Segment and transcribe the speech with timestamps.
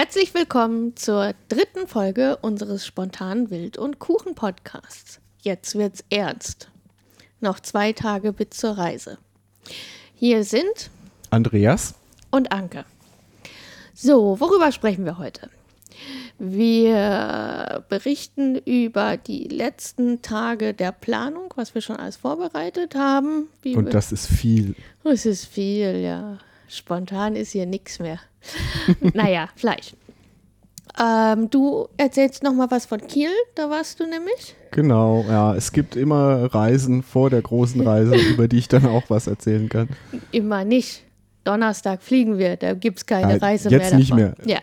[0.00, 5.18] Herzlich willkommen zur dritten Folge unseres spontanen Wild- und Kuchen-Podcasts.
[5.40, 6.70] Jetzt wird's ernst.
[7.40, 9.18] Noch zwei Tage bis zur Reise.
[10.14, 10.90] Hier sind
[11.30, 11.96] Andreas
[12.30, 12.84] und Anke.
[13.92, 15.50] So, worüber sprechen wir heute?
[16.38, 23.48] Wir berichten über die letzten Tage der Planung, was wir schon alles vorbereitet haben.
[23.64, 24.76] und das ist viel.
[25.02, 26.38] Es ist viel, ja.
[26.68, 28.20] Spontan ist hier nichts mehr.
[29.14, 29.96] naja, vielleicht.
[31.00, 34.56] Ähm, du erzählst noch mal was von Kiel, da warst du nämlich.
[34.72, 35.54] Genau, ja.
[35.54, 39.68] Es gibt immer Reisen vor der großen Reise, über die ich dann auch was erzählen
[39.68, 39.88] kann.
[40.32, 41.04] Immer nicht.
[41.44, 43.90] Donnerstag fliegen wir, da gibt es keine ja, Reise jetzt mehr.
[43.90, 44.34] Jetzt nicht mehr.
[44.44, 44.58] Ja.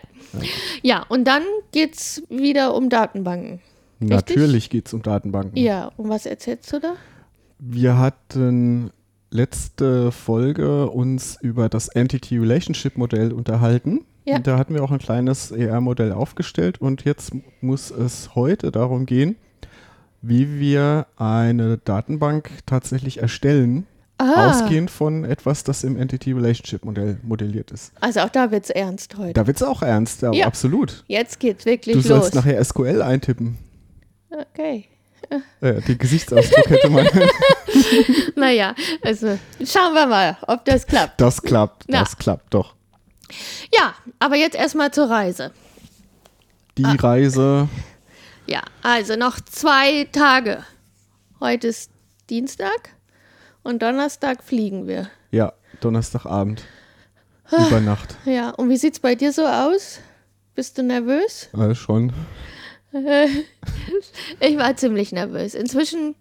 [0.82, 3.60] ja, und dann geht es wieder um Datenbanken.
[3.98, 5.56] Natürlich geht es um Datenbanken.
[5.56, 6.94] Ja, und was erzählst du da?
[7.58, 8.90] Wir hatten
[9.30, 14.04] letzte Folge uns über das Entity Relationship Modell unterhalten.
[14.24, 14.38] Ja.
[14.40, 19.36] Da hatten wir auch ein kleines ER-Modell aufgestellt und jetzt muss es heute darum gehen,
[20.20, 23.86] wie wir eine Datenbank tatsächlich erstellen,
[24.18, 24.50] ah.
[24.50, 27.92] ausgehend von etwas, das im Entity Relationship Modell modelliert ist.
[28.00, 29.34] Also auch da wird es ernst heute.
[29.34, 31.04] Da wird es auch ernst, ja, ja, absolut.
[31.06, 32.04] Jetzt geht's wirklich los.
[32.04, 33.58] Du sollst nachher SQL eintippen.
[34.30, 34.86] Okay.
[35.60, 37.06] Ja, den Gesichtsausdruck hätte man.
[38.36, 41.20] naja, also schauen wir mal, ob das klappt.
[41.20, 42.00] Das klappt, Na.
[42.00, 42.74] das klappt doch.
[43.76, 45.52] Ja, aber jetzt erstmal zur Reise.
[46.78, 46.94] Die ah.
[46.98, 47.68] Reise.
[48.46, 50.64] Ja, also noch zwei Tage.
[51.40, 51.90] Heute ist
[52.30, 52.90] Dienstag
[53.62, 55.10] und Donnerstag fliegen wir.
[55.30, 56.62] Ja, Donnerstagabend.
[57.50, 57.66] Ah.
[57.66, 58.16] Über Nacht.
[58.24, 60.00] Ja, und wie sieht es bei dir so aus?
[60.54, 61.48] Bist du nervös?
[61.56, 62.12] Ja, schon.
[64.40, 65.54] ich war ziemlich nervös.
[65.54, 66.14] Inzwischen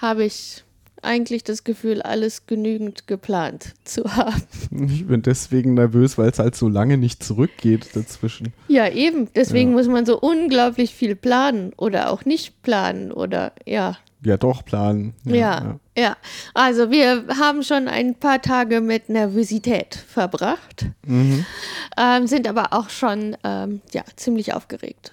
[0.00, 0.64] habe ich
[1.02, 4.42] eigentlich das Gefühl, alles genügend geplant zu haben.
[4.88, 8.52] Ich bin deswegen nervös, weil es halt so lange nicht zurückgeht dazwischen.
[8.68, 9.28] Ja, eben.
[9.34, 9.76] Deswegen ja.
[9.76, 13.96] muss man so unglaublich viel planen oder auch nicht planen oder ja.
[14.22, 15.14] Ja, doch planen.
[15.24, 16.16] Ja, ja, ja.
[16.52, 21.46] Also wir haben schon ein paar Tage mit Nervosität verbracht, mhm.
[21.96, 25.12] ähm, sind aber auch schon ähm, ja, ziemlich aufgeregt.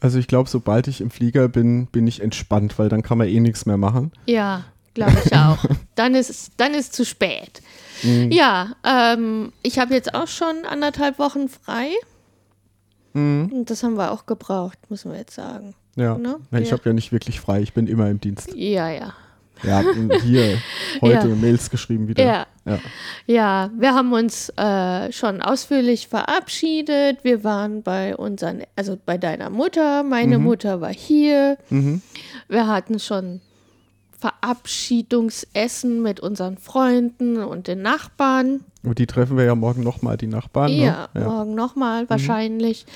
[0.00, 3.28] Also ich glaube, sobald ich im Flieger bin, bin ich entspannt, weil dann kann man
[3.28, 4.12] eh nichts mehr machen.
[4.26, 4.64] Ja,
[4.94, 5.58] glaube ich auch.
[5.94, 7.62] dann ist dann ist zu spät.
[8.02, 8.30] Mhm.
[8.30, 11.88] Ja, ähm, ich habe jetzt auch schon anderthalb Wochen frei.
[13.14, 13.50] Mhm.
[13.52, 15.74] Und das haben wir auch gebraucht, müssen wir jetzt sagen.
[15.96, 16.38] Ja, ne?
[16.52, 16.72] ich ja.
[16.72, 18.54] habe ja nicht wirklich frei, ich bin immer im Dienst.
[18.54, 19.14] Ja, ja.
[19.62, 19.82] Ja,
[20.22, 20.58] hier
[21.00, 21.34] heute ja.
[21.34, 22.24] Mails geschrieben wieder.
[22.24, 22.46] Ja.
[22.64, 22.78] ja.
[23.26, 27.24] Ja, wir haben uns äh, schon ausführlich verabschiedet.
[27.24, 30.02] Wir waren bei unseren, also bei deiner Mutter.
[30.02, 30.44] Meine mhm.
[30.44, 31.58] Mutter war hier.
[31.70, 32.02] Mhm.
[32.48, 33.40] Wir hatten schon
[34.18, 38.64] Verabschiedungsessen mit unseren Freunden und den Nachbarn.
[38.82, 40.72] Und die treffen wir ja morgen nochmal, die Nachbarn.
[40.72, 41.20] Ja, ne?
[41.20, 41.28] ja.
[41.28, 42.10] morgen nochmal mhm.
[42.10, 42.86] wahrscheinlich.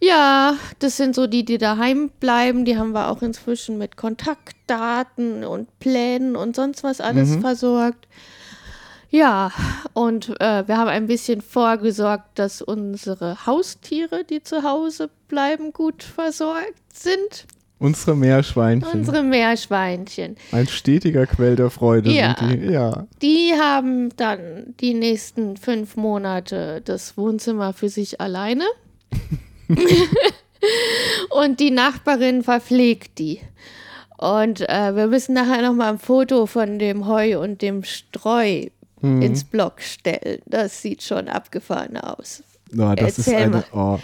[0.00, 2.64] Ja, das sind so die, die daheim bleiben.
[2.64, 7.40] Die haben wir auch inzwischen mit Kontaktdaten und Plänen und sonst was alles mhm.
[7.40, 8.06] versorgt.
[9.14, 9.52] Ja,
[9.92, 16.02] und äh, wir haben ein bisschen vorgesorgt, dass unsere Haustiere, die zu Hause bleiben, gut
[16.02, 17.46] versorgt sind.
[17.78, 19.00] Unsere Meerschweinchen.
[19.00, 20.36] Unsere Meerschweinchen.
[20.52, 22.72] Ein stetiger Quell der Freude ja, sind die.
[22.72, 23.06] Ja.
[23.20, 28.64] Die haben dann die nächsten fünf Monate das Wohnzimmer für sich alleine.
[31.30, 33.40] und die Nachbarin verpflegt die.
[34.16, 38.66] Und äh, wir müssen nachher nochmal ein Foto von dem Heu und dem Streu
[39.00, 39.20] mhm.
[39.20, 40.40] ins Blog stellen.
[40.46, 42.42] Das sieht schon abgefahren aus.
[42.70, 43.64] Na, das Erzähl ist eine.
[43.72, 43.98] Oh.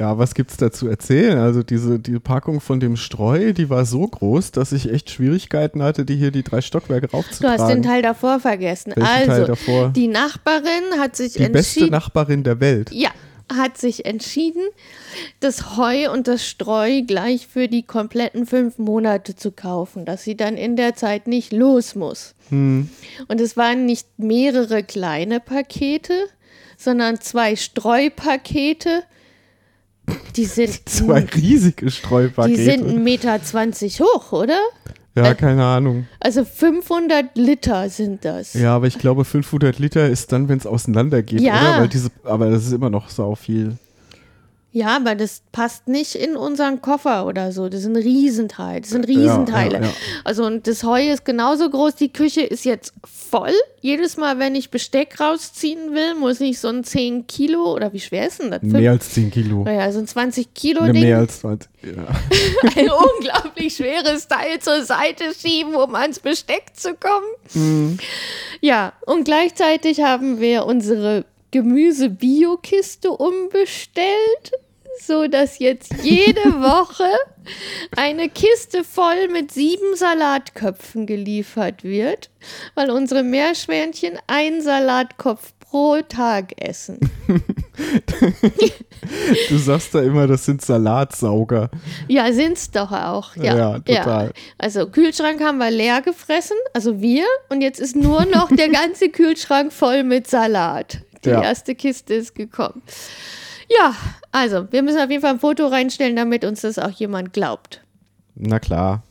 [0.00, 1.36] Ja, was gibt es da zu erzählen?
[1.36, 5.82] Also diese die Packung von dem Streu, die war so groß, dass ich echt Schwierigkeiten
[5.82, 7.58] hatte, die hier die drei Stockwerke raufzutragen.
[7.58, 8.94] Du hast den Teil davor vergessen.
[8.96, 9.88] Welchen also, Teil davor?
[9.90, 11.52] die Nachbarin hat sich die entschieden.
[11.52, 12.90] Die beste Nachbarin der Welt.
[12.92, 13.10] Ja,
[13.52, 14.62] hat sich entschieden,
[15.40, 20.36] das Heu und das Streu gleich für die kompletten fünf Monate zu kaufen, dass sie
[20.36, 22.34] dann in der Zeit nicht los muss.
[22.48, 22.88] Hm.
[23.28, 26.14] Und es waren nicht mehrere kleine Pakete,
[26.78, 29.02] sondern zwei Streupakete.
[30.36, 32.56] Die sind zwei riesige Streupakete.
[32.56, 34.58] Die sind 1,20 Meter hoch, oder?
[35.14, 36.06] Ja, keine Ahnung.
[36.20, 38.54] Also 500 Liter sind das.
[38.54, 41.54] Ja, aber ich glaube 500 Liter ist dann, wenn es auseinandergeht, ja.
[41.54, 41.80] oder?
[41.80, 43.76] Weil diese, aber das ist immer noch so viel.
[44.72, 47.68] Ja, aber das passt nicht in unseren Koffer oder so.
[47.68, 48.82] Das sind Riesenteile.
[48.82, 49.74] Das sind Riesenteile.
[49.74, 49.92] Ja, ja, ja.
[50.22, 51.96] Also und das Heu ist genauso groß.
[51.96, 53.52] Die Küche ist jetzt voll.
[53.80, 57.98] Jedes Mal, wenn ich Besteck rausziehen will, muss ich so ein 10 Kilo oder wie
[57.98, 58.62] schwer ist denn das?
[58.62, 59.64] Mehr als 10 Kilo.
[59.64, 61.02] Naja, so ein 20 Kilo ne, Ding.
[61.02, 61.70] Mehr als 20.
[61.82, 61.90] Ja.
[62.76, 67.26] ein unglaublich schweres Teil zur Seite schieben, um ans Besteck zu kommen.
[67.54, 67.98] Mhm.
[68.60, 74.52] Ja, und gleichzeitig haben wir unsere Gemüse-Bio-Kiste umbestellt,
[75.00, 77.10] so dass jetzt jede Woche
[77.96, 82.30] eine Kiste voll mit sieben Salatköpfen geliefert wird,
[82.74, 86.98] weil unsere Meerschwänchen einen Salatkopf pro Tag essen.
[89.48, 91.70] du sagst da immer, das sind Salatsauger.
[92.08, 93.36] Ja, sind es doch auch.
[93.36, 94.26] Ja, ja total.
[94.26, 94.32] Ja.
[94.58, 99.10] Also Kühlschrank haben wir leer gefressen, also wir, und jetzt ist nur noch der ganze
[99.10, 101.02] Kühlschrank voll mit Salat.
[101.24, 101.42] Die ja.
[101.42, 102.82] erste Kiste ist gekommen.
[103.68, 103.94] Ja,
[104.32, 107.82] also wir müssen auf jeden Fall ein Foto reinstellen, damit uns das auch jemand glaubt.
[108.34, 109.02] Na klar.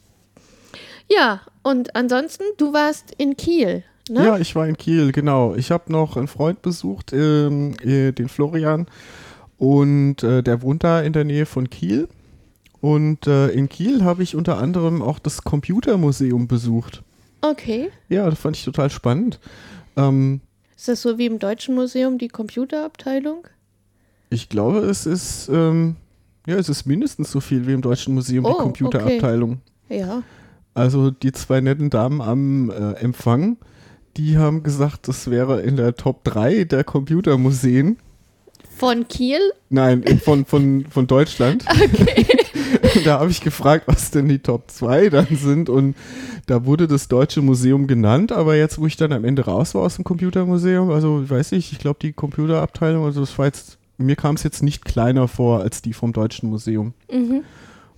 [1.07, 3.83] Ja, und ansonsten, du warst in Kiel.
[4.09, 4.25] Ne?
[4.25, 5.55] Ja, ich war in Kiel, genau.
[5.55, 8.87] Ich habe noch einen Freund besucht, ähm, äh, den Florian,
[9.57, 12.07] und äh, der wohnt da in der Nähe von Kiel.
[12.81, 17.03] Und äh, in Kiel habe ich unter anderem auch das Computermuseum besucht.
[17.41, 17.91] Okay.
[18.07, 19.39] Ja, das fand ich total spannend.
[19.97, 20.41] Ähm,
[20.79, 23.47] ist das so wie im Deutschen Museum die Computerabteilung?
[24.29, 25.95] Ich glaube, es ist, ähm,
[26.47, 29.61] ja, es ist mindestens so viel wie im Deutschen Museum oh, die Computerabteilung.
[29.85, 29.99] Okay.
[29.99, 30.23] Ja.
[30.73, 33.57] Also die zwei netten Damen am äh, Empfang
[34.17, 37.97] die haben gesagt, das wäre in der Top 3 der Computermuseen.
[38.77, 39.39] Von Kiel?
[39.69, 41.65] Nein, von, von, von Deutschland.
[41.79, 42.25] Okay.
[43.05, 45.95] da habe ich gefragt, was denn die Top 2 dann sind und
[46.47, 49.83] da wurde das Deutsche Museum genannt, aber jetzt, wo ich dann am Ende raus war
[49.83, 53.77] aus dem Computermuseum, also ich weiß nicht, ich glaube die Computerabteilung, also das war jetzt,
[53.97, 56.93] mir kam es jetzt nicht kleiner vor als die vom Deutschen Museum.
[57.11, 57.41] Mhm.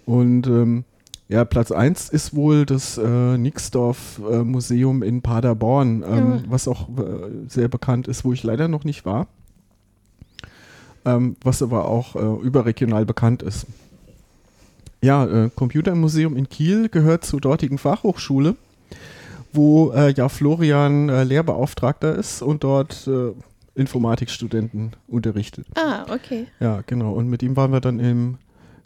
[0.06, 0.84] Und ähm,
[1.32, 6.42] ja, Platz 1 ist wohl das äh, Nixdorf äh, Museum in Paderborn, ähm, ja.
[6.50, 9.28] was auch äh, sehr bekannt ist, wo ich leider noch nicht war.
[11.06, 13.66] Ähm, was aber auch äh, überregional bekannt ist.
[15.02, 18.56] Ja, äh, Computermuseum in Kiel gehört zur dortigen Fachhochschule,
[19.52, 23.10] wo äh, ja Florian Lehrbeauftragter ist und dort
[23.74, 25.66] Informatikstudenten unterrichtet.
[25.76, 26.48] Ah, okay.
[26.60, 27.14] Ja, genau.
[27.14, 28.38] Und mit ihm waren wir dann im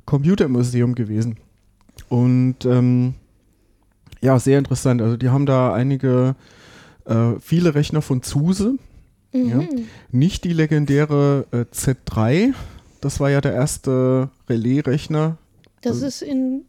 [0.05, 1.37] Computermuseum gewesen.
[2.09, 3.15] Und ähm,
[4.21, 5.01] ja, sehr interessant.
[5.01, 6.35] Also die haben da einige,
[7.05, 8.75] äh, viele Rechner von Zuse.
[9.33, 9.49] Mhm.
[9.49, 9.59] Ja.
[10.11, 12.53] Nicht die legendäre äh, Z3.
[13.01, 15.37] Das war ja der erste Relais-Rechner.
[15.85, 16.65] Das also, ist in.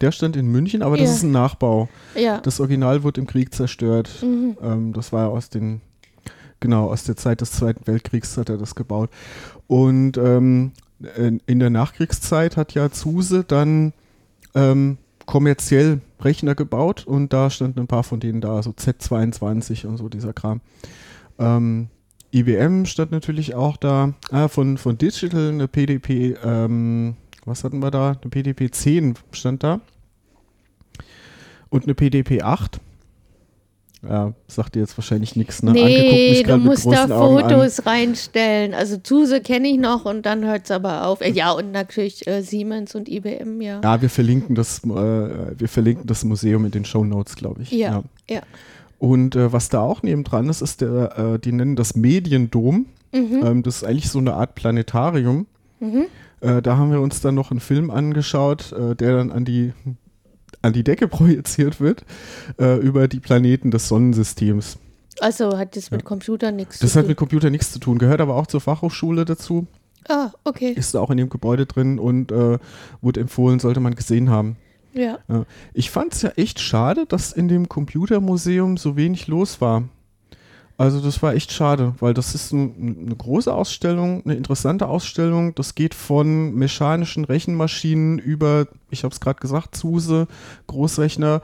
[0.00, 1.04] Der stand in München, aber ja.
[1.04, 1.88] das ist ein Nachbau.
[2.14, 2.40] Ja.
[2.40, 4.10] Das Original wurde im Krieg zerstört.
[4.22, 4.56] Mhm.
[4.62, 5.82] Ähm, das war aus den,
[6.58, 9.10] genau, aus der Zeit des Zweiten Weltkriegs hat er das gebaut.
[9.66, 10.72] Und ähm,
[11.46, 13.92] in der Nachkriegszeit hat ja Zuse dann
[14.54, 19.96] ähm, kommerziell Rechner gebaut und da standen ein paar von denen da, so Z22 und
[19.96, 20.60] so dieser Kram.
[21.38, 21.88] Ähm,
[22.32, 24.14] IBM stand natürlich auch da.
[24.30, 28.16] Ah, von, von Digital eine PDP, ähm, was hatten wir da?
[28.20, 29.80] Eine PDP 10 stand da.
[31.68, 32.80] Und eine PDP 8.
[34.08, 35.72] Ja, sagt dir jetzt wahrscheinlich nichts, ne?
[35.72, 38.72] Nee, du musst da Fotos reinstellen.
[38.72, 41.20] Also Zuse kenne ich noch und dann hört es aber auf.
[41.20, 43.80] Äh, ja, und natürlich äh, Siemens und IBM, ja.
[43.84, 47.72] Ja, wir verlinken das, äh, wir verlinken das Museum in den Show Notes, glaube ich.
[47.72, 48.36] Ja, ja.
[48.36, 48.42] ja.
[48.98, 52.86] Und äh, was da auch nebendran ist, ist der, äh, die nennen das Mediendom.
[53.12, 53.42] Mhm.
[53.44, 55.46] Ähm, das ist eigentlich so eine Art Planetarium.
[55.78, 56.06] Mhm.
[56.40, 59.72] Äh, da haben wir uns dann noch einen Film angeschaut, der dann an die
[60.62, 62.04] an die Decke projiziert wird
[62.58, 64.78] äh, über die Planeten des Sonnensystems.
[65.20, 66.06] Also hat das mit ja.
[66.06, 66.88] Computer nichts zu tun?
[66.88, 69.66] Das hat mit Computer nichts zu tun, gehört aber auch zur Fachhochschule dazu.
[70.08, 70.72] Ah, okay.
[70.72, 72.58] Ist auch in dem Gebäude drin und äh,
[73.02, 74.56] wurde empfohlen, sollte man gesehen haben.
[74.94, 75.18] Ja.
[75.28, 75.44] ja.
[75.74, 79.84] Ich fand es ja echt schade, dass in dem Computermuseum so wenig los war.
[80.80, 85.54] Also das war echt schade, weil das ist ein, eine große Ausstellung, eine interessante Ausstellung.
[85.54, 90.26] Das geht von mechanischen Rechenmaschinen über, ich habe es gerade gesagt, SUSE,
[90.68, 91.42] Großrechner,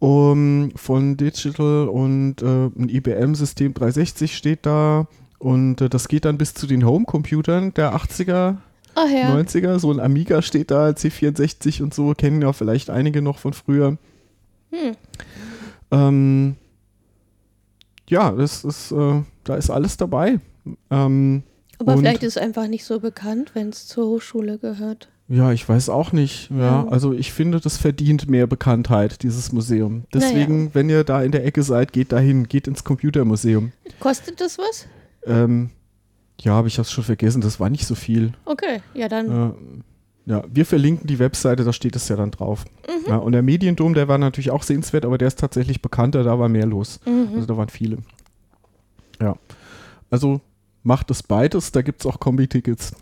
[0.00, 2.44] um, von Digital und äh,
[2.76, 5.06] ein IBM-System 360 steht da.
[5.38, 8.56] Und äh, das geht dann bis zu den Homecomputern der 80er,
[8.96, 9.32] oh, ja.
[9.32, 9.78] 90er.
[9.78, 13.96] So ein Amiga steht da, C64 und so, kennen ja vielleicht einige noch von früher.
[14.72, 14.96] Hm.
[15.92, 16.56] Ähm,
[18.12, 20.38] ja, das ist, äh, da ist alles dabei.
[20.90, 21.42] Ähm,
[21.78, 25.08] Aber vielleicht ist es einfach nicht so bekannt, wenn es zur Hochschule gehört.
[25.28, 26.50] Ja, ich weiß auch nicht.
[26.50, 30.04] Ja, also ich finde, das verdient mehr Bekanntheit, dieses Museum.
[30.12, 30.70] Deswegen, naja.
[30.74, 33.72] wenn ihr da in der Ecke seid, geht dahin, geht ins Computermuseum.
[33.98, 34.86] Kostet das was?
[35.24, 35.70] Ähm,
[36.38, 38.32] ja, aber ich habe es schon vergessen, das war nicht so viel.
[38.44, 39.30] Okay, ja dann.
[39.30, 39.52] Äh,
[40.24, 42.64] ja, wir verlinken die Webseite, da steht es ja dann drauf.
[42.86, 43.10] Mhm.
[43.10, 46.38] Ja, und der Mediendom, der war natürlich auch sehenswert, aber der ist tatsächlich bekannter, da
[46.38, 47.00] war mehr los.
[47.04, 47.34] Mhm.
[47.34, 47.98] Also da waren viele.
[49.20, 49.36] Ja.
[50.10, 50.40] Also
[50.84, 52.92] macht es beides, da gibt es auch Kombi-Tickets.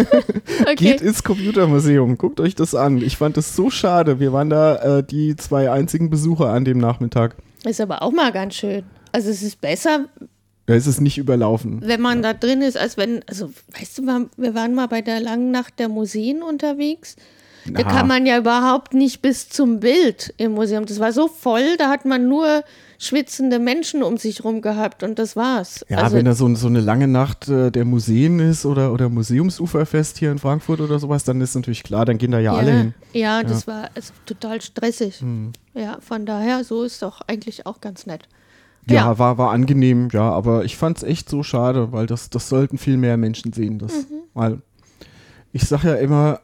[0.62, 0.74] okay.
[0.74, 2.98] Geht ins Computermuseum, guckt euch das an.
[2.98, 4.18] Ich fand es so schade.
[4.18, 7.36] Wir waren da äh, die zwei einzigen Besucher an dem Nachmittag.
[7.64, 8.84] Ist aber auch mal ganz schön.
[9.12, 10.06] Also es ist besser,
[10.66, 11.80] Da ist es nicht überlaufen.
[11.82, 12.32] Wenn man ja.
[12.32, 15.78] da drin ist, als wenn, also weißt du, wir waren mal bei der langen Nacht
[15.78, 17.16] der Museen unterwegs.
[17.72, 20.84] Da kann man ja überhaupt nicht bis zum Bild im Museum.
[20.84, 22.62] Das war so voll, da hat man nur
[22.98, 25.84] schwitzende Menschen um sich rum gehabt und das war's.
[25.88, 29.08] Ja, also, wenn da so, so eine lange Nacht äh, der Museen ist oder, oder
[29.08, 32.58] Museumsuferfest hier in Frankfurt oder sowas, dann ist natürlich klar, dann gehen da ja, ja
[32.58, 32.94] alle hin.
[33.12, 33.42] Ja, ja.
[33.42, 35.20] das war also, total stressig.
[35.20, 35.52] Hm.
[35.74, 38.28] Ja, von daher, so ist doch eigentlich auch ganz nett.
[38.88, 42.30] Ja, ja, War, war angenehm, ja, aber ich fand es echt so schade, weil das,
[42.30, 43.78] das sollten viel mehr Menschen sehen.
[43.78, 44.22] Das, mhm.
[44.34, 44.58] Weil
[45.52, 46.40] ich sage ja immer,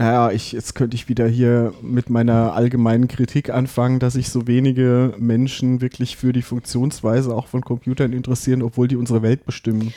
[0.00, 4.46] naja, ich, jetzt könnte ich wieder hier mit meiner allgemeinen Kritik anfangen, dass sich so
[4.46, 9.92] wenige Menschen wirklich für die Funktionsweise auch von Computern interessieren, obwohl die unsere Welt bestimmen.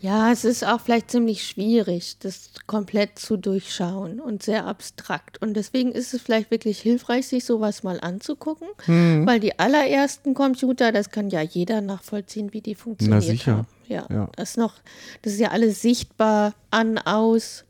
[0.00, 5.42] Ja, es ist auch vielleicht ziemlich schwierig, das komplett zu durchschauen und sehr abstrakt.
[5.42, 9.26] Und deswegen ist es vielleicht wirklich hilfreich, sich sowas mal anzugucken, hm.
[9.26, 13.18] weil die allerersten Computer, das kann ja jeder nachvollziehen, wie die funktionieren.
[13.18, 13.66] Na sicher.
[13.88, 14.74] Ja, ja, Das, noch,
[15.20, 17.64] das ist ja alles sichtbar an, aus.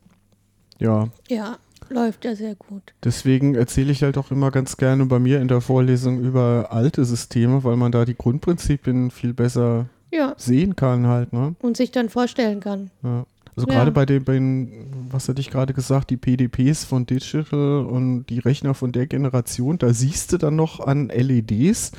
[0.79, 1.09] Ja.
[1.27, 1.57] Ja.
[1.89, 2.93] Läuft ja sehr gut.
[3.03, 7.03] Deswegen erzähle ich halt auch immer ganz gerne bei mir in der Vorlesung über alte
[7.03, 10.33] Systeme, weil man da die Grundprinzipien viel besser ja.
[10.37, 11.33] sehen kann halt.
[11.33, 11.55] Ne?
[11.59, 12.91] Und sich dann vorstellen kann.
[13.03, 13.25] Ja.
[13.55, 13.75] Also ja.
[13.75, 18.25] gerade bei den, bei den, was hatte ich gerade gesagt, die PDPs von Digital und
[18.27, 21.91] die Rechner von der Generation, da siehst du dann noch an LEDs,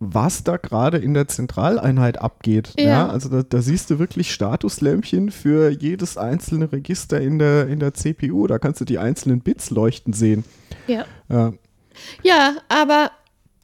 [0.00, 2.74] was da gerade in der Zentraleinheit abgeht.
[2.78, 2.84] Ja.
[2.84, 3.08] ja?
[3.08, 7.94] Also da, da, siehst du wirklich Statuslämpchen für jedes einzelne Register in der, in der
[7.94, 8.46] CPU.
[8.46, 10.44] Da kannst du die einzelnen Bits leuchten sehen.
[10.86, 11.04] Ja.
[11.28, 11.52] Ja,
[12.22, 13.10] ja aber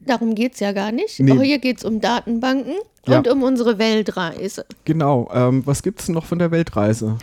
[0.05, 1.19] darum geht es ja gar nicht.
[1.19, 1.31] Nee.
[1.31, 2.75] Auch hier geht es um Datenbanken
[3.07, 3.17] ja.
[3.17, 4.65] und um unsere Weltreise.
[4.85, 5.29] Genau.
[5.33, 7.17] Ähm, was gibt es noch von der Weltreise?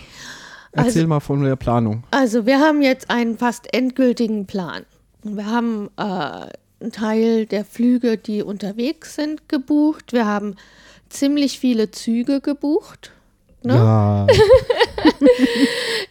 [0.73, 2.05] Erzähl also, mal von der Planung.
[2.11, 4.85] Also wir haben jetzt einen fast endgültigen Plan.
[5.23, 10.13] Wir haben äh, einen Teil der Flüge, die unterwegs sind, gebucht.
[10.13, 10.57] Wir haben
[11.11, 13.13] ziemlich viele Züge gebucht.
[13.65, 13.75] Ne?
[13.75, 14.27] Ja.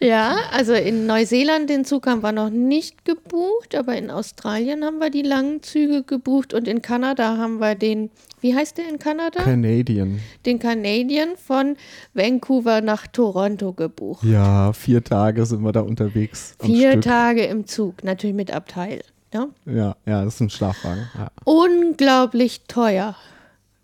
[0.00, 4.98] ja, also in Neuseeland den Zug haben wir noch nicht gebucht, aber in Australien haben
[4.98, 8.98] wir die langen Züge gebucht und in Kanada haben wir den, wie heißt der in
[8.98, 9.42] Kanada?
[9.42, 10.20] Canadian.
[10.46, 11.76] Den Canadian von
[12.14, 14.24] Vancouver nach Toronto gebucht.
[14.24, 16.56] Ja, vier Tage sind wir da unterwegs.
[16.62, 19.02] Vier Tage im Zug, natürlich mit Abteil.
[19.32, 21.08] Ja, ja, ja das ist ein Schlafwagen.
[21.14, 21.28] Ja.
[21.44, 23.16] Unglaublich teuer.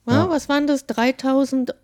[0.06, 0.86] Ja, Was waren das?
[0.86, 1.78] 3000 Euro?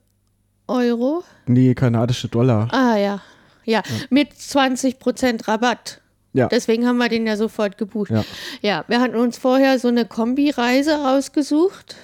[1.47, 2.69] Nee, kanadische Dollar.
[2.73, 3.21] Ah ja.
[3.65, 6.01] Ja, mit 20% Rabatt.
[6.35, 6.49] Ja.
[6.49, 8.11] Deswegen haben wir den ja sofort gebucht.
[8.11, 8.25] Ja.
[8.61, 11.97] ja, wir hatten uns vorher so eine Kombireise rausgesucht,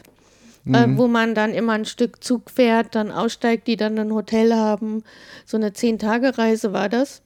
[0.67, 0.95] äh, mhm.
[0.95, 4.55] äh, wo man dann immer ein Stück Zug fährt, dann aussteigt, die dann ein Hotel
[4.55, 5.03] haben.
[5.45, 7.23] So eine 10-Tage-Reise war das.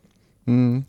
[0.47, 0.87] Mhm.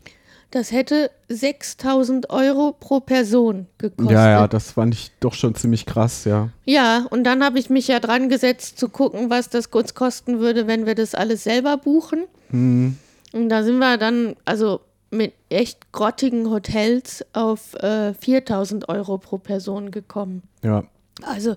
[0.50, 4.12] Das hätte 6000 Euro pro Person gekostet.
[4.12, 6.50] Ja, ja, das fand ich doch schon ziemlich krass, ja.
[6.64, 10.38] Ja, und dann habe ich mich ja dran gesetzt zu gucken, was das kurz kosten
[10.38, 12.24] würde, wenn wir das alles selber buchen.
[12.50, 12.96] Mhm.
[13.32, 19.38] Und da sind wir dann, also mit echt grottigen Hotels auf äh, 4000 Euro pro
[19.38, 20.42] Person gekommen.
[20.62, 20.84] Ja.
[21.22, 21.56] Also,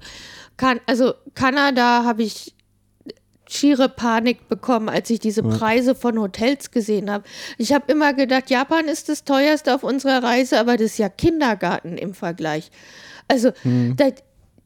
[0.57, 2.55] kann, also Kanada habe ich
[3.49, 7.23] schiere Panik bekommen, als ich diese Preise von Hotels gesehen habe.
[7.57, 11.09] Ich habe immer gedacht, Japan ist das teuerste auf unserer Reise, aber das ist ja
[11.09, 12.69] Kindergarten im Vergleich.
[13.27, 13.95] Also, hm.
[13.95, 14.13] der,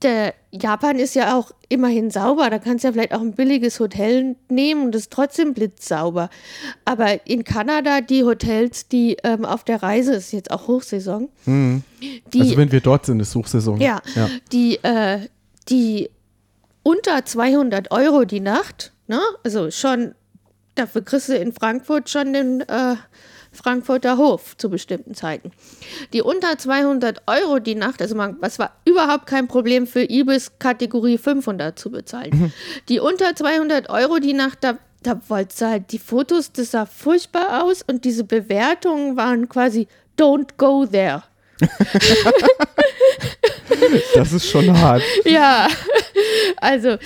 [0.01, 2.49] der Japan ist ja auch immerhin sauber.
[2.49, 6.29] Da kannst du ja vielleicht auch ein billiges Hotel nehmen und es ist trotzdem blitzsauber.
[6.83, 11.29] Aber in Kanada, die Hotels, die ähm, auf der Reise, ist jetzt auch Hochsaison.
[11.45, 11.83] Hm.
[12.33, 13.79] Die, also, wenn wir dort sind, ist Hochsaison.
[13.79, 14.29] Ja, ja.
[14.51, 15.19] die, äh,
[15.69, 16.09] die
[16.83, 18.91] unter 200 Euro die Nacht.
[19.07, 19.19] Ne?
[19.43, 20.13] Also schon,
[20.75, 22.95] dafür kriegst du in Frankfurt schon den äh,
[23.51, 25.51] Frankfurter Hof zu bestimmten Zeiten.
[26.11, 30.53] Die unter 200 Euro die Nacht, also man, was war überhaupt kein Problem für Ibis
[30.59, 32.31] Kategorie 500 zu bezahlen.
[32.33, 32.53] Mhm.
[32.89, 36.85] Die unter 200 Euro die Nacht, da, da wolltest du halt die Fotos, das sah
[36.85, 39.87] furchtbar aus und diese Bewertungen waren quasi
[40.17, 41.23] don't go there.
[44.15, 45.03] das ist schon hart.
[45.25, 45.67] Ja,
[46.57, 46.97] also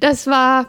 [0.00, 0.66] das war.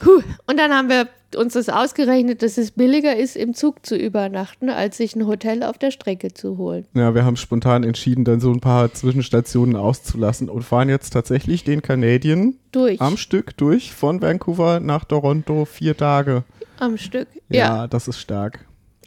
[0.00, 0.22] Puh.
[0.46, 4.70] Und dann haben wir uns das ausgerechnet, dass es billiger ist, im Zug zu übernachten,
[4.70, 6.86] als sich ein Hotel auf der Strecke zu holen.
[6.94, 11.64] Ja, wir haben spontan entschieden, dann so ein paar Zwischenstationen auszulassen und fahren jetzt tatsächlich
[11.64, 13.00] den Canadian durch.
[13.00, 16.44] am Stück durch von Vancouver nach Toronto vier Tage.
[16.78, 17.58] Am Stück, ja.
[17.58, 18.64] Ja, das ist stark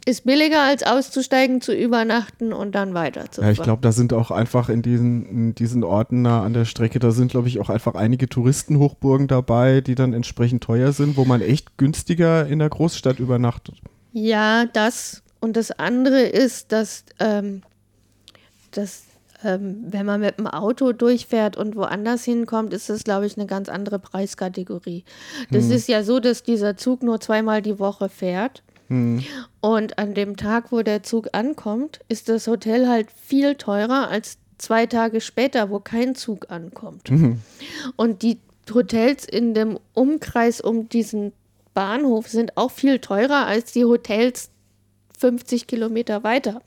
[0.08, 3.54] ist billiger als auszusteigen, zu übernachten und dann weiterzufahren.
[3.54, 6.98] Ja, ich glaube, da sind auch einfach in diesen, in diesen Orten an der Strecke,
[6.98, 11.26] da sind, glaube ich, auch einfach einige Touristenhochburgen dabei, die dann entsprechend teuer sind, wo
[11.26, 13.76] man echt günstiger in der Großstadt übernachtet.
[14.12, 15.22] Ja, das.
[15.40, 17.60] Und das andere ist, dass, ähm,
[18.70, 19.02] dass
[19.44, 23.46] ähm, wenn man mit dem Auto durchfährt und woanders hinkommt, ist das, glaube ich, eine
[23.46, 25.04] ganz andere Preiskategorie.
[25.50, 25.72] Das hm.
[25.72, 28.62] ist ja so, dass dieser Zug nur zweimal die Woche fährt.
[28.88, 29.22] Hm.
[29.60, 34.38] Und an dem Tag, wo der Zug ankommt, ist das Hotel halt viel teurer als
[34.58, 37.10] zwei Tage später, wo kein Zug ankommt.
[37.10, 37.40] Mhm.
[37.96, 38.38] Und die
[38.72, 41.32] Hotels in dem Umkreis um diesen
[41.74, 44.50] Bahnhof sind auch viel teurer als die Hotels
[45.18, 46.60] 50 Kilometer weiter.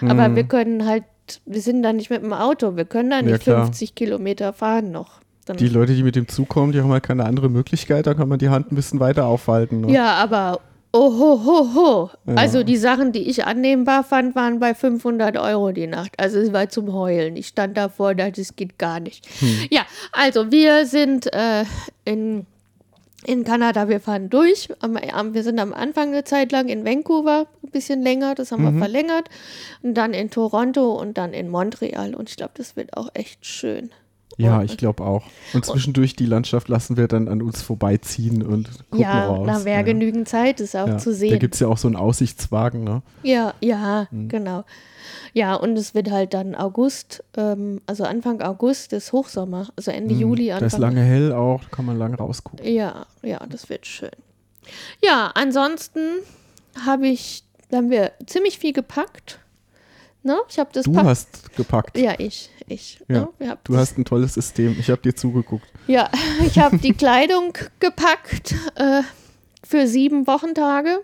[0.00, 0.10] Mhm.
[0.10, 1.04] Aber wir können halt,
[1.46, 4.90] wir sind da nicht mit dem Auto, wir können da nicht ja, 50 Kilometer fahren
[4.90, 5.20] noch.
[5.46, 8.14] Dann die Leute, die mit dem Zug kommen, die haben halt keine andere Möglichkeit, da
[8.14, 9.82] kann man die Hand ein bisschen weiter aufhalten.
[9.82, 9.92] Ne?
[9.92, 10.60] Ja, aber
[10.90, 12.10] Oh, ho, ho, ho.
[12.26, 12.34] Ja.
[12.34, 16.12] Also die Sachen, die ich annehmbar fand, waren bei 500 Euro die Nacht.
[16.18, 17.36] Also es war zum Heulen.
[17.36, 19.26] Ich stand davor, das geht gar nicht.
[19.40, 19.66] Hm.
[19.70, 21.64] Ja, also wir sind äh,
[22.06, 22.46] in,
[23.24, 24.70] in Kanada, wir fahren durch.
[24.80, 28.50] Am, am, wir sind am Anfang eine Zeit lang in Vancouver, ein bisschen länger, das
[28.50, 28.76] haben mhm.
[28.76, 29.28] wir verlängert.
[29.82, 32.14] Und dann in Toronto und dann in Montreal.
[32.14, 33.90] Und ich glaube, das wird auch echt schön.
[34.38, 35.24] Ja, ich glaube auch.
[35.52, 39.46] Und zwischendurch die Landschaft lassen wir dann an uns vorbeiziehen und gucken ja, raus.
[39.48, 41.32] Ja, da wäre genügend Zeit, es auch ja, zu sehen.
[41.32, 43.02] Da gibt es ja auch so einen Aussichtswagen, ne?
[43.24, 44.28] Ja, ja, mhm.
[44.28, 44.64] genau.
[45.34, 50.14] Ja, und es wird halt dann August, ähm, also Anfang August ist Hochsommer, also Ende
[50.14, 50.20] mhm.
[50.20, 50.52] Juli.
[50.52, 52.64] Anfang da ist lange hell auch, kann man lange rausgucken.
[52.64, 54.10] Ja, ja, das wird schön.
[55.02, 56.00] Ja, ansonsten
[56.86, 57.42] habe ich,
[57.72, 59.40] haben wir ziemlich viel gepackt.
[60.28, 60.38] Ne?
[60.46, 60.84] Ich habe das.
[60.84, 61.96] Du hast gepackt.
[61.96, 63.00] Ja, ich, ich.
[63.08, 63.58] Ja, ne?
[63.64, 64.76] Du hast ein tolles System.
[64.78, 65.66] Ich habe dir zugeguckt.
[65.86, 66.10] Ja,
[66.46, 69.00] ich habe die Kleidung gepackt äh,
[69.64, 71.00] für sieben Wochentage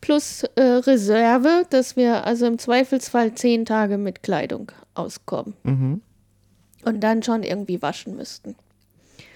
[0.00, 5.54] plus äh, Reserve, dass wir also im Zweifelsfall zehn Tage mit Kleidung auskommen.
[5.62, 6.02] Mhm.
[6.84, 8.56] Und dann schon irgendwie waschen müssten.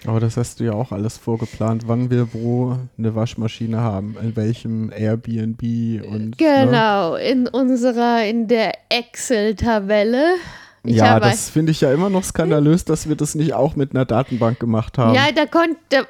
[0.07, 4.35] Aber das hast du ja auch alles vorgeplant, wann wir wo eine Waschmaschine haben, in
[4.35, 5.61] welchem Airbnb
[6.07, 6.29] und.
[6.29, 6.31] Ne?
[6.37, 7.21] Genau, ne?
[7.21, 10.35] in unserer, in der Excel-Tabelle.
[10.83, 14.05] Ja, das finde ich ja immer noch skandalös, dass wir das nicht auch mit einer
[14.05, 15.15] Datenbank gemacht haben.
[15.15, 16.07] Ja, da konnte,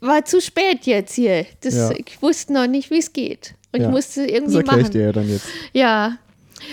[0.00, 1.44] war zu spät jetzt hier.
[1.60, 1.90] Das, ja.
[1.90, 3.54] Ich wusste noch nicht, wie es geht.
[3.72, 3.88] Und ja.
[3.88, 5.46] ich musste irgendwie das erkläre ich dir ja dann jetzt.
[5.74, 6.16] Ja,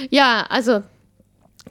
[0.10, 0.84] ja, also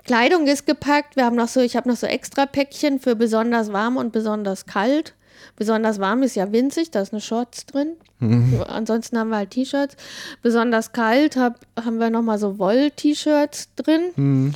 [0.04, 1.16] Kleidung ist gepackt.
[1.16, 4.66] Wir haben noch so, ich habe noch so extra Päckchen für besonders warm und besonders
[4.66, 5.14] kalt.
[5.56, 7.92] Besonders warm ist ja winzig, da ist eine Shorts drin.
[8.20, 8.62] Mhm.
[8.66, 9.96] Ansonsten haben wir halt T-Shirts.
[10.40, 14.10] Besonders kalt hab, haben wir nochmal so Woll-T-Shirts drin.
[14.16, 14.54] Mhm.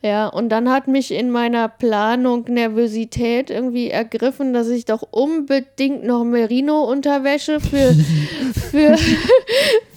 [0.00, 6.04] Ja, und dann hat mich in meiner Planung Nervosität irgendwie ergriffen, dass ich doch unbedingt
[6.04, 7.94] noch Merino-Unterwäsche für,
[8.70, 8.96] für,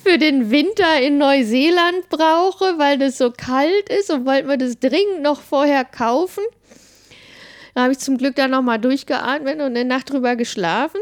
[0.04, 4.80] für den Winter in Neuseeland brauche, weil das so kalt ist und wollte mir das
[4.80, 6.44] dringend noch vorher kaufen.
[7.74, 11.00] Da habe ich zum Glück dann nochmal durchgeatmet und eine Nacht drüber geschlafen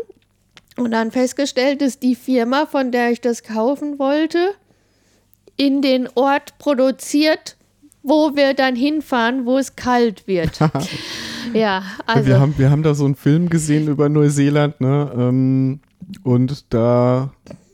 [0.78, 4.54] und dann festgestellt, dass die Firma, von der ich das kaufen wollte,
[5.58, 7.58] in den Ort produziert
[8.04, 10.60] wo wir dann hinfahren, wo es kalt wird.
[11.54, 12.28] ja, also.
[12.28, 15.12] Wir haben, wir haben da so einen Film gesehen über Neuseeland, ne?
[15.16, 15.80] Ähm,
[16.24, 17.32] und da,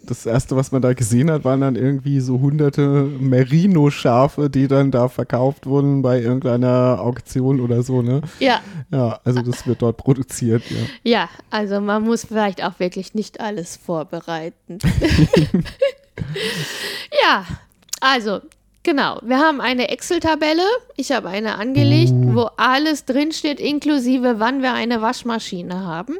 [0.10, 4.92] das erste, was man da gesehen hat, waren dann irgendwie so hunderte Merino-Schafe, die dann
[4.92, 8.22] da verkauft wurden bei irgendeiner Auktion oder so, ne?
[8.40, 8.62] Ja.
[8.92, 10.78] Ja, also das wird dort produziert, ja.
[11.04, 14.80] Ja, also man muss vielleicht auch wirklich nicht alles vorbereiten.
[17.24, 17.46] ja,
[18.02, 18.42] also
[18.86, 20.62] Genau, wir haben eine Excel-Tabelle.
[20.96, 26.20] Ich habe eine angelegt, wo alles drinsteht, inklusive wann wir eine Waschmaschine haben.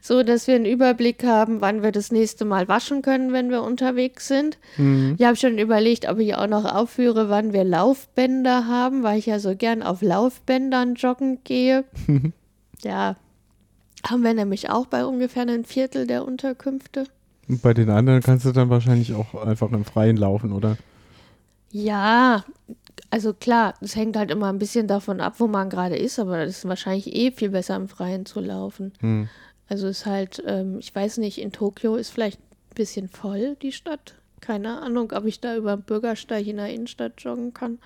[0.00, 3.62] So dass wir einen Überblick haben, wann wir das nächste Mal waschen können, wenn wir
[3.62, 4.58] unterwegs sind.
[4.76, 5.16] Mhm.
[5.18, 9.26] Ich habe schon überlegt, ob ich auch noch aufführe, wann wir Laufbänder haben, weil ich
[9.26, 11.84] ja so gern auf Laufbändern joggen gehe.
[12.82, 13.16] ja,
[14.08, 17.04] haben wir nämlich auch bei ungefähr einem Viertel der Unterkünfte.
[17.48, 20.76] Und bei den anderen kannst du dann wahrscheinlich auch einfach im Freien laufen, oder?
[21.72, 22.44] Ja,
[23.10, 26.38] also klar, es hängt halt immer ein bisschen davon ab, wo man gerade ist, aber
[26.40, 28.92] es ist wahrscheinlich eh viel besser im Freien zu laufen.
[29.00, 29.28] Hm.
[29.70, 33.70] Also ist halt, ähm, ich weiß nicht, in Tokio ist vielleicht ein bisschen voll die
[33.70, 34.16] Stadt.
[34.40, 37.78] Keine Ahnung, ob ich da über den Bürgersteig in der Innenstadt joggen kann.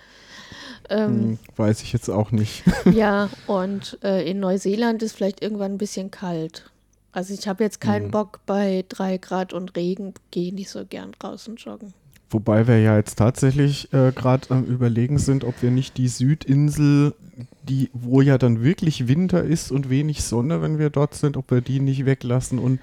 [0.88, 2.62] Ähm, hm, weiß ich jetzt auch nicht.
[2.90, 6.70] ja, und äh, in Neuseeland ist vielleicht irgendwann ein bisschen kalt.
[7.12, 8.10] Also ich habe jetzt keinen hm.
[8.12, 11.92] Bock bei drei Grad und Regen, gehe nicht so gern draußen joggen.
[12.30, 17.14] Wobei wir ja jetzt tatsächlich äh, gerade am Überlegen sind, ob wir nicht die Südinsel,
[17.62, 21.50] die, wo ja dann wirklich Winter ist und wenig Sonne, wenn wir dort sind, ob
[21.50, 22.80] wir die nicht weglassen und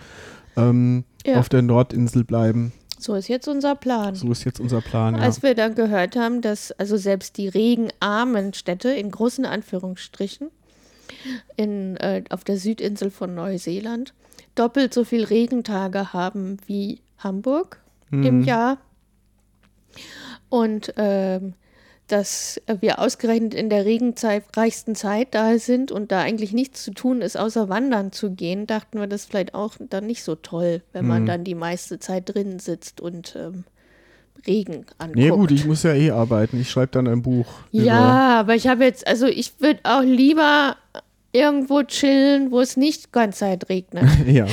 [0.55, 1.39] ähm, ja.
[1.39, 2.71] auf der Nordinsel bleiben.
[2.97, 4.13] So ist jetzt unser Plan.
[4.13, 5.15] So ist jetzt unser Plan.
[5.15, 5.21] Ja.
[5.21, 10.49] Als wir dann gehört haben, dass also selbst die regenarmen Städte in großen Anführungsstrichen
[11.55, 14.13] in, äh, auf der Südinsel von Neuseeland
[14.53, 17.79] doppelt so viele Regentage haben wie Hamburg
[18.11, 18.23] hm.
[18.23, 18.77] im Jahr
[20.49, 21.53] und ähm,
[22.07, 26.91] dass wir ausgerechnet in der Regenzeit, reichsten Zeit da sind und da eigentlich nichts zu
[26.91, 30.81] tun ist, außer wandern zu gehen, dachten wir das vielleicht auch dann nicht so toll,
[30.91, 31.27] wenn man mhm.
[31.27, 33.63] dann die meiste Zeit drinnen sitzt und ähm,
[34.45, 35.15] Regen anguckt.
[35.15, 36.59] Nee, gut, ich muss ja eh arbeiten.
[36.59, 37.47] Ich schreibe dann ein Buch.
[37.71, 40.75] Ja, aber ich habe jetzt, also ich würde auch lieber
[41.31, 44.05] irgendwo chillen, wo es nicht ganz Zeit regnet.
[44.27, 44.47] ja.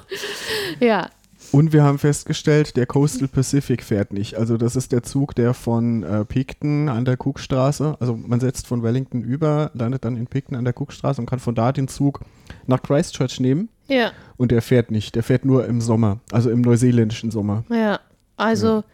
[0.80, 1.10] ja.
[1.56, 4.34] Und wir haben festgestellt, der Coastal Pacific fährt nicht.
[4.34, 8.66] Also das ist der Zug, der von äh, Picton an der Cookstraße, also man setzt
[8.66, 11.88] von Wellington über, landet dann in Picton an der Cookstraße und kann von da den
[11.88, 12.20] Zug
[12.66, 13.70] nach Christchurch nehmen.
[13.88, 14.12] Ja.
[14.36, 17.64] Und der fährt nicht, der fährt nur im Sommer, also im neuseeländischen Sommer.
[17.70, 18.00] Ja,
[18.36, 18.84] also ja.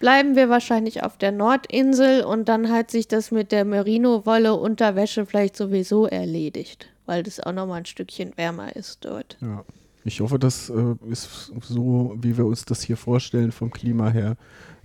[0.00, 5.26] bleiben wir wahrscheinlich auf der Nordinsel und dann hat sich das mit der Merino-Wolle Unterwäsche
[5.26, 9.36] vielleicht sowieso erledigt, weil das auch nochmal ein Stückchen wärmer ist dort.
[9.40, 9.64] Ja.
[10.04, 14.36] Ich hoffe, das äh, ist so, wie wir uns das hier vorstellen vom Klima her.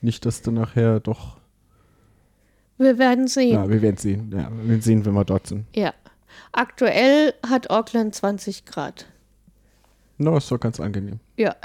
[0.01, 1.37] Nicht, dass du nachher doch.
[2.77, 3.53] Wir werden sehen.
[3.53, 4.31] Ja, wir werden sehen.
[4.31, 5.65] Ja, wir werden sehen, wenn wir dort sind.
[5.73, 5.93] Ja.
[6.51, 9.05] Aktuell hat Auckland 20 Grad.
[10.17, 11.19] Na, no, ist doch ganz angenehm.
[11.37, 11.55] Ja.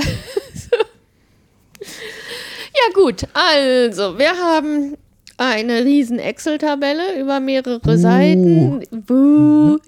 [1.80, 3.26] ja, gut.
[3.32, 4.96] Also, wir haben
[5.40, 7.80] eine riesen Excel-Tabelle über mehrere.
[7.96, 8.84] Seiten.
[8.90, 9.78] Buh.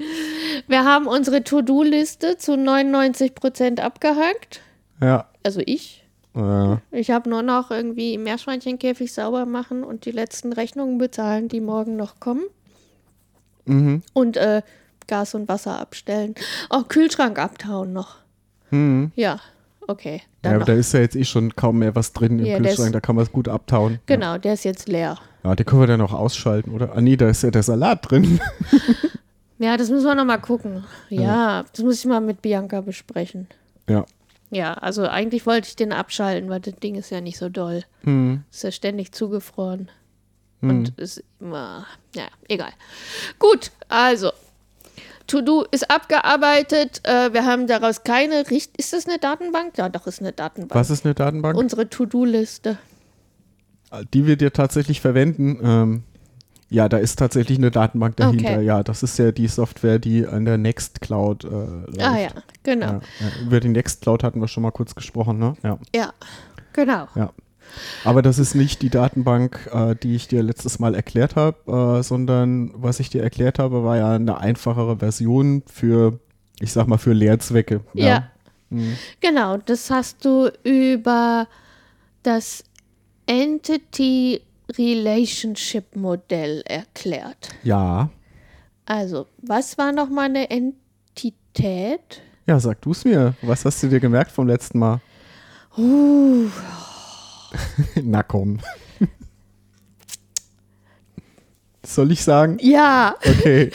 [0.67, 4.61] Wir haben unsere To-Do-Liste zu 99 Prozent abgehakt.
[5.01, 5.27] Ja.
[5.43, 6.05] Also ich.
[6.35, 6.81] Ja.
[6.91, 11.97] Ich habe nur noch irgendwie Meerschweinchenkäfig sauber machen und die letzten Rechnungen bezahlen, die morgen
[11.97, 12.45] noch kommen.
[13.67, 14.03] Mhm.
[14.15, 14.63] Und äh,
[15.07, 16.35] Gas und Wasser abstellen.
[16.71, 18.17] Auch Kühlschrank abtauen noch.
[18.71, 19.13] Mhm.
[19.17, 19.41] Ja,
[19.87, 20.23] okay.
[20.43, 22.87] ja, aber da ist ja jetzt eh schon kaum mehr was drin im ja, Kühlschrank,
[22.87, 23.99] ist, da kann man es gut abtauen.
[24.07, 24.39] Genau, ja.
[24.39, 25.19] der ist jetzt leer.
[25.45, 26.95] Ja, den können wir dann auch ausschalten, oder?
[26.95, 28.41] Ah nee, da ist ja der Salat drin.
[29.59, 30.85] ja, das müssen wir nochmal gucken.
[31.09, 33.49] Ja, ja, das muss ich mal mit Bianca besprechen.
[33.89, 34.05] Ja.
[34.51, 37.85] Ja, also eigentlich wollte ich den abschalten, weil das Ding ist ja nicht so doll.
[38.03, 38.45] Hm.
[38.51, 39.91] Ist ja ständig zugefroren.
[40.61, 40.71] Hm.
[40.71, 42.71] Und ist immer, ja, egal.
[43.39, 44.31] Gut, also
[45.27, 47.01] To-Do ist abgearbeitet.
[47.05, 48.77] Äh, wir haben daraus keine Richt.
[48.77, 49.79] Ist das eine Datenbank?
[49.79, 50.75] Ja, doch, ist eine Datenbank.
[50.75, 51.57] Was ist eine Datenbank?
[51.57, 52.77] Unsere To-Do-Liste
[54.13, 56.03] die wir dir tatsächlich verwenden, ähm,
[56.73, 58.55] ja, da ist tatsächlich eine Datenbank dahinter.
[58.55, 58.65] Okay.
[58.65, 62.01] Ja, das ist ja die Software, die an der Nextcloud äh, läuft.
[62.01, 62.31] Ah ja,
[62.63, 62.87] genau.
[62.87, 63.47] Ja, ja.
[63.47, 65.55] Über die Nextcloud hatten wir schon mal kurz gesprochen, ne?
[65.63, 66.15] Ja, ja
[66.73, 67.09] genau.
[67.15, 67.31] Ja.
[68.05, 72.03] Aber das ist nicht die Datenbank, äh, die ich dir letztes Mal erklärt habe, äh,
[72.03, 76.19] sondern was ich dir erklärt habe, war ja eine einfachere Version für,
[76.59, 77.83] ich sag mal, für Lehrzwecke.
[77.93, 78.07] Ja.
[78.07, 78.29] ja.
[78.71, 78.97] Mhm.
[79.21, 81.49] Genau, das hast du über
[82.23, 82.65] das
[83.27, 84.43] Entity
[84.77, 87.51] Relationship Modell erklärt.
[87.63, 88.11] Ja.
[88.87, 92.23] Also, was war nochmal eine Entität?
[92.47, 93.35] Ja, sag du es mir.
[93.43, 95.01] Was hast du dir gemerkt vom letzten Mal?
[95.77, 96.49] Uh.
[98.03, 98.59] Na komm.
[101.85, 102.59] Soll ich sagen?
[102.61, 103.17] Ja.
[103.25, 103.71] Okay.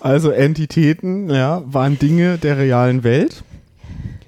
[0.00, 3.42] Also Entitäten, ja, waren Dinge der realen Welt.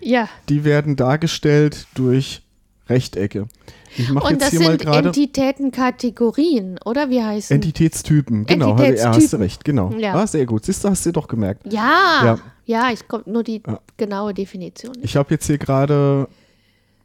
[0.01, 0.29] Ja.
[0.49, 2.43] Die werden dargestellt durch
[2.89, 3.49] Rechtecke.
[3.97, 5.09] Ich mache jetzt das hier mal gerade.
[5.09, 7.55] Entitätenkategorien, oder wie heißen?
[7.55, 8.71] Entitätstypen, genau.
[8.71, 9.13] Entitätstypen.
[9.13, 9.93] Ja, hast du recht, genau.
[9.93, 10.15] Ja.
[10.15, 10.65] Ah, sehr gut.
[10.65, 11.73] Siehst du, hast du doch gemerkt.
[11.73, 12.21] Ja.
[12.25, 13.81] Ja, ja ich komme nur die ja.
[13.97, 14.93] genaue Definition.
[14.93, 15.05] Nicht.
[15.05, 16.29] Ich habe jetzt hier gerade,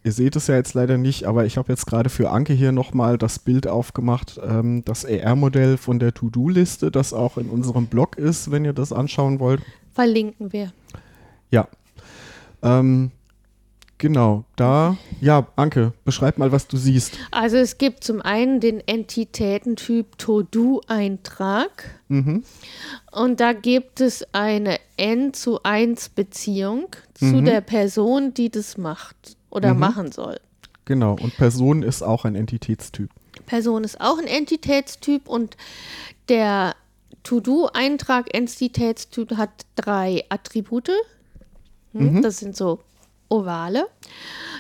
[0.04, 2.72] ihr seht es ja jetzt leider nicht, aber ich habe jetzt gerade für Anke hier
[2.72, 8.18] nochmal das Bild aufgemacht, ähm, das ER-Modell von der To-Do-Liste, das auch in unserem Blog
[8.18, 9.62] ist, wenn ihr das anschauen wollt.
[9.94, 10.72] Verlinken wir.
[11.52, 11.68] Ja.
[12.62, 13.12] Ähm,
[14.00, 17.18] Genau, da, ja, Anke, beschreib mal, was du siehst.
[17.32, 22.44] Also es gibt zum einen den Entitätentyp To-Do-Eintrag mhm.
[23.12, 27.30] und da gibt es eine N zu 1 Beziehung mhm.
[27.32, 29.80] zu der Person, die das macht oder mhm.
[29.80, 30.40] machen soll.
[30.86, 33.10] Genau, und Person ist auch ein Entitätstyp.
[33.48, 35.58] Person ist auch ein Entitätstyp und
[36.30, 36.76] der
[37.24, 40.92] To-Do-Eintrag Entitätstyp hat drei Attribute.
[41.94, 42.22] Hm, mhm.
[42.22, 42.80] Das sind so
[43.30, 43.88] Ovale.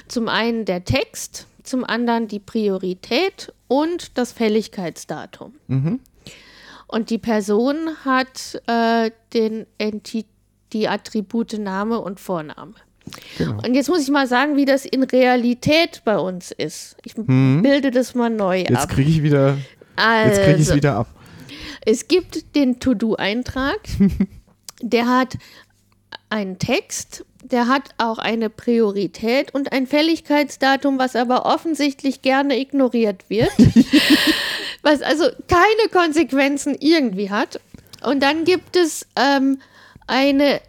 [0.08, 5.53] Zum einen der Text, zum anderen die Priorität und das Fälligkeitsdatum.
[5.67, 5.99] Mhm.
[6.88, 7.75] Und die Person
[8.06, 10.25] hat äh, den Enti
[10.73, 12.73] die Attribute Name und Vorname.
[13.38, 13.62] Genau.
[13.63, 16.97] Und jetzt muss ich mal sagen, wie das in Realität bei uns ist.
[17.06, 17.62] Ich mhm.
[17.62, 18.82] bilde das mal neu jetzt ab.
[18.82, 19.58] Jetzt kriege ich wieder,
[19.95, 21.08] also, jetzt kriege ich wieder ab.
[21.86, 23.80] Es gibt den To-Do-Eintrag,
[24.82, 25.38] der hat
[26.29, 33.29] einen Text der hat auch eine Priorität und ein Fälligkeitsdatum, was aber offensichtlich gerne ignoriert
[33.29, 33.51] wird,
[34.81, 37.59] was also keine Konsequenzen irgendwie hat.
[38.03, 39.59] Und dann gibt es ähm,
[40.07, 40.61] eine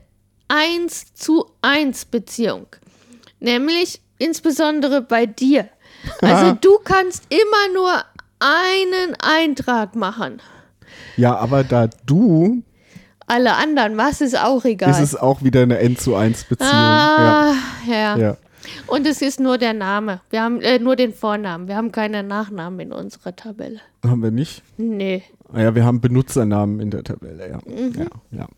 [0.48, 2.66] 1 zu 1 Beziehung,
[3.40, 5.68] nämlich insbesondere bei dir.
[6.20, 8.04] Also du kannst immer nur
[8.38, 10.40] einen Eintrag machen.
[11.16, 12.62] Ja, aber da du.
[13.28, 14.90] Alle anderen, was ist auch egal.
[14.90, 16.72] Ist es auch wieder eine N zu 1 Beziehung.
[16.72, 17.54] Ah,
[17.86, 17.94] ja.
[17.94, 18.16] ja.
[18.16, 18.36] ja.
[18.86, 20.20] Und es ist nur der Name.
[20.30, 21.68] Wir haben äh, nur den Vornamen.
[21.68, 23.80] Wir haben keine Nachnamen in unserer Tabelle.
[24.04, 24.62] Haben wir nicht?
[24.76, 25.22] Nee.
[25.52, 27.58] Ah ja, wir haben Benutzernamen in der Tabelle, ja.
[27.64, 27.94] Mhm.
[27.96, 28.48] ja, ja.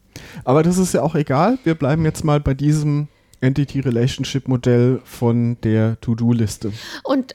[0.44, 1.59] Aber das ist ja auch egal.
[1.64, 3.09] Wir bleiben jetzt mal bei diesem
[3.40, 6.72] Entity Relationship Modell von der To-Do-Liste.
[7.04, 7.35] Und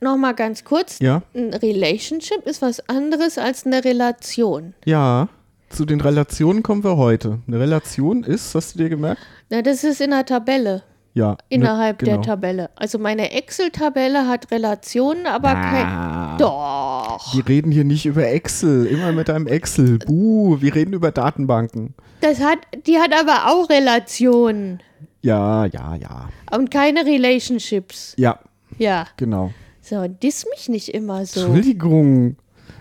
[0.00, 0.98] nochmal ganz kurz.
[1.00, 1.22] Ja.
[1.34, 4.74] Ein Relationship ist was anderes als eine Relation.
[4.84, 5.28] Ja.
[5.74, 7.40] Zu den Relationen kommen wir heute.
[7.48, 9.20] Eine Relation ist, hast du dir gemerkt?
[9.50, 10.84] Na, das ist in der Tabelle.
[11.14, 11.32] Ja.
[11.32, 12.20] Ne, Innerhalb ne, genau.
[12.20, 12.70] der Tabelle.
[12.76, 16.38] Also meine Excel-Tabelle hat Relationen, aber ah, kein.
[16.38, 17.34] Doch.
[17.34, 18.86] Wir reden hier nicht über Excel.
[18.86, 19.98] Immer mit einem Excel.
[19.98, 21.94] Buh, wir reden über Datenbanken.
[22.20, 24.80] Das hat, die hat aber auch Relationen.
[25.22, 26.28] Ja, ja, ja.
[26.56, 28.14] Und keine Relationships.
[28.16, 28.38] Ja.
[28.78, 29.08] Ja.
[29.16, 29.52] Genau.
[29.80, 31.40] So, diss mich nicht immer so.
[31.40, 32.36] Entschuldigung.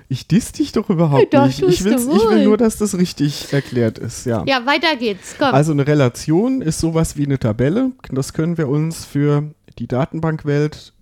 [0.09, 1.61] Ich diss dich doch überhaupt doch, nicht.
[1.61, 4.25] Ich, ich will nur, dass das richtig erklärt ist.
[4.25, 5.35] Ja, ja weiter geht's.
[5.37, 5.53] Komm.
[5.53, 7.91] Also eine Relation ist sowas wie eine Tabelle.
[8.11, 10.93] Das können wir uns für die Datenbankwelt,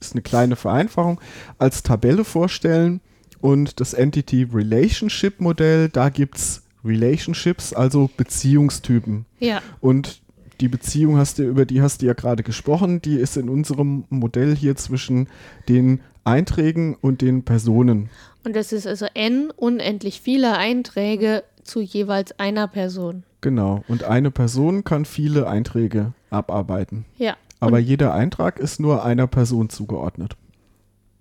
[0.00, 1.20] ist eine kleine Vereinfachung,
[1.58, 3.00] als Tabelle vorstellen.
[3.40, 9.26] Und das Entity Relationship Modell, da gibt es Relationships, also Beziehungstypen.
[9.38, 9.62] Ja.
[9.80, 10.20] Und
[10.60, 14.04] die Beziehung hast du, über die hast du ja gerade gesprochen, die ist in unserem
[14.10, 15.28] Modell hier zwischen
[15.68, 18.10] den Einträgen und den Personen.
[18.44, 23.24] Und das ist also n unendlich viele Einträge zu jeweils einer Person.
[23.40, 23.84] Genau.
[23.88, 27.04] Und eine Person kann viele Einträge abarbeiten.
[27.18, 27.36] Ja.
[27.60, 30.36] Aber jeder Eintrag ist nur einer Person zugeordnet.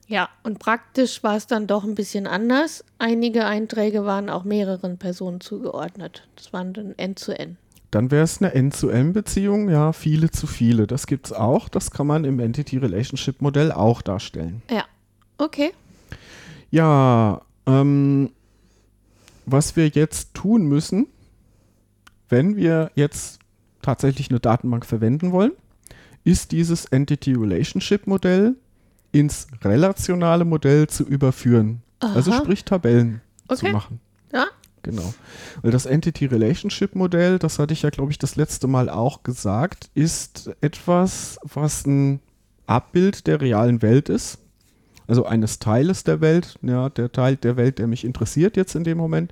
[0.07, 2.85] Ja, und praktisch war es dann doch ein bisschen anders.
[2.97, 6.27] Einige Einträge waren auch mehreren Personen zugeordnet.
[6.37, 7.57] Das waren dann N zu N.
[7.91, 10.87] Dann wäre es eine N-zu-N-Beziehung, ja, viele zu viele.
[10.87, 11.69] Das gibt es auch.
[11.69, 14.61] Das kann man im Entity Relationship Modell auch darstellen.
[14.69, 14.85] Ja,
[15.37, 15.71] okay.
[16.69, 18.31] Ja, ähm,
[19.45, 21.07] was wir jetzt tun müssen,
[22.29, 23.39] wenn wir jetzt
[23.81, 25.53] tatsächlich eine Datenbank verwenden wollen,
[26.23, 28.55] ist dieses Entity Relationship Modell
[29.13, 31.81] ins relationale Modell zu überführen.
[31.99, 32.15] Also Aha.
[32.15, 33.67] Also sprich Tabellen okay.
[33.67, 33.99] zu machen.
[34.33, 34.47] Ja.
[34.83, 35.13] Genau.
[35.61, 39.23] Weil das Entity Relationship Modell, das hatte ich ja, glaube ich, das letzte Mal auch
[39.23, 42.21] gesagt, ist etwas, was ein
[42.67, 44.39] Abbild der realen Welt ist
[45.07, 48.83] also eines Teiles der Welt, ja, der Teil der Welt, der mich interessiert jetzt in
[48.83, 49.31] dem Moment.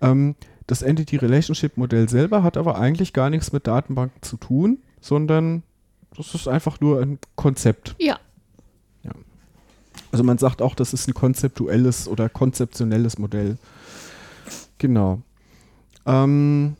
[0.00, 0.34] Ähm,
[0.66, 5.62] das Entity Relationship Modell selber hat aber eigentlich gar nichts mit Datenbanken zu tun, sondern
[6.16, 7.94] das ist einfach nur ein Konzept.
[7.98, 8.18] Ja.
[9.02, 9.12] ja.
[10.10, 13.58] Also man sagt auch, das ist ein konzeptuelles oder konzeptionelles Modell.
[14.78, 15.20] Genau.
[16.06, 16.76] Ähm,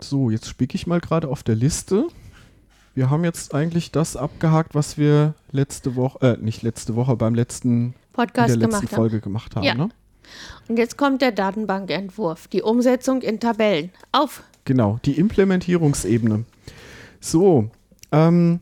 [0.00, 2.06] so, jetzt spicke ich mal gerade auf der Liste
[2.96, 7.34] wir haben jetzt eigentlich das abgehakt, was wir letzte Woche, äh, nicht letzte Woche, beim
[7.34, 9.22] letzten Podcast in der letzten gemacht Folge haben.
[9.22, 9.64] gemacht haben.
[9.64, 9.74] Ja.
[9.74, 9.90] Ne?
[10.66, 13.90] Und jetzt kommt der Datenbankentwurf, die Umsetzung in Tabellen.
[14.12, 14.42] Auf!
[14.64, 16.44] Genau, die Implementierungsebene.
[17.20, 17.70] So,
[18.12, 18.60] ähm,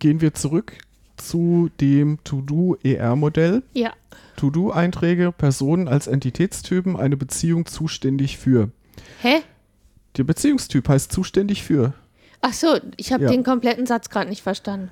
[0.00, 0.76] gehen wir zurück
[1.16, 3.62] zu dem To-Do-ER-Modell.
[3.74, 3.92] Ja.
[4.36, 8.70] To-Do-Einträge, Personen als Entitätstypen, eine Beziehung zuständig für.
[9.22, 9.42] Hä?
[10.16, 11.94] Der Beziehungstyp heißt zuständig für.
[12.40, 13.30] Ach so, ich habe ja.
[13.30, 14.90] den kompletten Satz gerade nicht verstanden.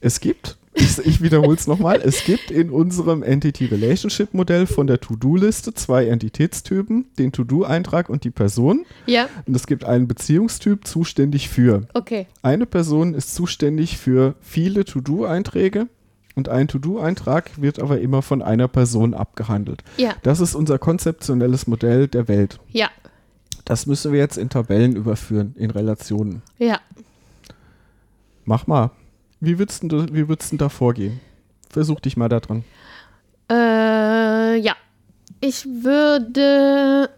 [0.00, 5.00] Es gibt, ich, wiederhole es nochmal, es gibt in unserem Entity Relationship Modell von der
[5.00, 8.84] To-Do-Liste zwei Entitätstypen, den To-Do-Eintrag und die Person.
[9.06, 9.28] Ja.
[9.46, 11.86] Und es gibt einen Beziehungstyp zuständig für.
[11.94, 12.26] Okay.
[12.42, 15.88] Eine Person ist zuständig für viele To-Do-Einträge
[16.34, 19.84] und ein To-Do-Eintrag wird aber immer von einer Person abgehandelt.
[19.96, 20.14] Ja.
[20.22, 22.58] Das ist unser konzeptionelles Modell der Welt.
[22.70, 22.90] Ja.
[23.64, 26.42] Das müssen wir jetzt in Tabellen überführen, in Relationen.
[26.58, 26.80] Ja.
[28.44, 28.90] Mach mal.
[29.40, 31.20] Wie würdest du, wie würdest du da vorgehen?
[31.70, 32.64] Versuch dich mal da dran.
[33.50, 34.74] Äh, ja.
[35.40, 37.10] Ich würde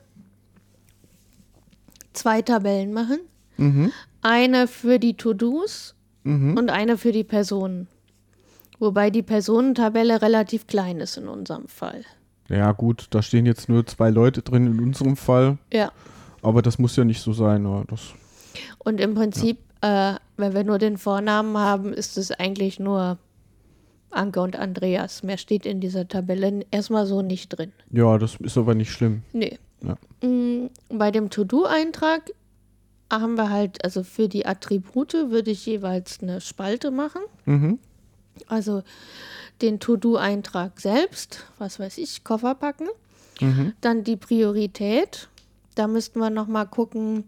[2.12, 3.20] zwei Tabellen machen.
[3.56, 3.92] Mhm.
[4.22, 6.56] Eine für die To-Dos mhm.
[6.56, 7.88] und eine für die Personen.
[8.78, 12.04] Wobei die Personentabelle relativ klein ist in unserem Fall.
[12.48, 15.58] Ja, gut, da stehen jetzt nur zwei Leute drin in unserem Fall.
[15.72, 15.90] Ja.
[16.42, 17.86] Aber das muss ja nicht so sein.
[17.88, 18.14] Das,
[18.78, 20.16] und im Prinzip, ja.
[20.16, 23.18] äh, wenn wir nur den Vornamen haben, ist es eigentlich nur
[24.10, 25.22] Anke und Andreas.
[25.22, 27.72] Mehr steht in dieser Tabelle erstmal so nicht drin.
[27.90, 29.22] Ja, das ist aber nicht schlimm.
[29.32, 29.58] Nee.
[29.82, 29.96] Ja.
[30.26, 32.30] Mm, bei dem To-Do-Eintrag
[33.12, 37.22] haben wir halt, also für die Attribute würde ich jeweils eine Spalte machen.
[37.44, 37.78] Mhm.
[38.48, 38.82] Also
[39.62, 42.88] den To-Do-Eintrag selbst, was weiß ich, Koffer packen.
[43.40, 43.74] Mhm.
[43.80, 45.28] Dann die Priorität,
[45.76, 47.24] da müssten wir noch mal gucken,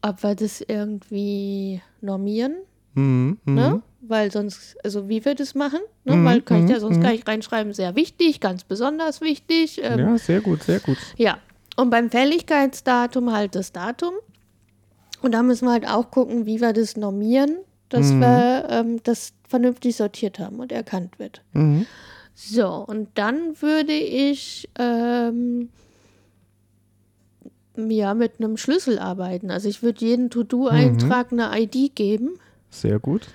[0.00, 2.56] ob wir das irgendwie normieren.
[2.94, 3.82] Mhm, ne?
[4.00, 6.16] weil sonst, also wie wir das machen, ne?
[6.16, 7.00] mhm, weil kann ich ja mhm, sonst mhm.
[7.02, 9.80] gleich reinschreiben, sehr wichtig, ganz besonders wichtig.
[9.82, 10.96] Ähm, ja, sehr gut, sehr gut.
[11.16, 11.38] Ja,
[11.76, 14.14] und beim Fälligkeitsdatum halt das Datum.
[15.22, 17.58] Und da müssen wir halt auch gucken, wie wir das normieren,
[17.90, 18.20] dass mhm.
[18.20, 21.42] wir ähm, das vernünftig sortiert haben und erkannt wird.
[21.52, 21.86] Mhm.
[22.34, 25.68] So, und dann würde ich ähm,
[27.88, 29.50] ja mit einem Schlüssel arbeiten.
[29.50, 31.40] Also ich würde jeden To-Do-Eintrag mhm.
[31.40, 32.38] eine ID geben.
[32.68, 33.28] Sehr gut.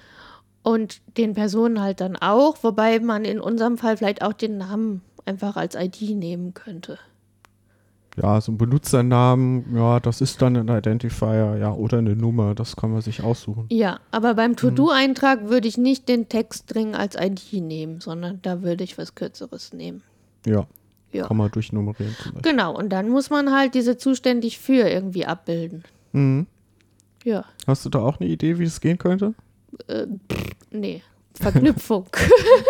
[0.64, 5.02] Und den Personen halt dann auch, wobei man in unserem Fall vielleicht auch den Namen
[5.26, 6.98] einfach als ID nehmen könnte.
[8.22, 12.78] Ja, so ein Benutzernamen, ja, das ist dann ein Identifier, ja, oder eine Nummer, das
[12.78, 13.66] kann man sich aussuchen.
[13.70, 14.58] Ja, aber beim mhm.
[14.58, 15.50] To-Do-Eintrag mhm.
[15.50, 20.02] würde ich nicht den Textstring als ID nehmen, sondern da würde ich was Kürzeres nehmen.
[20.46, 20.66] Ja.
[21.12, 21.28] Ja.
[21.28, 22.16] Kann man durchnummerieren.
[22.42, 25.84] Genau, und dann muss man halt diese zuständig für irgendwie abbilden.
[26.12, 26.48] Mhm.
[27.24, 27.46] Ja.
[27.66, 29.34] Hast du da auch eine Idee, wie es gehen könnte?
[29.88, 31.02] Äh, pff, nee.
[31.40, 32.06] Verknüpfung.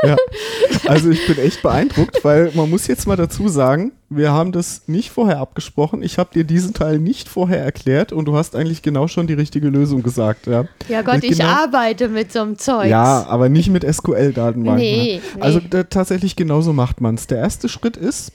[0.04, 0.16] ja,
[0.88, 4.84] also ich bin echt beeindruckt, weil man muss jetzt mal dazu sagen, wir haben das
[4.88, 6.02] nicht vorher abgesprochen.
[6.02, 9.34] Ich habe dir diesen Teil nicht vorher erklärt und du hast eigentlich genau schon die
[9.34, 10.48] richtige Lösung gesagt.
[10.48, 12.90] Ja, ja Gott, genau, ich arbeite mit so einem Zeug.
[12.90, 14.82] Ja, aber nicht mit SQL-Datenbanken.
[14.82, 17.28] Nee, nee, Also da, tatsächlich genauso macht man es.
[17.28, 18.32] Der erste Schritt ist,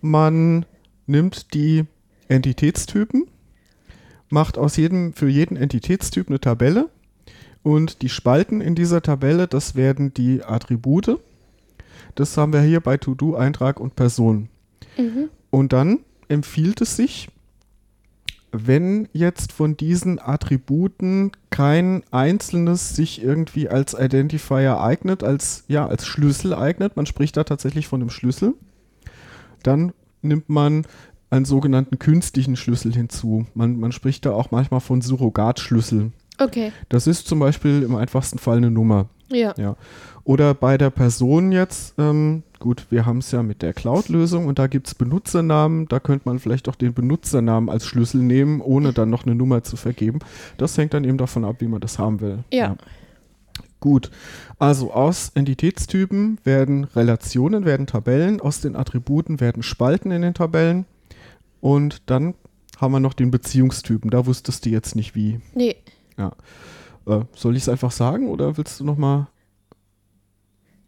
[0.00, 0.66] man
[1.06, 1.84] nimmt die
[2.28, 3.26] Entitätstypen,
[4.28, 6.88] macht aus jedem, für jeden Entitätstyp eine Tabelle
[7.62, 11.18] und die Spalten in dieser Tabelle, das werden die Attribute.
[12.14, 14.48] Das haben wir hier bei To-Do, Eintrag und Person.
[14.98, 15.28] Mhm.
[15.50, 17.28] Und dann empfiehlt es sich,
[18.52, 26.06] wenn jetzt von diesen Attributen kein einzelnes sich irgendwie als Identifier eignet, als, ja, als
[26.06, 28.54] Schlüssel eignet, man spricht da tatsächlich von einem Schlüssel,
[29.62, 30.86] dann nimmt man
[31.30, 33.46] einen sogenannten künstlichen Schlüssel hinzu.
[33.54, 36.12] Man, man spricht da auch manchmal von Surrogatschlüsseln.
[36.38, 36.72] Okay.
[36.88, 39.08] Das ist zum Beispiel im einfachsten Fall eine Nummer.
[39.30, 39.54] Ja.
[39.56, 39.76] ja.
[40.24, 44.58] Oder bei der Person jetzt, ähm, gut, wir haben es ja mit der Cloud-Lösung und
[44.58, 45.88] da gibt es Benutzernamen.
[45.88, 49.62] Da könnte man vielleicht auch den Benutzernamen als Schlüssel nehmen, ohne dann noch eine Nummer
[49.62, 50.20] zu vergeben.
[50.58, 52.44] Das hängt dann eben davon ab, wie man das haben will.
[52.50, 52.66] ja.
[52.66, 52.76] ja.
[53.80, 54.12] Gut,
[54.60, 60.86] also aus Entitätstypen werden Relationen, werden Tabellen, aus den Attributen werden Spalten in den Tabellen
[61.60, 62.34] und dann
[62.80, 64.08] haben wir noch den Beziehungstypen.
[64.08, 65.40] Da wusstest du jetzt nicht wie.
[65.56, 65.74] Nee.
[66.22, 66.32] Ja.
[67.06, 69.28] Äh, soll ich es einfach sagen oder willst du noch mal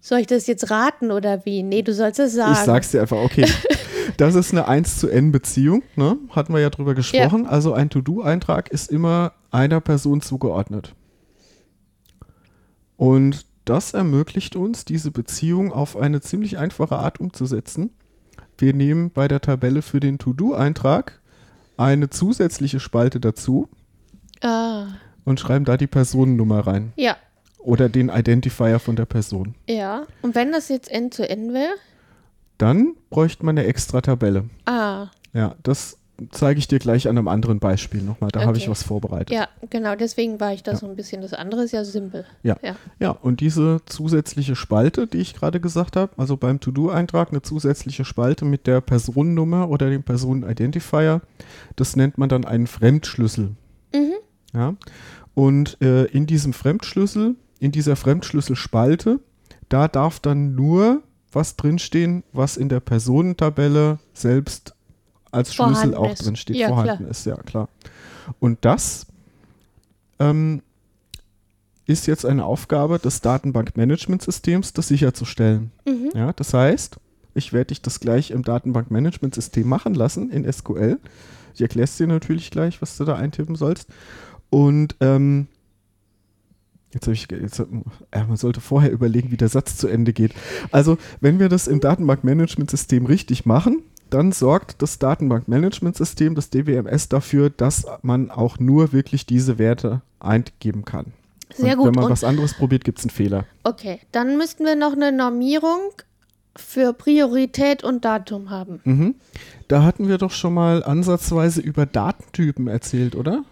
[0.01, 1.63] soll ich das jetzt raten oder wie?
[1.63, 2.53] Nee, du sollst es sagen.
[2.53, 3.47] Ich sag's dir einfach, okay.
[4.19, 6.19] Das ist eine 1 zu N Beziehung, ne?
[6.29, 7.45] Hatten wir ja drüber gesprochen.
[7.45, 7.51] Ja.
[7.51, 10.95] Also ein To-Do-Eintrag ist immer einer Person zugeordnet.
[12.99, 17.91] Und das ermöglicht uns, diese Beziehung auf eine ziemlich einfache Art umzusetzen.
[18.59, 21.23] Wir nehmen bei der Tabelle für den To-Do-Eintrag
[21.79, 23.71] eine zusätzliche Spalte dazu.
[24.43, 24.89] Ah
[25.25, 26.93] und schreiben da die Personennummer rein.
[26.97, 27.17] Ja.
[27.59, 29.55] Oder den Identifier von der Person.
[29.69, 30.07] Ja.
[30.23, 31.75] Und wenn das jetzt N zu N wäre?
[32.59, 34.45] Dann bräuchte man eine extra Tabelle.
[34.67, 35.09] Ah.
[35.33, 35.99] Ja, das
[36.31, 38.31] zeige ich dir gleich an einem anderen Beispiel nochmal.
[38.31, 38.47] Da okay.
[38.47, 39.31] habe ich was vorbereitet.
[39.31, 40.77] Ja, genau, deswegen war ich da ja.
[40.77, 41.23] so ein bisschen.
[41.23, 42.25] Das andere ist ja simpel.
[42.43, 42.57] Ja.
[42.63, 42.77] ja.
[43.01, 48.05] Ja, und diese zusätzliche Spalte, die ich gerade gesagt habe, also beim To-Do-Eintrag eine zusätzliche
[48.05, 51.21] Spalte mit der Personennummer oder dem Personenidentifier,
[51.77, 53.53] das nennt man dann einen Fremdschlüssel.
[54.55, 54.75] Ja?
[55.35, 59.21] Und äh, in diesem Fremdschlüssel, in dieser Fremdschlüsselspalte,
[59.69, 64.75] da darf dann nur was drinstehen, was in der Personentabelle selbst
[65.33, 67.11] als vorhanden Schlüssel auch drinsteht, ja, vorhanden klar.
[67.11, 67.69] ist, ja klar.
[68.39, 69.07] Und das
[70.21, 70.63] ähm,
[71.87, 75.73] ist jetzt eine Aufgabe des Datenbankmanagementsystems, das sicherzustellen.
[75.85, 76.11] Mhm.
[76.15, 76.99] Ja, das heißt,
[77.35, 80.99] ich werde dich das gleich im Datenbankmanagementsystem machen lassen in SQL.
[81.55, 83.89] Ich erkläre es dir natürlich gleich, was du da eintippen sollst.
[84.51, 85.49] Und ähm,
[86.95, 90.33] Jetzt habe ich, jetzt, äh, man sollte vorher überlegen, wie der Satz zu Ende geht.
[90.71, 97.51] Also, wenn wir das im Datenbankmanagementsystem richtig machen, dann sorgt das Datenbankmanagementsystem, das DWMS, dafür,
[97.51, 101.07] dass man auch nur wirklich diese Werte eingeben kann.
[101.53, 101.87] Sehr Und gut.
[101.87, 103.45] Wenn man Und was anderes probiert, gibt es einen Fehler.
[103.65, 105.81] Okay, dann müssten wir noch eine Normierung
[106.57, 108.81] für Priorität und Datum haben.
[108.85, 109.15] Mhm.
[109.67, 113.45] Da hatten wir doch schon mal ansatzweise über Datentypen erzählt, oder?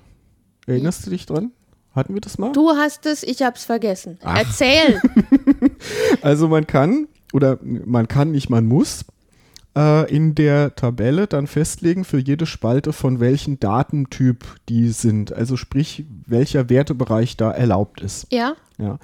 [0.67, 1.53] Erinnerst du dich dran?
[1.95, 2.53] Hatten wir das mal?
[2.53, 4.19] Du hast es, ich hab's vergessen.
[4.23, 4.39] Ach.
[4.39, 5.01] Erzähl!
[6.23, 9.05] also man kann, oder man kann nicht, man muss
[9.77, 15.35] äh, in der Tabelle dann festlegen für jede Spalte, von welchem Datentyp die sind.
[15.35, 18.27] Also sprich, welcher Wertebereich da erlaubt ist.
[18.31, 18.55] Ja.
[18.79, 18.99] ja.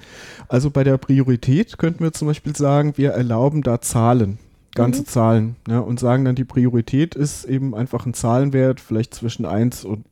[0.47, 4.39] Also bei der Priorität könnten wir zum Beispiel sagen, wir erlauben da Zahlen
[4.75, 5.05] ganze mhm.
[5.07, 9.83] Zahlen ja, und sagen dann, die Priorität ist eben einfach ein Zahlenwert, vielleicht zwischen 1
[9.83, 10.05] und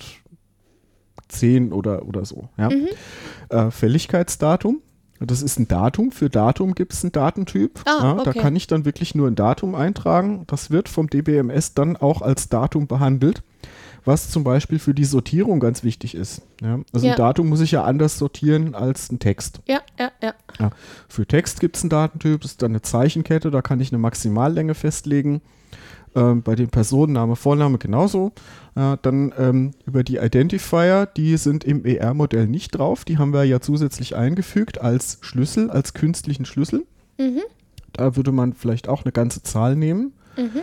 [1.27, 2.49] 10 oder, oder so.
[2.57, 2.69] Ja?
[2.69, 2.87] Mhm.
[3.49, 4.81] Äh, Fälligkeitsdatum.
[5.19, 6.11] Das ist ein Datum.
[6.11, 7.79] Für Datum gibt es einen Datentyp.
[7.85, 8.23] Ah, ja, okay.
[8.25, 10.43] Da kann ich dann wirklich nur ein Datum eintragen.
[10.47, 13.41] Das wird vom DBMS dann auch als Datum behandelt,
[14.05, 16.43] was zum Beispiel für die Sortierung ganz wichtig ist.
[16.61, 17.13] Ja, also ja.
[17.13, 19.61] ein Datum muss ich ja anders sortieren als ein Text.
[19.67, 20.69] Ja, ja, ja.
[21.07, 23.99] für Text gibt es einen Datentyp, das ist dann eine Zeichenkette, da kann ich eine
[23.99, 25.41] Maximallänge festlegen.
[26.17, 28.31] Ähm, bei den Personen Name, Vorname genauso.
[28.75, 33.05] Äh, dann ähm, über die Identifier, die sind im ER-Modell nicht drauf.
[33.05, 36.87] Die haben wir ja zusätzlich eingefügt als Schlüssel, als künstlichen Schlüssel.
[37.19, 37.41] Mhm.
[37.93, 40.13] Da würde man vielleicht auch eine ganze Zahl nehmen.
[40.37, 40.61] Mhm.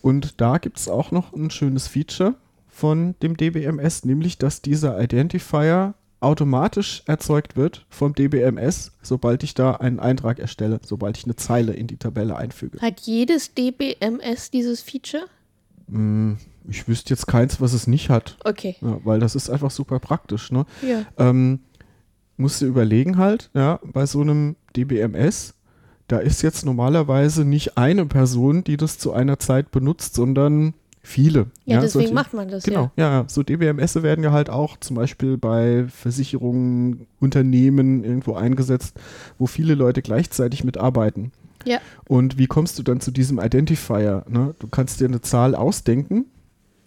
[0.00, 2.34] Und da gibt es auch noch ein schönes Feature
[2.66, 9.72] von dem DBMS, nämlich dass dieser Identifier automatisch erzeugt wird vom DBMS, sobald ich da
[9.72, 12.80] einen Eintrag erstelle, sobald ich eine Zeile in die Tabelle einfüge.
[12.80, 15.24] Hat jedes DBMS dieses Feature?
[15.88, 16.38] Hm,
[16.68, 18.36] ich wüsste jetzt keins, was es nicht hat.
[18.44, 18.76] Okay.
[18.80, 20.50] Ja, weil das ist einfach super praktisch.
[20.50, 20.64] Ne?
[20.82, 21.04] Ja.
[21.18, 21.60] Ähm,
[22.36, 25.54] musst du überlegen halt, ja, bei so einem DBMS,
[26.08, 30.74] da ist jetzt normalerweise nicht eine Person, die das zu einer Zeit benutzt, sondern
[31.06, 31.46] Viele.
[31.66, 32.64] Ja, ja deswegen solche, macht man das.
[32.64, 33.20] Genau, ja.
[33.20, 33.24] ja.
[33.28, 38.98] So DBMS werden ja halt auch zum Beispiel bei Versicherungen, Unternehmen irgendwo eingesetzt,
[39.38, 41.30] wo viele Leute gleichzeitig mitarbeiten.
[41.64, 41.78] Ja.
[42.08, 44.24] Und wie kommst du dann zu diesem Identifier?
[44.28, 44.56] Ne?
[44.58, 46.26] Du kannst dir eine Zahl ausdenken.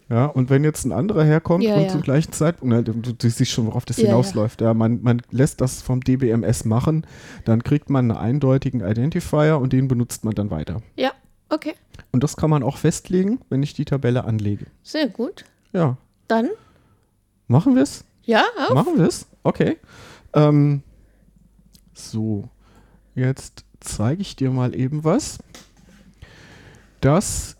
[0.10, 1.88] Ja, und wenn jetzt ein anderer herkommt ja, und ja.
[1.88, 4.60] zum gleichen Zeitpunkt, ne, du, du, siehst schon, worauf das hinausläuft.
[4.60, 7.06] Ja, man, man lässt das vom DBMS machen,
[7.46, 10.82] dann kriegt man einen eindeutigen Identifier und den benutzt man dann weiter.
[10.98, 11.12] Ja,
[11.50, 11.74] okay.
[12.12, 14.66] Und das kann man auch festlegen, wenn ich die Tabelle anlege.
[14.84, 15.46] Sehr gut.
[15.74, 15.98] Ja.
[16.28, 16.50] Dann?
[17.48, 18.04] Machen wir es?
[18.24, 18.74] Ja, auf.
[18.74, 19.28] Machen wir es?
[19.44, 19.78] Okay.
[20.34, 20.84] Ähm,
[21.94, 22.50] so,
[23.16, 25.40] jetzt zeige ich dir mal eben was.
[27.02, 27.58] Das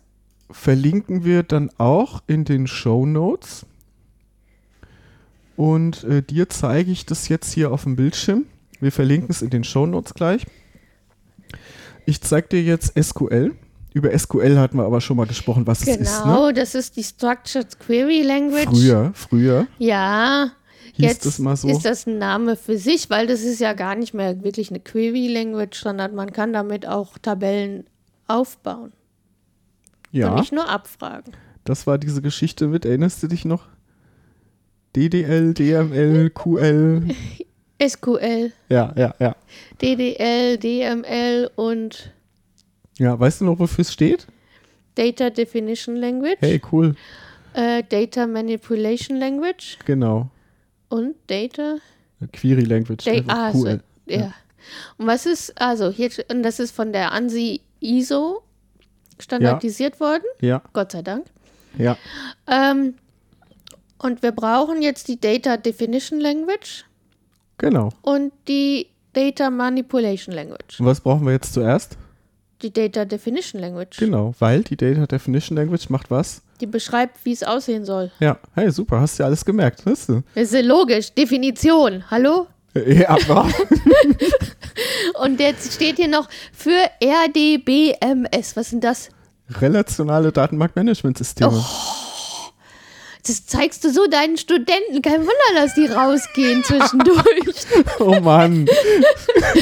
[0.50, 3.66] verlinken wir dann auch in den Show Notes.
[5.56, 8.46] Und äh, dir zeige ich das jetzt hier auf dem Bildschirm.
[8.80, 10.46] Wir verlinken es in den Show Notes gleich.
[12.06, 13.54] Ich zeige dir jetzt SQL.
[13.92, 16.22] Über SQL hatten wir aber schon mal gesprochen, was genau, es ist.
[16.22, 16.52] Genau, ne?
[16.52, 18.68] das ist die Structured Query Language.
[18.68, 19.66] Früher, früher.
[19.78, 20.52] Ja.
[20.94, 21.68] Jetzt das so?
[21.68, 24.80] ist das ein Name für sich, weil das ist ja gar nicht mehr wirklich eine
[24.80, 27.84] Query Language, sondern man kann damit auch Tabellen
[28.26, 28.92] aufbauen.
[30.12, 30.30] Ja.
[30.30, 31.32] Und nicht nur abfragen.
[31.64, 33.68] Das war diese Geschichte mit, erinnerst du dich noch?
[34.96, 37.02] DDL, DML, QL.
[37.82, 38.52] SQL.
[38.68, 39.36] Ja, ja, ja.
[39.80, 42.12] DDL, DML und
[43.00, 44.26] ja, weißt du noch, wofür es steht?
[44.94, 46.36] Data Definition Language.
[46.40, 46.94] Hey, cool.
[47.54, 49.78] Äh, Data Manipulation Language.
[49.86, 50.28] Genau.
[50.90, 51.78] Und Data?
[52.34, 53.06] Query Language.
[53.06, 53.80] Da ah, cool.
[54.06, 54.20] so, ja.
[54.20, 54.34] ja.
[54.98, 58.42] Und was ist, also hier, und das ist von der ANSI ISO
[59.18, 60.00] standardisiert ja.
[60.00, 60.24] worden.
[60.42, 60.62] Ja.
[60.74, 61.24] Gott sei Dank.
[61.78, 61.96] Ja.
[62.46, 62.96] Ähm,
[63.96, 66.84] und wir brauchen jetzt die Data Definition Language.
[67.56, 67.88] Genau.
[68.02, 70.80] Und die Data Manipulation Language.
[70.80, 71.96] Und was brauchen wir jetzt zuerst?
[72.62, 73.96] Die Data Definition Language.
[73.98, 76.42] Genau, weil die Data Definition Language macht was?
[76.60, 78.10] Die beschreibt, wie es aussehen soll.
[78.20, 80.22] Ja, hey, super, hast du ja alles gemerkt, weißt du?
[80.34, 81.12] Das ist ja logisch.
[81.12, 82.46] Definition, hallo?
[82.74, 83.48] Ja, aber.
[85.24, 88.56] Und jetzt steht hier noch für RDBMS.
[88.56, 89.08] Was sind das?
[89.60, 91.52] Relationale Datenbankmanagementsysteme.
[91.52, 91.99] Oh.
[93.26, 95.02] Das zeigst du so deinen Studenten.
[95.02, 97.66] Kein Wunder, dass die rausgehen zwischendurch.
[97.98, 98.66] oh Mann.
[98.66, 99.54] Das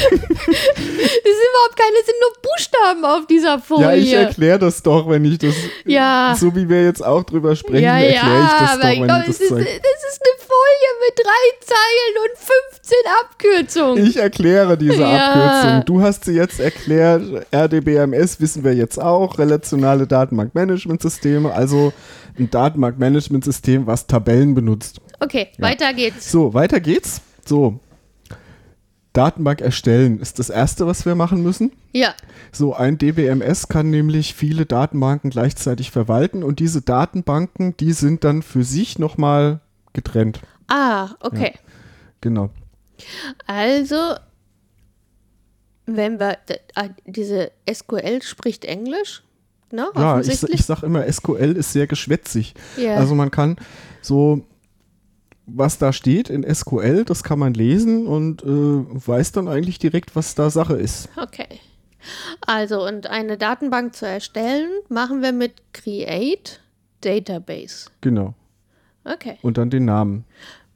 [1.34, 3.84] sind überhaupt keine, das sind nur Buchstaben auf dieser Folie.
[3.84, 5.54] Ja, ich erkläre das doch, wenn ich das.
[5.84, 6.36] Ja.
[6.38, 9.20] So wie wir jetzt auch drüber sprechen, ja, erkläre ja, ich das doch, wenn glaub,
[9.20, 9.64] ich das ist, zeige.
[9.64, 12.34] Das ist eine Folie mit drei Zeilen und
[12.78, 14.06] 15 Abkürzungen.
[14.06, 15.32] Ich erkläre diese ja.
[15.32, 15.84] Abkürzung.
[15.86, 17.22] Du hast sie jetzt erklärt.
[17.52, 19.38] RDBMS wissen wir jetzt auch.
[19.38, 21.52] Relationale Datenbankmanagementsysteme.
[21.52, 21.92] Also
[22.38, 25.00] ein Datenbankmanagementsystem, was Tabellen benutzt.
[25.20, 25.64] Okay, ja.
[25.64, 26.30] weiter geht's.
[26.30, 27.20] So, weiter geht's.
[27.44, 27.80] So.
[29.12, 31.72] Datenbank erstellen ist das erste, was wir machen müssen.
[31.92, 32.14] Ja.
[32.52, 38.42] So, ein DBMS kann nämlich viele Datenbanken gleichzeitig verwalten und diese Datenbanken, die sind dann
[38.42, 39.60] für sich nochmal
[39.92, 40.40] getrennt.
[40.68, 41.52] Ah, okay.
[41.54, 41.60] Ja,
[42.20, 42.50] genau.
[43.46, 44.14] Also,
[45.86, 46.38] wenn wir
[46.74, 49.22] äh, diese SQL spricht Englisch,
[49.70, 49.88] Ne?
[49.94, 52.54] Ja, ich, ich sage immer, SQL ist sehr geschwätzig.
[52.78, 52.96] Yeah.
[52.96, 53.56] Also man kann
[54.00, 54.46] so,
[55.46, 60.16] was da steht in SQL, das kann man lesen und äh, weiß dann eigentlich direkt,
[60.16, 61.08] was da Sache ist.
[61.16, 61.60] Okay.
[62.46, 66.60] Also, und eine Datenbank zu erstellen, machen wir mit Create
[67.00, 67.90] Database.
[68.00, 68.34] Genau.
[69.04, 69.38] Okay.
[69.42, 70.24] Und dann den Namen.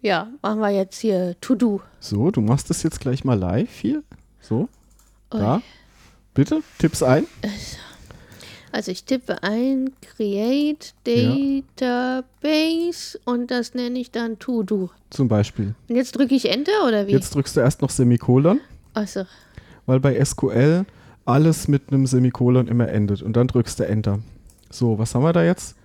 [0.00, 1.80] Ja, machen wir jetzt hier To Do.
[2.00, 4.02] So, du machst das jetzt gleich mal live hier.
[4.40, 4.68] So.
[5.32, 5.40] Ui.
[5.40, 5.62] Da.
[6.34, 7.26] Bitte, tipp's ein.
[7.42, 7.76] Also.
[8.72, 11.84] Also ich tippe ein Create Database
[12.42, 13.32] ja.
[13.32, 14.88] und das nenne ich dann To-Do.
[15.10, 15.74] Zum Beispiel.
[15.88, 17.12] Und jetzt drücke ich Enter oder wie?
[17.12, 18.60] Jetzt drückst du erst noch Semikolon.
[18.94, 19.26] Also,
[19.84, 20.86] Weil bei SQL
[21.26, 24.20] alles mit einem Semikolon immer endet und dann drückst du Enter.
[24.70, 25.76] So, was haben wir da jetzt?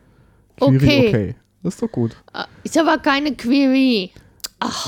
[0.57, 1.07] Okay.
[1.07, 1.35] okay.
[1.63, 2.15] Das ist doch gut.
[2.33, 4.11] äh, ist aber keine Query.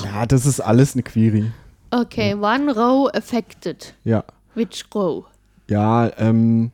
[0.05, 1.51] Ja, das ist alles eine Query.
[1.91, 3.93] Okay, one row affected.
[4.05, 4.23] Ja.
[4.55, 5.25] Which row?
[5.67, 6.71] Ja, ähm,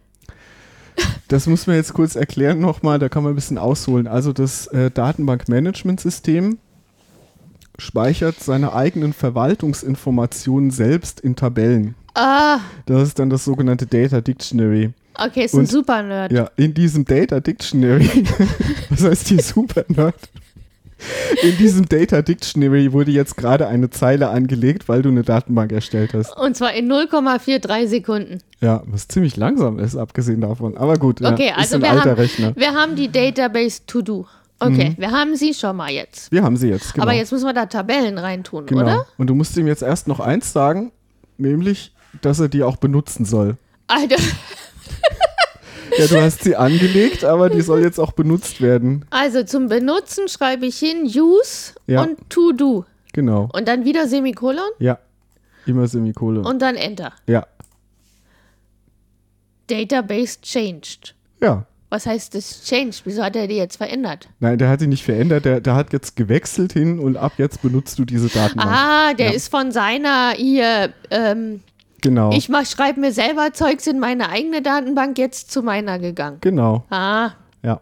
[1.27, 4.07] das muss man jetzt kurz erklären nochmal, da kann man ein bisschen ausholen.
[4.07, 6.57] Also das äh, Datenbankmanagementsystem
[7.77, 11.95] speichert seine eigenen Verwaltungsinformationen selbst in Tabellen.
[12.13, 14.93] Ah, Das ist dann das sogenannte Data Dictionary.
[15.15, 16.31] okay, ist ein Und- super Nerd.
[16.31, 18.09] Ja, in diesem Data Dictionary,
[18.89, 20.15] was heißt hier super Nerd?
[21.43, 26.13] In diesem Data Dictionary wurde jetzt gerade eine Zeile angelegt, weil du eine Datenbank erstellt
[26.13, 26.35] hast.
[26.37, 28.39] Und zwar in 0,43 Sekunden.
[28.61, 30.77] Ja, was ziemlich langsam ist, abgesehen davon.
[30.77, 32.55] Aber gut, ja, Okay, ist also ein wir alter haben, Rechner.
[32.55, 34.25] wir haben die Database to do.
[34.59, 36.31] Okay, wir haben sie schon mal jetzt.
[36.31, 37.03] Wir haben sie jetzt, genau.
[37.03, 38.81] Aber jetzt müssen wir da Tabellen reintun, genau.
[38.81, 39.05] oder?
[39.17, 40.93] Und du musst ihm jetzt erst noch eins sagen,
[41.37, 43.57] nämlich, dass er die auch benutzen soll.
[43.87, 44.15] Alter,
[45.97, 49.05] Ja, du hast sie angelegt, aber die soll jetzt auch benutzt werden.
[49.09, 52.03] also zum Benutzen schreibe ich hin use Ja.
[52.03, 52.85] und to do.
[53.13, 53.49] Genau.
[53.53, 54.99] Und dann wieder Semikolon Ja.
[55.65, 56.45] Immer Semikolon.
[56.45, 57.13] und dann Enter.
[57.27, 57.45] ja.
[59.67, 61.15] Database changed.
[61.41, 61.65] Ja.
[61.89, 63.01] Was heißt das changed?
[63.05, 64.27] Wieso hat er die jetzt verändert?
[64.39, 65.45] Nein, der hat sie nicht verändert.
[65.45, 68.69] Der, der hat jetzt gewechselt hin und ab jetzt benutzt du diese Datenbank.
[68.71, 69.33] Ah, der Ja.
[69.33, 71.61] ist von seiner hier, ähm,
[72.05, 72.31] Genau.
[72.31, 76.37] ich schreibe mir selber Zeugs in meine eigene Datenbank jetzt zu meiner gegangen.
[76.41, 76.83] genau.
[76.91, 77.31] Ah,
[77.63, 77.81] Ja.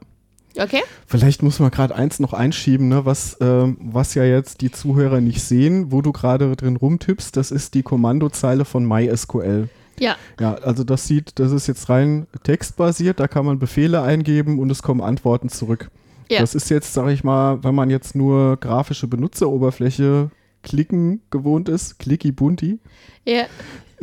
[0.57, 0.81] okay.
[1.07, 5.19] Vielleicht muss man gerade eins noch einschieben, ne, was, ähm, was ja jetzt die Zuhörer
[5.19, 9.67] nicht sehen, wo du gerade drin rumtippst, das ist die Kommandozeile von MySQL.
[9.99, 14.57] Ja, Ja, also das sieht, das ist jetzt rein textbasiert, da kann man Befehle eingeben
[14.59, 15.91] und es kommen Antworten zurück.
[16.29, 16.39] Ja.
[16.39, 20.31] Das ist jetzt, sage ich mal, wenn man jetzt nur grafische Benutzeroberfläche
[20.63, 22.79] klicken gewohnt ist, clicky bunti,
[23.25, 23.43] ja.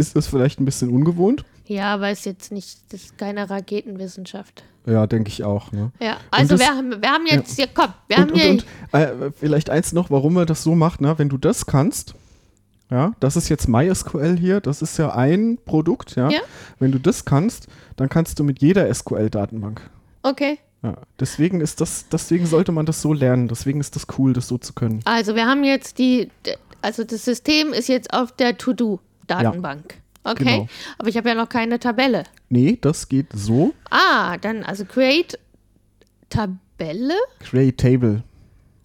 [0.01, 1.45] Ist das vielleicht ein bisschen ungewohnt.
[1.67, 4.65] Ja, aber ist jetzt nicht, das ist keine Raketenwissenschaft.
[4.87, 5.71] Ja, denke ich auch.
[5.73, 5.93] Ne?
[6.01, 8.51] Ja, also das- wir, haben, wir haben jetzt, ja, komm, wir und, haben und, hier,
[8.51, 11.17] und äh, vielleicht eins noch, warum er das so macht, ne?
[11.19, 12.15] wenn du das kannst,
[12.91, 16.29] ja, das ist jetzt MySQL hier, das ist ja ein Produkt, ja.
[16.31, 16.41] Ja.
[16.81, 19.81] Wenn du das kannst, dann kannst du mit jeder SQL-Datenbank.
[20.23, 20.59] okay.
[20.83, 20.95] Ja.
[21.21, 24.57] Deswegen ist das, deswegen sollte man das so lernen, deswegen ist das cool, das so
[24.57, 25.03] zu können.
[25.05, 26.31] Also wir haben jetzt die,
[26.81, 28.57] also das System ist jetzt auf der
[29.39, 29.95] To-Do-Datenbank.
[30.23, 30.69] Okay, Genau.
[30.99, 32.25] aber ich habe ja noch keine Tabelle.
[32.51, 33.73] Nee, das geht so.
[33.91, 35.39] Ah, dann also create
[36.29, 38.23] Tabelle, Create Table.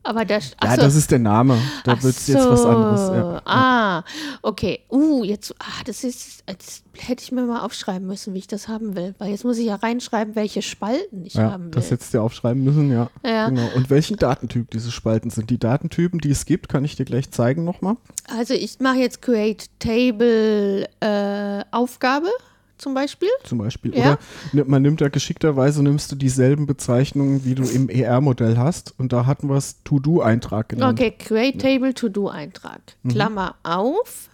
[0.06, 1.58] Aber da, Ja, achso, das ist der Name.
[1.84, 2.68] Da ach wird jetzt was so.
[2.68, 3.10] anderes.
[3.10, 3.41] Ja.
[3.45, 4.03] Ah,
[4.41, 4.80] okay.
[4.89, 8.68] Uh, jetzt, ah, das ist, das hätte ich mir mal aufschreiben müssen, wie ich das
[8.68, 11.72] haben will, weil jetzt muss ich ja reinschreiben, welche Spalten ich Ja, haben will.
[11.72, 13.10] das hättest du aufschreiben müssen, ja.
[13.26, 13.49] Ja.
[13.49, 13.68] Genau.
[13.76, 15.49] Und welchen Datentyp diese Spalten sind.
[15.49, 17.97] Die Datentypen, die es gibt, kann ich dir gleich zeigen nochmal.
[18.38, 22.28] Also ich mache jetzt Create Table äh, Aufgabe
[22.78, 23.30] zum Beispiel.
[23.43, 23.95] zum Beispiel.
[23.97, 24.03] Ja.
[24.13, 24.19] Oder
[24.53, 28.93] ni- man nimmt da geschickterweise, nimmst du dieselben Bezeichnungen, wie du im ER-Modell hast.
[28.97, 30.99] Und da hatten wir es To-Do-Eintrag genannt.
[30.99, 32.82] Okay, Create Table To Do Eintrag.
[33.03, 33.09] Mhm.
[33.09, 34.30] Klammer auf.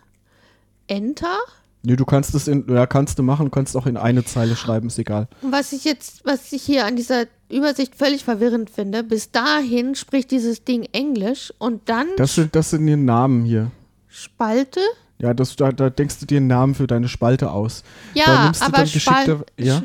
[0.88, 1.38] Enter.
[1.84, 4.88] Nee, du kannst es in, ja, kannst du machen, kannst auch in eine Zeile schreiben,
[4.88, 5.28] ist egal.
[5.42, 10.30] Was ich jetzt, was ich hier an dieser Übersicht völlig verwirrend finde, bis dahin spricht
[10.30, 13.72] dieses Ding Englisch und dann Das sind, das sind die Namen hier.
[14.08, 14.80] Spalte.
[15.22, 17.84] Ja, das, da, da denkst du dir einen Namen für deine Spalte aus.
[18.16, 19.84] da Ja, nimmst du aber dann geschickter, ja?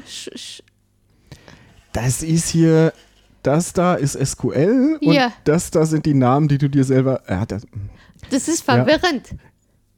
[1.92, 2.92] Das ist hier,
[3.42, 5.32] das da ist SQL und Ja.
[5.44, 7.22] das da sind die Namen, die du dir selber.
[7.28, 7.66] Ja, das,
[8.30, 9.28] Das ist verwirrend.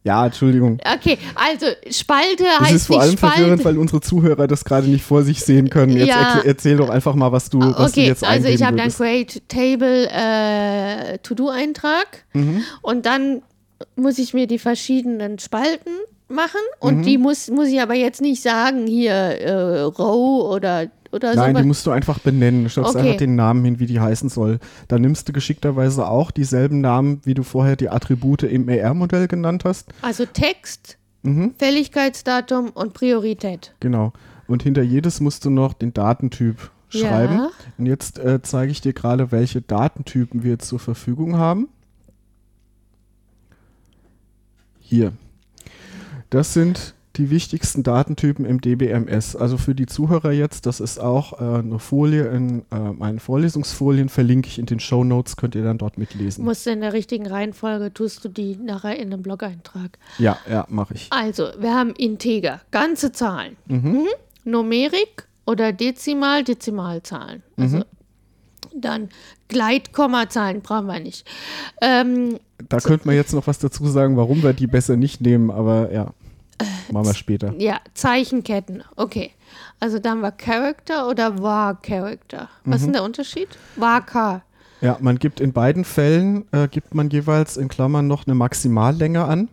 [0.05, 0.79] ja Entschuldigung.
[0.95, 3.37] Okay, also Spalte Es heißt ist vor nicht allem Spalte.
[3.37, 5.97] verwirrend, weil unsere Zuhörer das gerade nicht vor sich sehen können.
[5.97, 6.41] Jetzt Ja.
[6.45, 8.97] erzähl doch einfach mal, was du, was du Okay, jetzt also ich eingeben habe dann.
[8.97, 12.63] Create Table äh, To-Do-Eintrag Mhm.
[12.83, 13.43] und dann
[13.97, 15.93] muss ich mir die verschiedenen Spalten
[16.29, 17.03] machen und Mhm.
[17.03, 21.63] die muss, muss ich aber jetzt nicht sagen, hier äh, Row oder, oder Nein, so.
[21.63, 22.65] die musst du einfach benennen.
[22.65, 23.01] Du schreibst Okay.
[23.07, 24.59] einfach den Namen hin, wie die heißen soll.
[24.89, 29.65] Dann nimmst du geschickterweise auch dieselben Namen, wie du vorher die Attribute im ER-Modell genannt
[29.65, 29.89] hast.
[30.03, 31.55] also Text, Mhm.
[31.59, 33.75] Fälligkeitsdatum und Priorität.
[33.81, 34.13] Genau.
[34.47, 37.35] Und hinter jedes musst du noch den Datentyp schreiben.
[37.39, 37.51] Ja.
[37.77, 41.69] Und jetzt äh, zeige ich dir gerade, welche Datentypen wir zur Verfügung haben.
[44.89, 45.13] Hier.
[46.31, 49.37] Das sind die wichtigsten Datentypen im DBMS.
[49.37, 54.09] Also für die Zuhörer jetzt, das ist auch äh, eine Folie in äh, meinen Vorlesungsfolien,
[54.09, 56.45] verlinke ich in den Show Notes, könnt ihr dann dort mitlesen.
[56.45, 59.99] Musst du in der richtigen Reihenfolge, tust du die nachher in einem Blog-Eintrag.
[60.19, 61.09] Ja, ja, mache ich.
[61.11, 63.57] Also, wir haben Integer, ganze Zahlen.
[63.67, 63.77] Mhm.
[63.93, 64.07] Mhm.
[64.45, 67.43] Numerik oder Dezimal, Dezimalzahlen.
[67.59, 67.85] Also Mhm.
[68.75, 69.09] dann
[69.49, 71.27] Gleitkommazahlen brauchen wir nicht.
[71.83, 75.51] Ähm, Da könnte man jetzt noch was dazu sagen, warum wir die besser nicht nehmen,
[75.51, 76.13] aber ja.
[76.91, 77.55] Machen wir später.
[77.59, 78.83] Ja, Zeichenketten.
[78.97, 79.31] Okay.
[79.79, 82.49] Also da haben wir Character oder var Character.
[82.65, 82.87] Was ist Mhm.
[82.87, 83.49] denn der Unterschied?
[83.77, 84.43] var Char.
[84.81, 89.25] Ja, man gibt in beiden Fällen, äh, gibt man jeweils in Klammern noch eine Maximallänge
[89.25, 89.49] an.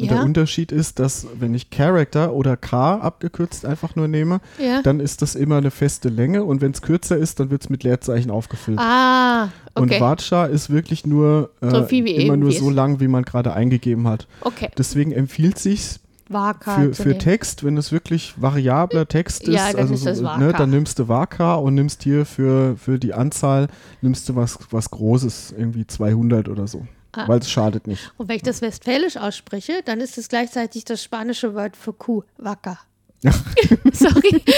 [0.00, 0.14] Und Ja.
[0.16, 4.82] der Unterschied ist, dass wenn ich Character oder K abgekürzt einfach nur nehme, Ja.
[4.82, 7.68] dann ist das immer eine feste Länge und wenn es kürzer ist, dann wird es
[7.70, 8.78] mit Leerzeichen aufgefüllt.
[8.78, 10.00] Ah, Und okay.
[10.00, 14.26] Varchar ist wirklich nur, äh, So immer nur so lang, wie man gerade eingegeben hat.
[14.40, 14.70] Okay.
[14.78, 17.18] Deswegen empfiehlt sich var Char für, für.
[17.18, 20.98] Text, wenn es wirklich variabler Text ist, Ja, dann also ist so, ne, dann nimmst
[21.00, 23.66] du Vaka und nimmst hier für, für die Anzahl,
[24.00, 26.86] nimmst du was, was Großes, irgendwie 200 oder so.
[27.12, 27.26] Ah.
[27.26, 28.12] Weil es schadet nicht.
[28.16, 32.22] Und wenn ich das Westfälisch ausspreche, dann ist es gleichzeitig das spanische Wort für Kuh,
[32.38, 32.78] Wacker.
[33.92, 34.42] Sorry.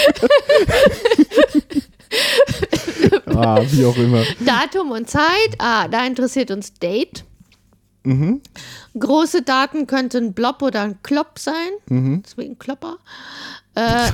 [3.25, 4.23] Ah, wie auch immer.
[4.45, 5.55] Datum und Zeit.
[5.57, 7.25] Ah, da interessiert uns Date.
[8.03, 8.41] Mhm.
[8.97, 11.71] Große Daten könnten Blob oder ein Klopp sein.
[11.87, 12.21] Mhm.
[12.23, 12.97] Deswegen Klopper.
[13.75, 14.11] Äh,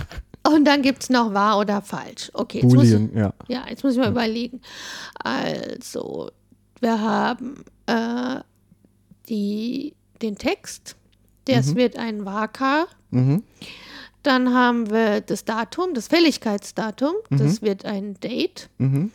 [0.48, 2.32] und dann gibt es noch wahr oder falsch.
[2.34, 3.34] Okay, jetzt muss ich, Boolean, ja.
[3.48, 4.62] ja, jetzt muss ich mal überlegen.
[5.16, 6.32] Also,
[6.82, 8.42] wir haben äh,
[9.28, 10.96] die, den Text.
[11.46, 12.86] Das wird ein Vaka.
[13.10, 13.44] Mhm.
[14.22, 17.14] Dann haben wir das Datum, das Fälligkeitsdatum.
[17.32, 18.70] Das wird ein Date.
[18.78, 19.12] Mhm.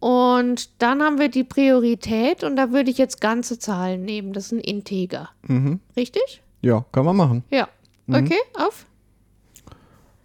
[0.00, 4.32] Und dann haben wir die Priorität und da würde ich jetzt ganze Zahlen nehmen.
[4.32, 5.30] Das ist ein Integer.
[5.46, 5.80] Mhm.
[5.96, 6.40] Richtig?
[6.62, 7.44] Ja, kann man machen.
[7.50, 7.68] Ja.
[8.10, 8.86] Okay, auf.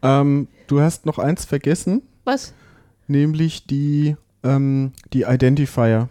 [0.02, 2.54] Ähm, du hast noch eins vergessen, Was?
[3.08, 6.08] nämlich die, ähm, die Identifier.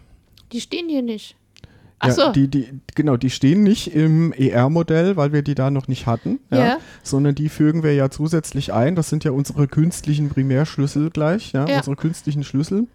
[0.53, 1.35] Die stehen hier nicht.
[1.99, 2.31] Ach Ja, so.
[2.31, 6.39] die, die, genau, die stehen nicht im ER-Modell, weil wir die da noch nicht hatten,
[6.51, 6.77] ja, Ja.
[7.01, 8.95] sondern die fügen wir ja zusätzlich ein.
[8.95, 11.77] Das sind ja unsere künstlichen Primärschlüssel gleich, ja, Ja.
[11.77, 12.87] unsere künstlichen Schlüssel.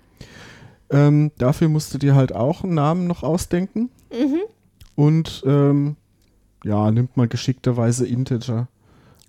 [0.91, 3.91] Ähm, dafür musst du dir halt auch einen Namen noch ausdenken.
[4.13, 4.41] Mhm.
[4.95, 5.97] Und ähm,
[6.65, 8.69] ja, nimmt man geschickterweise Integer,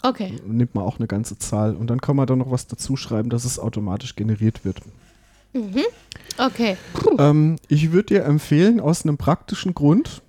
[0.01, 0.33] Okay.
[0.47, 1.75] nimmt man auch eine ganze Zahl.
[1.75, 4.81] Und dann kann man da noch was dazu schreiben, dass es automatisch generiert wird.
[6.37, 6.77] Okay.
[7.17, 10.21] Ähm, ich würde dir empfehlen, aus einem praktischen Grund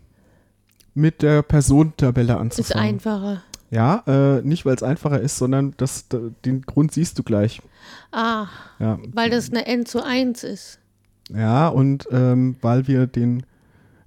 [0.94, 2.84] mit der Personentabelle Ist anzufangen.
[2.88, 3.42] einfacher.
[3.70, 6.06] Ja, äh, nicht weil es einfacher ist, sondern das,
[6.44, 7.62] den Grund siehst du gleich.
[8.10, 8.46] Ah,
[8.80, 10.80] Ja, weil das eine N zu 1 ist.
[11.32, 13.44] ja und ähm, weil wir den,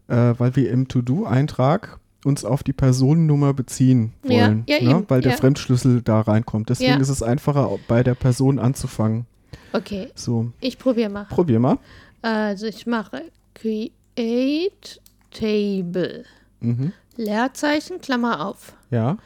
[0.10, 4.90] äh, weil wir im To-Do-Eintrag uns auf die Personennummer beziehen Ja, wollen, ja, ne?
[4.92, 5.38] eben, weil der ja.
[5.38, 6.70] Fremdschlüssel da reinkommt.
[6.70, 6.98] Deswegen Ja.
[7.00, 9.26] ist es einfacher, bei der Person anzufangen.
[9.74, 11.26] Okay, So, ich probiere mal.
[11.26, 11.78] probier mal.
[12.22, 13.24] Also ich mache
[13.54, 15.02] Create
[15.32, 16.26] Table.
[16.62, 16.94] Mhm.
[17.18, 18.74] Leerzeichen, Klammer auf.
[18.92, 19.18] Ja,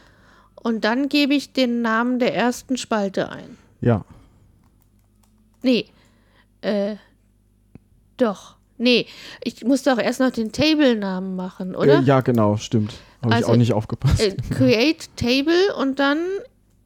[0.55, 3.57] Und dann gebe ich den Namen der ersten Spalte ein.
[3.81, 4.03] ja.
[5.63, 5.85] Nee.
[6.61, 6.95] Äh.
[8.17, 8.55] Doch.
[8.77, 9.07] Nee.
[9.43, 11.99] Ich muss doch erst noch den Table-Namen machen, oder?
[11.99, 12.93] Äh, ja, genau, stimmt.
[13.21, 14.19] Habe ich Also, auch nicht aufgepasst.
[14.21, 16.19] Äh, create Table und dann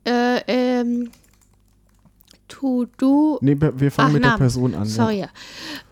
[0.05, 1.11] äh, ähm,
[2.51, 3.37] to do.
[3.41, 4.39] nee, wir fangen Ach, mit der Namen.
[4.39, 4.85] Person an.
[4.85, 5.27] Sorry, Ja.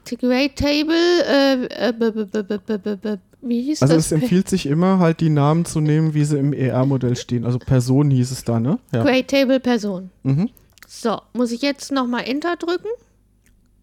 [0.05, 0.95] To create Table.
[1.27, 4.07] Äh, äh, wie hieß Also das?
[4.07, 7.45] es empfiehlt sich immer, halt die Namen zu nehmen, wie sie im ER-Modell stehen.
[7.45, 8.79] Also Person hieß es da, ne?
[8.91, 9.03] Ja.
[9.03, 10.09] Create Table Person.
[10.23, 10.49] Mhm.
[10.87, 12.87] So, muss ich jetzt nochmal Enter drücken?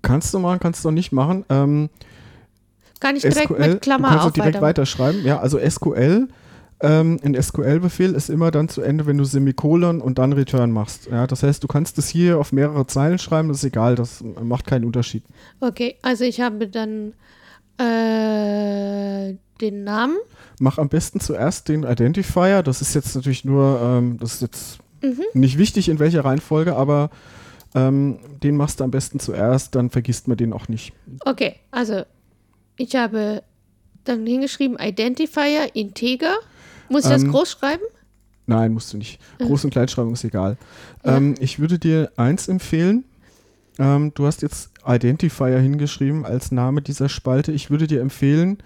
[0.02, 1.44] Kannst du machen, kannst du nicht machen.
[1.48, 1.88] Ähm,
[3.00, 4.66] Kann ich direkt SQL, mit du Klammer kannst auch auf direkt weiter.
[4.66, 5.24] weiterschreiben.
[5.24, 6.28] Ja, also SQL,
[6.80, 11.06] ähm, ein SQL-Befehl ist immer dann zu Ende, wenn du Semikolon und dann Return machst.
[11.10, 14.22] Ja, das heißt, du kannst es hier auf mehrere Zeilen schreiben, das ist egal, das
[14.42, 15.24] macht keinen Unterschied.
[15.60, 17.14] Okay, also ich habe dann
[17.78, 20.16] äh, den Namen.
[20.60, 22.62] Mach am besten zuerst den Identifier.
[22.62, 25.22] Das ist jetzt natürlich nur, ähm, das ist jetzt Mhm.
[25.34, 27.10] nicht wichtig in welcher Reihenfolge, aber
[27.74, 30.92] ähm, den machst du am besten zuerst, dann vergisst man den auch nicht.
[31.24, 32.02] Okay, also
[32.76, 33.42] ich habe
[34.04, 36.34] dann hingeschrieben Identifier Integer.
[36.88, 37.82] Muss ich das Ähm, groß schreiben?
[38.46, 39.20] Nein, musst du nicht.
[39.40, 40.56] Groß- und Kleinschreibung ist egal.
[41.04, 41.16] Ja.
[41.16, 43.04] Ähm, ich würde dir eins empfehlen.
[43.78, 47.50] Ähm, du hast jetzt Identifier hingeschrieben als Name dieser Spalte.
[47.52, 48.58] Ich würde dir empfehlen,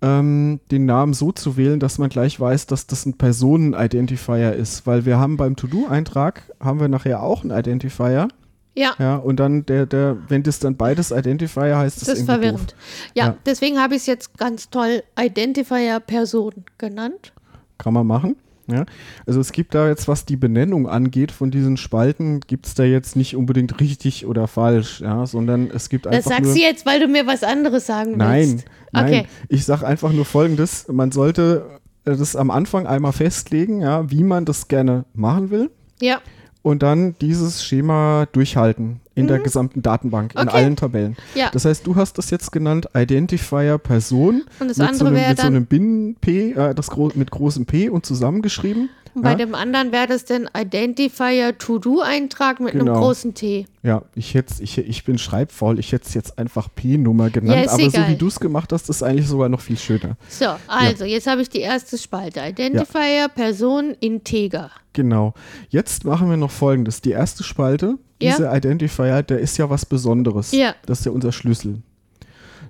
[0.00, 4.86] ähm, den Namen so zu wählen, dass man gleich weiß, dass das ein Personen-Identifier ist,
[4.86, 8.28] weil wir haben beim To-Do-Eintrag haben wir nachher auch einen Identifier.
[8.76, 12.26] Ja, Ja, und dann der, der, wenn das dann beides Identifier heißt, das, das ist
[12.26, 12.76] verwirrend.
[13.14, 13.36] Ja, Ja.
[13.44, 17.32] deswegen habe ich es jetzt ganz toll Identifier Person genannt.
[17.78, 18.36] Kann man machen.
[18.70, 18.84] Ja,
[19.26, 22.84] also es gibt da jetzt, was die Benennung angeht von diesen Spalten, gibt es da
[22.84, 26.54] jetzt nicht unbedingt richtig oder falsch, ja, sondern es gibt Das einfach sagst nur...
[26.54, 28.64] du jetzt, weil du mir was anderes sagen Nein, willst.
[28.92, 29.04] nein.
[29.06, 29.26] Okay.
[29.48, 31.64] Ich sage einfach nur Folgendes: Man sollte
[32.04, 35.70] äh, das am Anfang einmal festlegen, ja, wie man das gerne machen will,
[36.02, 36.20] Ja,
[36.60, 40.48] und dann dieses Schema durchhalten in der gesamten Datenbank, in Mhm.
[40.48, 40.56] Okay.
[40.56, 41.16] allen Tabellen.
[41.34, 41.50] ja.
[41.52, 45.16] Das heißt, du hast das jetzt genannt Identifier Person Und das mit, so andere einem,
[45.16, 48.88] wäre mit so einem Binnen-P, äh, das gro mit großem P und zusammengeschrieben.
[49.14, 52.92] Und bei dem anderen wäre das dann Identifier To-Do-Eintrag mit genau.
[52.92, 53.66] einem großen T.
[53.82, 57.72] Ja, ich, hätte, ich, ich bin schreibfaul, ich hätte es jetzt einfach P-Nummer genannt, ja,
[57.72, 58.04] aber egal.
[58.04, 60.16] so wie du es gemacht hast, ist eigentlich sogar noch viel schöner.
[60.28, 61.10] So, also ja.
[61.10, 62.40] jetzt habe ich die erste Spalte.
[62.40, 63.28] Identifier, ja.
[63.28, 64.70] Person, Integer.
[64.92, 65.34] Genau.
[65.68, 67.00] Jetzt machen wir noch folgendes.
[67.00, 70.52] Die erste Spalte, dieser Identifier, der ist ja was Besonderes.
[70.52, 70.74] Ja.
[70.86, 71.82] Das ist ja unser Schlüssel.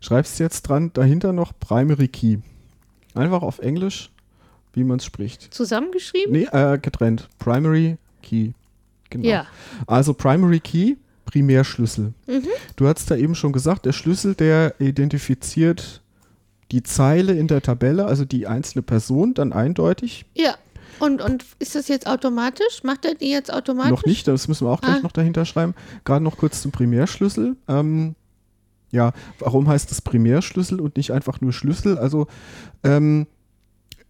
[0.01, 2.39] Schreibst du jetzt dran, dahinter noch Primary Key.
[3.15, 4.11] Einfach auf Englisch
[4.79, 5.53] wie man es spricht.
[5.53, 6.33] Zusammengeschrieben?
[6.33, 7.29] Nee, äh, getrennt.
[7.39, 8.53] Primary Key.
[9.11, 9.29] Genau.
[9.29, 9.47] Ja.
[9.87, 12.13] Also Primary Key, Primärschlüssel.
[12.27, 12.47] Mhm.
[12.77, 16.03] Du hast da eben schon gesagt, der Schlüssel, der identifiziert
[16.71, 20.27] die Zeile in der Tabelle, also die einzelne Person, dann eindeutig.
[20.35, 20.55] Ja.
[20.99, 22.83] Und, und ist das jetzt automatisch?
[22.83, 23.91] Macht er die jetzt automatisch?
[23.91, 25.03] Noch nicht, das müssen wir auch gleich ah.
[25.03, 25.75] noch dahinter schreiben.
[26.05, 27.57] Gerade noch kurz zum Primärschlüssel.
[27.69, 28.15] Ähm,
[28.91, 31.99] ja, warum heißt es Primärschlüssel und nicht einfach nur Schlüssel?
[31.99, 32.27] Also
[32.83, 33.27] ähm,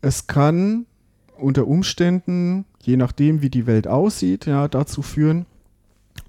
[0.01, 0.87] es kann
[1.37, 5.47] unter Umständen, je nachdem, wie die Welt aussieht, ja, dazu führen,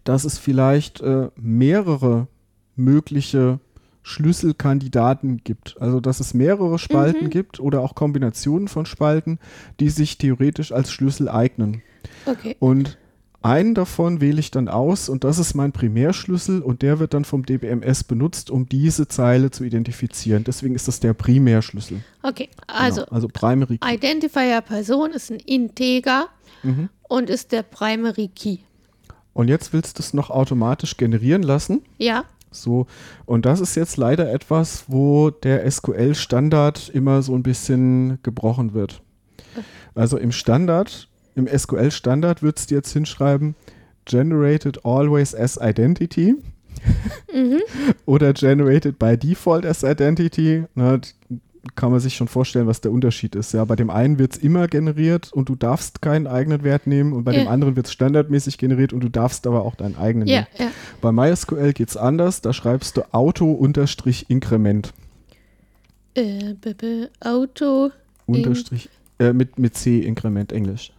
[0.04, 2.28] dass es vielleicht äh, mehrere
[2.76, 3.60] mögliche
[4.04, 5.78] Schlüsselkandidaten gibt.
[5.80, 7.30] Also dass es mehrere Spalten mhm.
[7.30, 9.40] gibt oder auch Kombinationen von Spalten,
[9.80, 11.82] die sich theoretisch als Schlüssel eignen.
[12.26, 12.56] Okay.
[12.60, 12.98] Und
[13.42, 17.24] einen davon wähle ich dann aus und das ist mein Primärschlüssel und der wird dann
[17.24, 20.44] vom DBMS benutzt, um diese Zeile zu identifizieren.
[20.44, 22.02] Deswegen ist das der Primärschlüssel.
[22.22, 23.94] Okay, also, genau, also Primary Key.
[23.94, 26.28] Identifier Person ist ein Integer
[26.64, 26.90] mhm.
[27.08, 28.58] und ist der Primary Key.
[29.32, 31.82] Und jetzt willst du es noch automatisch generieren lassen?
[31.98, 32.26] Ja.
[32.52, 32.88] So,
[33.26, 39.02] und das ist jetzt leider etwas, wo der SQL-Standard immer so ein bisschen gebrochen wird.
[39.96, 43.56] Also im Standard im SQL-Standard würdest du jetzt hinschreiben,
[44.06, 46.36] generated always as identity.
[47.34, 47.62] Mhm.
[48.06, 50.66] Oder generated by default as identity.
[50.76, 51.00] Na,
[51.76, 53.54] kann man sich schon vorstellen, was der Unterschied ist.
[53.54, 57.14] Ja, bei dem einen wird es immer generiert und du darfst keinen eigenen Wert nehmen
[57.14, 57.40] und bei ja.
[57.40, 60.72] dem anderen wird es standardmäßig generiert und du darfst aber auch deinen eigenen ja, nehmen.
[61.02, 64.94] Bei MySQL geht es anders, da schreibst du Auto-Inkrement.
[66.16, 66.56] Äh,
[67.22, 67.92] Auto
[68.26, 68.90] Unterstrich
[69.20, 70.92] äh, mit, mit C Inkrement Englisch.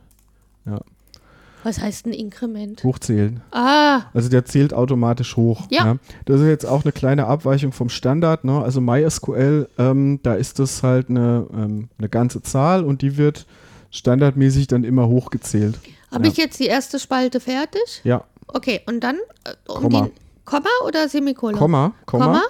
[1.63, 2.83] Was heißt ein Inkrement?
[2.85, 3.43] Hochzählen.
[3.51, 4.03] Ah.
[4.15, 5.67] Also der zählt automatisch hoch.
[5.71, 5.85] Ja.
[5.85, 5.97] ja.
[6.25, 8.45] Das ist jetzt auch eine kleine Abweichung vom Standard.
[8.45, 8.63] Ne?
[8.63, 13.47] Also MySQL, ähm, da ist das halt eine, ähm, eine ganze Zahl und die wird
[13.91, 15.79] standardmäßig dann immer hochgezählt.
[16.11, 16.33] Habe ja.
[16.33, 18.01] ich jetzt die erste Spalte fertig?
[18.05, 18.25] Ja.
[18.49, 20.03] Okay, und dann äh, um Komma.
[20.07, 20.13] Die,
[20.45, 21.59] Komma oder Semikolon?
[21.59, 22.25] Komma, Komma.
[22.25, 22.43] Komma.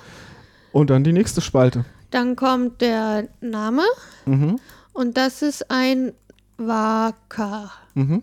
[0.72, 1.84] Und dann die nächste Spalte.
[2.10, 3.82] Dann kommt der Name.
[4.24, 4.58] Mhm.
[4.92, 6.12] Und das ist ein
[6.56, 7.70] Waka.
[7.94, 8.22] Mhm.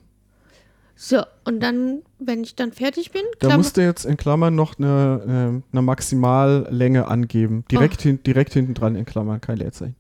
[1.00, 3.22] So, und dann, wenn ich dann fertig bin.
[3.38, 7.64] Da musst du jetzt in Klammern noch eine, äh, eine Maximallänge angeben.
[7.72, 8.04] Direkt, oh.
[8.04, 9.96] hin, direkt hinten dran in Klammern, kein Leerzeichen.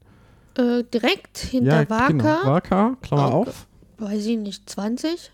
[0.57, 2.07] Äh, direkt hinter ja, Waka.
[2.07, 2.45] Genau.
[2.45, 3.67] Waka, Klammer oh, auf.
[3.99, 5.31] Weiß ich nicht, 20?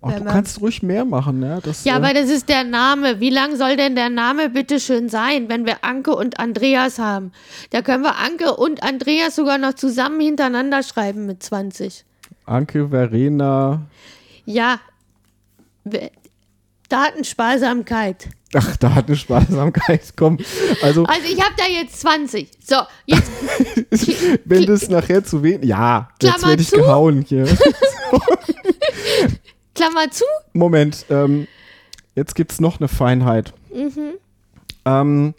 [0.00, 1.60] Ach, du kannst ruhig mehr machen, ne?
[1.62, 3.20] Das, ja, äh, aber das ist der Name.
[3.20, 7.32] Wie lang soll denn der Name bitte schön sein, wenn wir Anke und Andreas haben?
[7.70, 12.06] Da können wir Anke und Andreas sogar noch zusammen hintereinander schreiben mit 20.
[12.46, 13.82] Anke, Verena.
[14.50, 14.80] Ja,
[16.88, 18.30] Datensparsamkeit.
[18.54, 20.38] Ach, Datensparsamkeit, komm.
[20.80, 22.50] Also, also ich habe da jetzt 20.
[22.66, 23.30] So, jetzt.
[24.46, 25.68] Wenn das nachher zu wenig.
[25.68, 26.76] Ja, Klammer jetzt werde ich zu.
[26.76, 27.44] gehauen hier.
[29.74, 30.24] Klammer zu.
[30.54, 31.46] Moment, ähm,
[32.14, 33.52] jetzt gibt es noch eine Feinheit.
[33.70, 34.14] Mhm.
[34.86, 35.34] Ähm,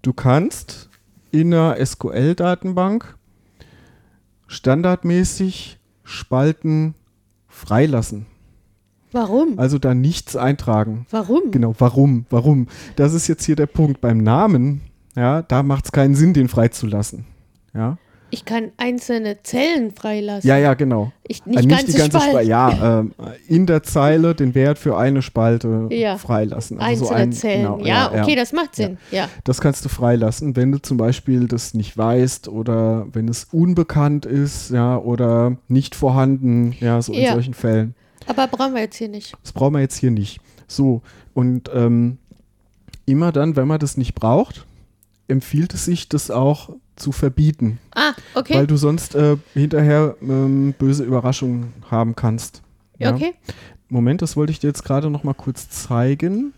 [0.00, 0.88] du kannst
[1.30, 3.18] in einer SQL-Datenbank
[4.46, 6.94] standardmäßig Spalten
[7.48, 8.24] freilassen.
[9.16, 9.58] Warum?
[9.58, 11.06] Also da nichts eintragen.
[11.10, 11.50] Warum?
[11.50, 12.26] Genau, warum?
[12.28, 12.66] Warum?
[12.96, 14.02] Das ist jetzt hier der Punkt.
[14.02, 14.82] Beim Namen,
[15.16, 17.24] ja, da macht es keinen Sinn, den freizulassen.
[17.74, 17.96] Ja.
[18.28, 20.46] Ich kann einzelne Zellen freilassen.
[20.46, 21.12] Ja, ja, genau.
[21.26, 22.30] Ich, nicht, äh, nicht die ganze Spalte.
[22.30, 22.48] Spalte.
[22.48, 23.04] Ja, äh,
[23.46, 26.18] in der Zeile den Wert für eine Spalte ja.
[26.18, 26.78] freilassen.
[26.78, 27.62] Also einzelne so ein, Zellen.
[27.62, 28.36] Genau, ja, ja, okay, ja.
[28.36, 28.98] das macht Sinn.
[29.12, 29.30] Ja.
[29.44, 34.26] Das kannst du freilassen, wenn du zum Beispiel das nicht weißt oder wenn es unbekannt
[34.26, 37.94] ist, ja, oder nicht vorhanden, ja, so in solchen Fällen.
[38.26, 39.34] Aber brauchen wir jetzt hier nicht.
[39.42, 40.40] Das brauchen wir jetzt hier nicht.
[40.68, 41.02] So,
[41.34, 42.18] und ähm,
[43.04, 44.66] immer dann, wenn man das nicht braucht,
[45.28, 47.78] empfiehlt es sich, das auch zu verbieten.
[47.94, 48.54] Ah, okay.
[48.54, 52.62] Weil du sonst äh, hinterher ähm, böse Überraschungen haben kannst.
[52.98, 53.14] Ja?
[53.14, 53.34] Okay.
[53.88, 56.52] Moment, das wollte ich dir jetzt gerade noch mal kurz zeigen.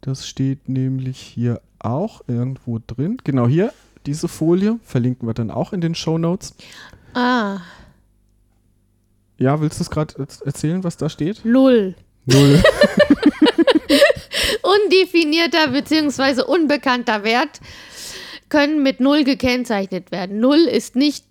[0.00, 3.18] Das steht nämlich hier auch irgendwo drin.
[3.24, 3.72] Genau hier,
[4.06, 6.54] diese Folie verlinken wir dann auch in den Show Notes.
[7.14, 7.58] Ah.
[9.40, 10.14] Ja, willst du es gerade
[10.44, 11.44] erzählen, was da steht?
[11.44, 11.94] Null.
[12.26, 12.62] Null.
[14.62, 16.42] Undefinierter bzw.
[16.42, 17.58] unbekannter Wert
[18.50, 20.40] können mit Null gekennzeichnet werden.
[20.40, 21.24] Null ist nicht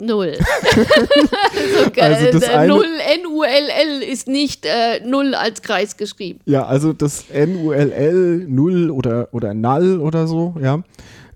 [0.00, 0.36] Null.
[0.74, 6.40] so, also das äh, Null, N-U-L-L ist nicht äh, Null als Kreis geschrieben.
[6.46, 10.82] Ja, also das N-U-L-L, Null oder, oder Null oder so, ja.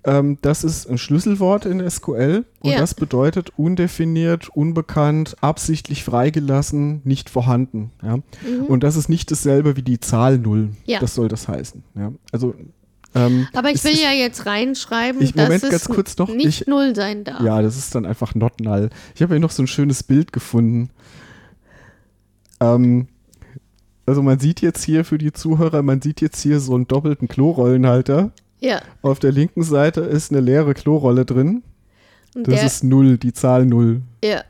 [0.09, 2.79] Ähm, das ist ein Schlüsselwort in SQL und ja.
[2.79, 7.91] das bedeutet undefiniert, unbekannt, absichtlich freigelassen, nicht vorhanden.
[8.03, 8.17] Ja?
[8.17, 8.23] Mhm.
[8.69, 10.71] Und das ist nicht dasselbe wie die Zahl Null.
[10.87, 11.01] Ja.
[11.01, 11.85] Das soll das heißen.
[11.95, 12.13] Ja?
[12.33, 12.55] Also
[13.15, 16.67] ähm, Aber ich will ja jetzt reinschreiben, ich, dass Moment, es kurz noch, nicht ich,
[16.67, 17.43] null sein darf.
[17.43, 18.89] Ja, das ist dann einfach not null.
[19.15, 20.89] Ich habe hier noch so ein schönes Bild gefunden.
[22.61, 23.09] Ähm,
[24.07, 27.29] also man sieht jetzt hier für die Zuhörer, man sieht jetzt hier so einen doppelten
[27.29, 28.33] Klorollenhalter.
[28.61, 28.81] Ja.
[29.03, 31.63] Auf der linken Seite ist eine leere Klorolle drin.
[32.35, 34.03] das der, ist null, die Zahl null.
[34.23, 34.43] Ja.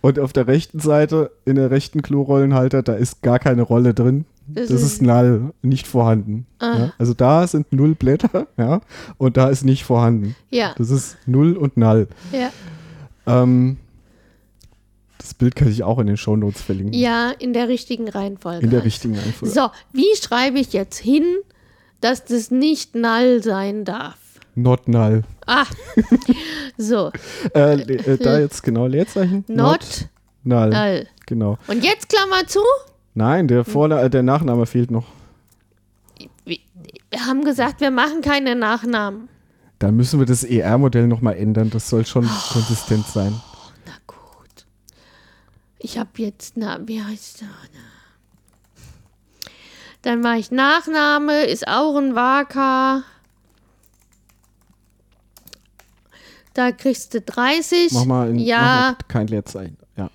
[0.00, 4.24] Und auf der rechten Seite, in der rechten Klorollenhalter, da ist gar keine Rolle drin.
[4.46, 6.46] Das, das ist null, nicht vorhanden.
[6.58, 6.78] Ah.
[6.78, 6.92] Ja?
[6.98, 8.80] Also da sind null Blätter, ja,
[9.16, 10.34] und da ist nicht vorhanden.
[10.50, 10.74] Ja.
[10.76, 12.08] Das ist null und null.
[12.32, 12.50] Ja.
[13.26, 13.76] Ähm,
[15.18, 16.94] das Bild kann ich auch in den Shownotes verlinken.
[16.94, 18.64] Ja, in der richtigen Reihenfolge.
[18.64, 19.54] In der richtigen Reihenfolge.
[19.54, 21.24] So, wie schreibe ich jetzt hin,
[22.00, 24.16] dass das nicht null sein darf?
[24.54, 25.22] Not null.
[25.46, 25.66] Ah,
[26.76, 27.10] so.
[27.54, 29.44] äh, äh, da jetzt genau Leerzeichen.
[29.48, 30.08] Not,
[30.44, 30.70] not null.
[30.70, 31.06] null.
[31.26, 31.58] Genau.
[31.66, 32.60] Und jetzt Klammer zu?
[33.14, 35.06] Nein, der, Vorla der Nachname fehlt noch.
[36.44, 39.28] Wir haben gesagt, wir machen keine Nachnamen.
[39.80, 41.70] Dann müssen wir das ER-Modell nochmal ändern.
[41.70, 43.40] Das soll schon oh, konsistent sein.
[43.86, 44.66] Na gut.
[45.78, 47.48] Ich habe jetzt, na, wie heißt der?
[50.02, 53.04] Dann mache ich Nachname, ist auch ein Waka.
[56.54, 57.92] Da kriegst du 30.
[57.92, 58.58] Mach mal, in, ja.
[58.58, 59.76] Mach mal kein Leerzeichen.
[59.96, 60.10] Ja.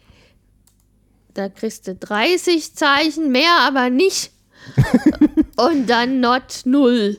[1.34, 4.32] Da kriegst du 30 Zeichen, mehr aber nicht.
[5.58, 7.18] Und dann not 0.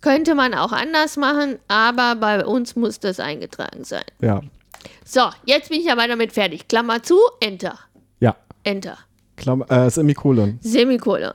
[0.00, 4.04] Könnte man auch anders machen, aber bei uns muss das eingetragen sein.
[4.20, 4.42] Ja.
[5.04, 6.68] So, jetzt bin ich aber damit fertig.
[6.68, 7.78] Klammer zu, Enter.
[8.20, 8.36] Ja.
[8.64, 8.98] Enter.
[9.36, 10.58] Klammer, äh, Semikolon.
[10.60, 11.32] Semikolon.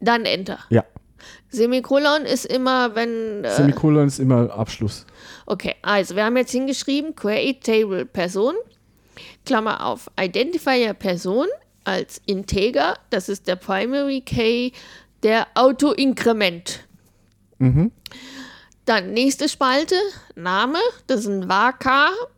[0.00, 0.58] Dann Enter.
[0.70, 0.84] Ja.
[1.50, 3.44] Semikolon ist immer, wenn.
[3.44, 5.06] Äh, Semikolon ist immer Abschluss.
[5.46, 8.54] Okay, also wir haben jetzt hingeschrieben, Create Table Person,
[9.46, 11.46] Klammer auf, Identifier Person
[11.84, 14.72] als Integer, das ist der Primary Key,
[15.22, 16.80] der Auto-Inkrement.
[17.58, 17.92] Mhm.
[18.84, 19.96] Dann nächste Spalte,
[20.34, 21.74] Name, das ist ein var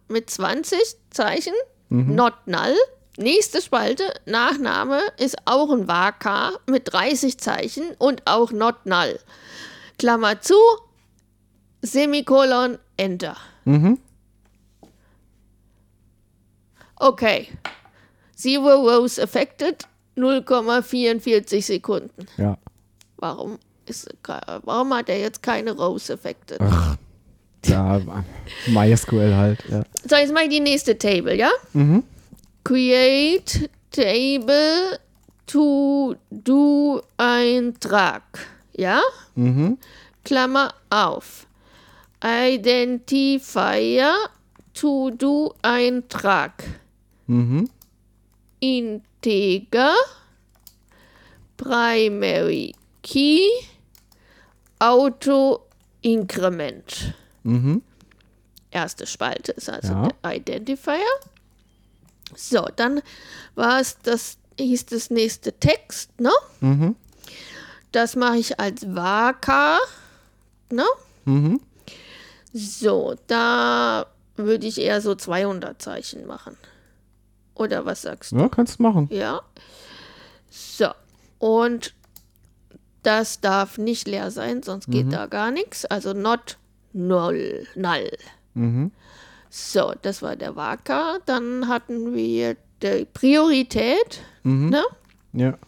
[0.08, 0.78] mit 20
[1.10, 1.52] Zeichen,
[1.88, 2.14] mhm.
[2.14, 2.76] not null.
[3.20, 6.14] Nächste Spalte, Nachname, ist auch ein var
[6.66, 9.18] mit 30 Zeichen und auch not null.
[9.98, 10.54] Klammer zu,
[11.82, 13.36] Semikolon, Enter.
[13.66, 13.98] Mhm.
[16.96, 17.48] Okay.
[18.34, 22.26] Zero rows affected, 0,44 Sekunden.
[22.38, 22.56] Ja.
[23.18, 24.08] Warum, ist,
[24.62, 26.58] warum hat er jetzt keine rows affected?
[26.62, 26.96] Ach,
[27.66, 28.00] ja,
[28.66, 29.82] MySQL halt, ja.
[30.08, 31.50] So, jetzt mache ich die nächste Table, ja?
[31.74, 32.02] Mhm.
[32.64, 34.98] Create Table
[35.46, 38.22] to do Eintrag,
[38.72, 39.00] ja?
[39.34, 39.78] Mhm.
[40.24, 41.46] Klammer auf.
[42.22, 44.14] Identifier
[44.74, 46.62] to do Eintrag.
[47.26, 47.68] Mhm.
[48.60, 49.94] Integer,
[51.56, 53.48] Primary Key,
[54.78, 55.66] Auto
[56.02, 57.14] Increment.
[57.42, 57.82] Mhm.
[58.70, 60.08] Erste Spalte ist also ja.
[60.22, 61.06] der Identifier.
[62.34, 63.02] So, dann
[63.54, 66.32] war es das, hieß das nächste Text, ne?
[66.60, 66.96] Mhm.
[67.92, 69.78] Das mache ich als Waka,
[70.70, 70.86] ne?
[71.24, 71.60] Mhm.
[72.52, 74.06] So, da
[74.36, 76.56] würde ich eher so 200 Zeichen machen.
[77.54, 78.36] Oder was sagst du?
[78.36, 79.08] Ja, kannst du machen.
[79.10, 79.42] Ja.
[80.50, 80.88] So.
[81.38, 81.94] Und
[83.02, 85.10] das darf nicht leer sein, sonst geht mhm.
[85.10, 85.84] da gar nichts.
[85.84, 86.58] Also not
[86.92, 87.66] null.
[87.74, 88.10] null.
[88.54, 88.92] Mhm.
[89.50, 91.18] So, das war der Waka.
[91.26, 94.22] Dann hatten wir die Priorität.
[94.44, 94.70] Mhm.
[94.70, 94.82] Ne?
[95.32, 95.58] Ja.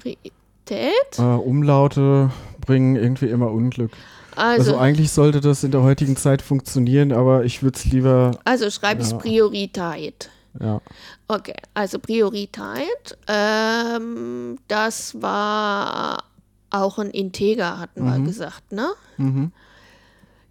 [0.00, 1.18] Priorität.
[1.18, 2.30] Äh, Umlaute
[2.60, 3.90] bringen irgendwie immer Unglück.
[4.36, 8.38] Also, also, eigentlich sollte das in der heutigen Zeit funktionieren, aber ich würde es lieber.
[8.44, 9.16] Also schreibe ich ja.
[9.16, 10.30] Priorität.
[10.60, 10.80] Ja.
[11.26, 13.18] Okay, also Priorität.
[13.26, 16.24] Ähm, das war
[16.70, 18.12] auch ein Integer, hatten mhm.
[18.12, 18.92] wir gesagt, ne?
[19.16, 19.52] Mhm.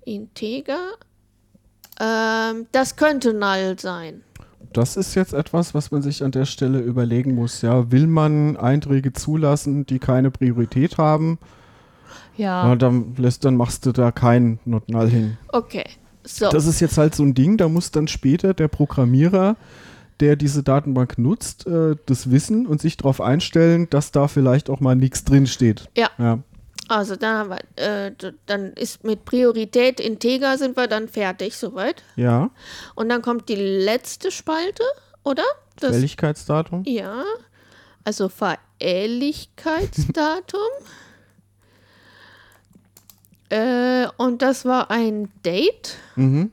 [0.05, 0.93] Integer.
[1.99, 4.21] Ähm, das könnte null sein.
[4.73, 7.61] Das ist jetzt etwas, was man sich an der Stelle überlegen muss.
[7.61, 11.39] Ja, will man Einträge zulassen, die keine Priorität haben?
[12.35, 12.67] Ja.
[12.67, 15.37] ja dann, lässt, dann machst du da kein Not Null hin.
[15.49, 15.85] Okay.
[16.23, 16.49] So.
[16.49, 19.55] Das ist jetzt halt so ein Ding, da muss dann später der Programmierer
[20.19, 24.79] der diese Datenbank nutzt, äh, das wissen und sich darauf einstellen, dass da vielleicht auch
[24.79, 25.89] mal nichts drin steht.
[25.95, 26.09] Ja.
[26.17, 26.39] ja.
[26.87, 28.11] Also dann, wir, äh,
[28.45, 32.03] dann ist mit Priorität Integer sind wir dann fertig soweit.
[32.15, 32.51] Ja.
[32.93, 34.83] Und dann kommt die letzte Spalte,
[35.23, 35.43] oder?
[35.79, 36.83] Das, Fälligkeitsdatum.
[36.85, 37.23] Ja.
[38.03, 40.59] Also Verehrlichkeitsdatum.
[43.49, 45.95] äh, und das war ein Date.
[46.15, 46.51] Mhm.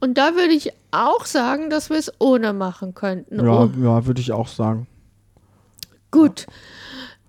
[0.00, 3.44] Und da würde ich auch sagen, dass wir es ohne machen könnten.
[3.44, 3.70] Ja, oh.
[3.82, 4.86] ja würde ich auch sagen.
[6.10, 6.46] Gut.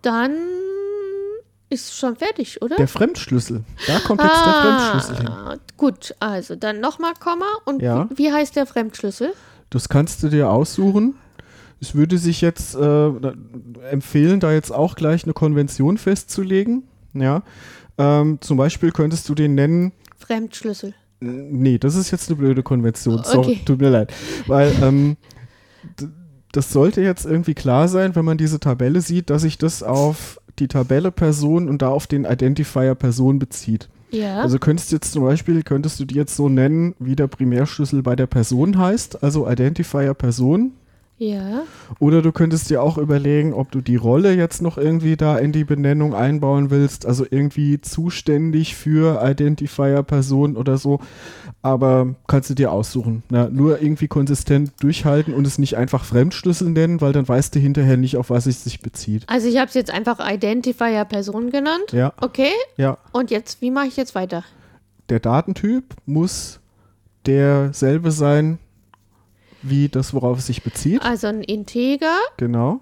[0.02, 0.38] Dann
[1.70, 2.76] ist schon fertig, oder?
[2.76, 3.64] Der Fremdschlüssel.
[3.88, 5.60] Da kommt jetzt ah, der Fremdschlüssel hin.
[5.78, 7.46] Gut, also dann nochmal Komma.
[7.66, 8.10] Und ja.
[8.16, 9.34] wie heißt der Fremdschlüssel?
[9.70, 11.16] Das kannst du dir aussuchen.
[11.82, 13.12] Es würde sich jetzt äh,
[13.90, 16.84] empfehlen, da jetzt auch gleich eine Konvention festzulegen.
[17.14, 17.44] Ja.
[17.98, 19.94] Ähm, zum Beispiel könntest du den nennen.
[20.18, 20.94] Fremdschlüssel.
[21.22, 23.20] Nee, das ist jetzt eine blöde Konvention.
[23.20, 23.60] Okay.
[23.60, 24.14] So, tut mir leid.
[24.48, 25.18] Weil ähm,
[26.52, 30.39] das sollte jetzt irgendwie klar sein, wenn man diese Tabelle sieht, dass sich das auf
[30.60, 33.90] die Tabelle Person und da auf den Identifier Person bezieht.
[34.12, 34.42] Ja.
[34.42, 38.02] Also könntest du jetzt zum Beispiel, könntest du die jetzt so nennen, wie der Primärschlüssel
[38.02, 40.72] bei der Person heißt, also Identifier Person
[41.20, 41.64] ja.
[42.00, 45.52] Oder du könntest dir auch überlegen, ob du die Rolle jetzt noch irgendwie da in
[45.52, 51.02] die Benennung einbauen willst, also irgendwie zuständig für Identifier Person oder so.
[51.62, 53.24] Aber kannst du dir aussuchen.
[53.32, 57.60] Ja, nur irgendwie konsistent durchhalten und es nicht einfach Fremdschlüssel nennen, weil dann weißt du
[57.60, 59.26] hinterher nicht, auf was es sich bezieht.
[59.28, 61.92] Also ich habe es jetzt einfach Identifier Person genannt.
[61.92, 62.14] Ja.
[62.22, 62.52] Okay.
[62.78, 62.98] Ja.
[63.12, 64.46] Und jetzt, wie mache ich jetzt weiter?
[65.10, 66.62] Der Datentyp muss
[67.26, 68.58] derselbe sein,
[69.62, 71.02] wie das, worauf es sich bezieht.
[71.04, 72.16] Also ein Integer.
[72.38, 72.80] Genau.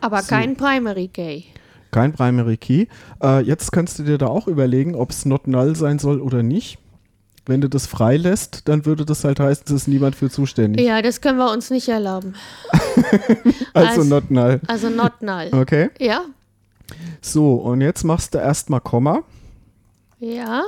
[0.00, 0.28] Aber so.
[0.28, 1.42] kein Primary Key.
[1.90, 2.86] Kein Primary Key.
[3.22, 6.42] Äh, jetzt kannst du dir da auch überlegen, ob es not null sein soll oder
[6.42, 6.78] nicht.
[7.46, 10.86] Wenn du das freilässt, dann würde das halt heißen, es ist niemand für zuständig.
[10.86, 12.34] Ja, das können wir uns nicht erlauben.
[13.74, 14.60] also, also not null.
[14.66, 15.48] Also not null.
[15.52, 15.90] Okay.
[15.98, 16.22] Ja.
[17.20, 19.22] So, und jetzt machst du erstmal Komma.
[20.20, 20.62] Ja.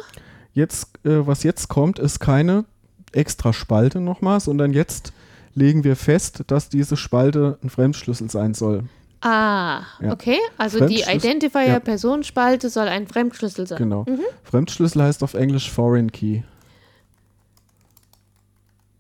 [0.53, 2.65] Jetzt, äh, was jetzt kommt, ist keine
[3.13, 5.13] extra Spalte nochmal, sondern jetzt
[5.55, 8.85] legen wir fest, dass diese Spalte ein Fremdschlüssel sein soll.
[9.23, 10.13] Ah, ja.
[10.13, 10.39] okay.
[10.59, 12.71] Also die Identifier-Personenspalte ja.
[12.71, 13.79] soll ein Fremdschlüssel sein.
[13.79, 14.05] Genau.
[14.07, 14.21] Mhm.
[14.45, 16.43] Fremdschlüssel heißt auf Englisch Foreign Key.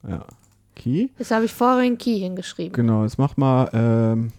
[0.09, 0.27] Ja.
[0.75, 1.09] Key.
[1.19, 2.73] Jetzt habe ich Foreign Key hingeschrieben.
[2.73, 4.33] Genau, jetzt mach mal ähm,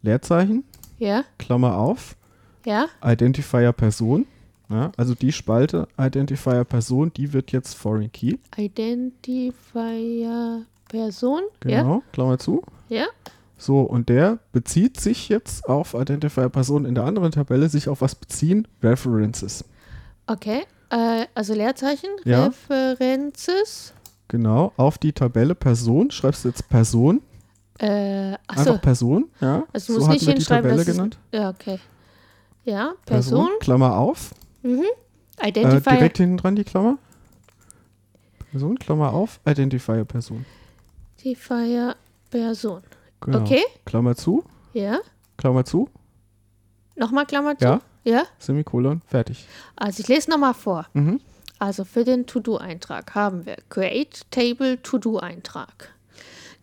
[0.00, 0.64] Leerzeichen.
[0.98, 1.24] Ja.
[1.38, 2.16] Klammer auf.
[2.64, 2.86] Ja.
[3.04, 4.26] Identifier Person.
[4.68, 8.38] Ja, also die Spalte Identifier Person, die wird jetzt Foreign Key.
[8.56, 9.52] Identifier
[10.88, 11.42] Person.
[11.60, 12.02] Genau, ja.
[12.12, 12.62] Klammer zu.
[12.88, 13.06] Ja.
[13.58, 18.00] So, und der bezieht sich jetzt auf Identifier Person in der anderen Tabelle, sich auf
[18.00, 18.66] was beziehen?
[18.82, 19.64] References.
[20.26, 22.46] Okay, äh, also Leerzeichen, ja.
[22.46, 23.92] References.
[24.32, 27.20] Genau, auf die Tabelle Person schreibst du jetzt Person.
[27.78, 28.70] Äh, achso.
[28.70, 29.64] Einfach Person, ja.
[29.74, 31.18] Also du musst so nicht hinschreiben, die Tabelle genannt.
[31.30, 31.78] Ist, ja, okay.
[32.64, 33.44] Ja, Person.
[33.44, 34.30] Person Klammer auf.
[34.62, 34.84] Mhm.
[35.38, 35.92] Identifier.
[35.92, 36.96] Äh, direkt hinten dran die Klammer.
[38.50, 40.46] Person, Klammer auf, Identifier Person.
[41.18, 41.94] Identifier
[42.30, 42.80] Person.
[43.20, 43.40] Genau.
[43.42, 43.62] Okay.
[43.84, 44.44] Klammer zu.
[44.72, 45.00] Ja.
[45.36, 45.90] Klammer zu.
[46.96, 47.66] Nochmal Klammer zu.
[47.66, 47.80] Ja.
[48.04, 48.22] Ja.
[48.38, 49.46] Semikolon, fertig.
[49.76, 50.86] Also ich lese nochmal vor.
[50.94, 51.20] Mhm.
[51.62, 55.94] Also für den To-Do-Eintrag haben wir Create Table To-Do-Eintrag.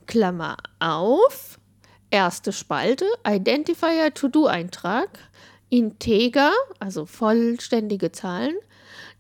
[0.08, 1.58] Klammer auf,
[2.12, 5.08] erste Spalte, Identifier To-Do-Eintrag,
[5.70, 8.56] Integer, also vollständige Zahlen.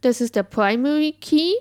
[0.01, 1.53] Das ist der Primary Key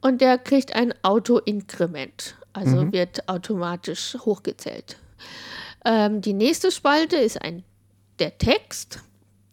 [0.00, 2.92] und der kriegt ein Auto-Inkrement, also mhm.
[2.94, 4.96] wird automatisch hochgezählt.
[5.84, 7.64] Ähm, die nächste Spalte ist ein,
[8.18, 9.02] der Text.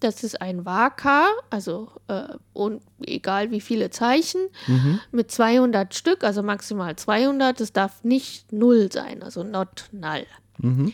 [0.02, 2.24] Das ist ein Vaka, also äh,
[2.54, 5.00] und, egal wie viele Zeichen, mhm.
[5.12, 7.62] mit 200 Stück, also maximal 200.
[7.62, 10.26] Es darf nicht null sein, also not null.
[10.58, 10.94] Mhm.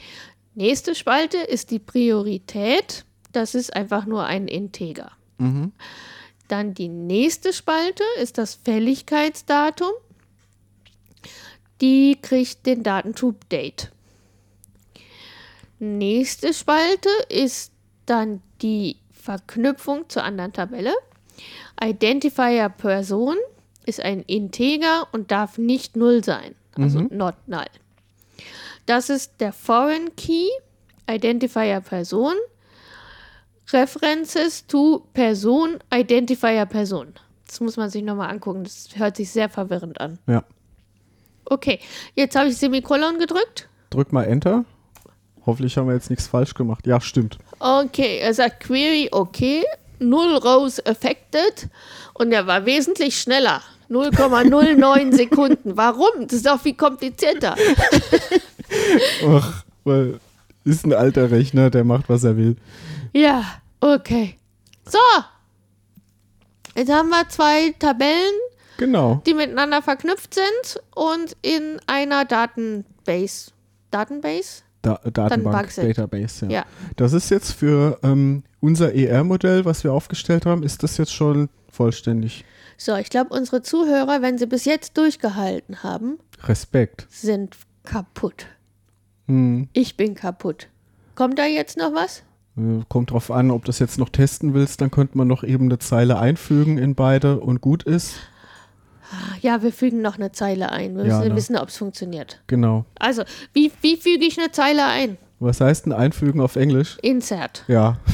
[0.54, 3.06] Nächste Spalte ist die Priorität
[3.38, 5.12] das ist einfach nur ein Integer.
[5.38, 5.72] Mhm.
[6.48, 9.92] Dann die nächste Spalte ist das Fälligkeitsdatum.
[11.82, 13.92] Die kriegt den Datentyp Date.
[15.80, 17.72] Nächste Spalte ist
[18.10, 20.94] dann die Verknüpfung zur anderen Tabelle.
[21.82, 23.38] Identifier Person
[23.86, 27.10] ist ein Integer und darf nicht null sein, also mhm.
[27.12, 27.66] not null.
[28.86, 30.48] Das ist der Foreign Key,
[31.10, 32.36] Identifier Person
[33.72, 37.14] References to Person, Identifier Person.
[37.46, 38.64] Das muss man sich nochmal angucken.
[38.64, 40.20] Das hört sich sehr verwirrend an.
[40.28, 40.44] Ja.
[41.46, 41.80] Okay,
[42.16, 43.70] jetzt habe ich Semikolon gedrückt.
[43.90, 44.66] Drück mal Enter.
[45.48, 46.86] Hoffentlich haben wir jetzt nichts falsch gemacht.
[46.86, 47.38] Ja, stimmt.
[47.60, 49.64] Okay, er sagt Query okay,
[49.98, 51.68] null Rows affected
[52.14, 53.62] und er war wesentlich schneller.
[53.90, 55.78] 0,09 Sekunden.
[55.78, 56.28] Warum?
[56.28, 57.56] Das ist doch viel komplizierter.
[59.26, 60.20] Ach, weil
[60.66, 62.58] ist ein alter Rechner, der macht, was er will.
[63.14, 63.44] Ja,
[63.80, 64.36] okay.
[64.86, 65.00] So.
[66.76, 68.34] Jetzt haben wir zwei Tabellen,
[68.78, 69.22] Genau.
[69.26, 73.52] die miteinander verknüpft sind und in einer Datenbase.
[73.90, 74.64] Datenbase?
[74.88, 75.76] Da Datenbank.
[75.76, 76.52] Database, ja.
[76.52, 76.66] Ja.
[76.96, 81.50] Das ist jetzt für ähm, unser ER-Modell, was wir aufgestellt haben, ist das jetzt schon
[81.72, 82.46] vollständig.
[82.78, 87.08] So, ich glaube, unsere Zuhörer, wenn sie bis jetzt durchgehalten haben, Respekt.
[87.10, 88.46] sind kaputt.
[89.28, 89.68] Hm.
[89.74, 90.68] Ich bin kaputt.
[91.16, 92.24] Kommt da jetzt noch was?
[92.58, 95.44] Äh, Kommt drauf an, ob du das jetzt noch testen willst, dann könnte man noch
[95.44, 98.16] eben eine Zeile einfügen in beide und gut ist.
[99.42, 100.96] Ja, wir fügen noch eine Zeile ein.
[100.98, 101.36] Wir Ja, müssen ne?
[101.36, 102.42] wissen, ob es funktioniert.
[102.48, 102.86] Genau.
[103.00, 105.18] Also, wie, wie füge ich eine Zeile ein?
[105.40, 106.98] Was heißt denn einfügen auf Englisch?
[107.02, 107.64] Insert.
[107.68, 107.98] Ja.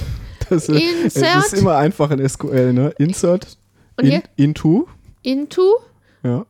[0.49, 1.23] Das, äh, Insert.
[1.37, 2.93] das ist immer einfach in SQL, ne?
[2.97, 3.57] Insert
[3.97, 4.21] Und in, hier?
[4.35, 4.87] into.
[5.23, 5.77] Into.
[6.21, 6.45] Ja.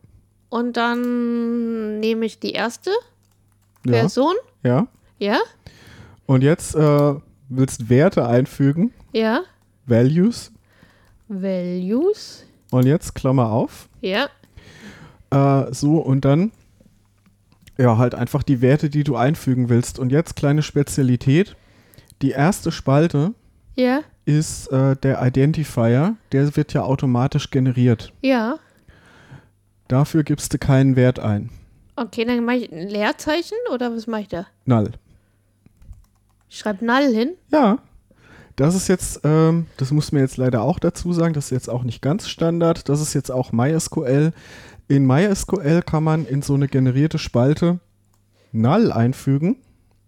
[0.49, 2.89] Und dann nehme ich die erste
[3.85, 3.91] Ja.
[3.91, 4.33] Person.
[4.63, 4.87] ja.
[5.19, 5.37] Ja?
[6.25, 7.13] Und jetzt äh,
[7.49, 9.41] willst Werte einfügen, Ja.
[9.85, 10.51] Values.
[11.29, 12.45] Values.
[12.73, 13.87] Und jetzt Klammer auf.
[14.01, 14.27] Ja.
[15.31, 16.51] Äh, so und dann
[17.77, 19.99] ja, halt einfach die Werte, die du einfügen willst.
[19.99, 21.55] Und jetzt kleine Spezialität.
[22.21, 23.33] Die erste Spalte
[23.75, 24.01] Ja.
[24.25, 26.15] ist äh, der Identifier.
[26.31, 28.13] Der wird ja automatisch generiert.
[28.21, 28.57] Ja.
[29.87, 31.49] Dafür gibst du keinen Wert ein.
[31.95, 34.47] Okay, dann mache ich ein Leerzeichen oder was mache ich da?
[34.65, 34.91] Null.
[36.49, 37.31] Ich schreibe null hin.
[37.51, 37.77] Ja.
[38.55, 41.69] Das ist jetzt, ähm, das muss man jetzt leider auch dazu sagen, das ist jetzt
[41.69, 42.87] auch nicht ganz Standard.
[42.89, 44.31] Das ist jetzt auch MySQL.
[44.87, 47.79] In MySQL kann man in so eine generierte Spalte
[48.51, 49.57] Null einfügen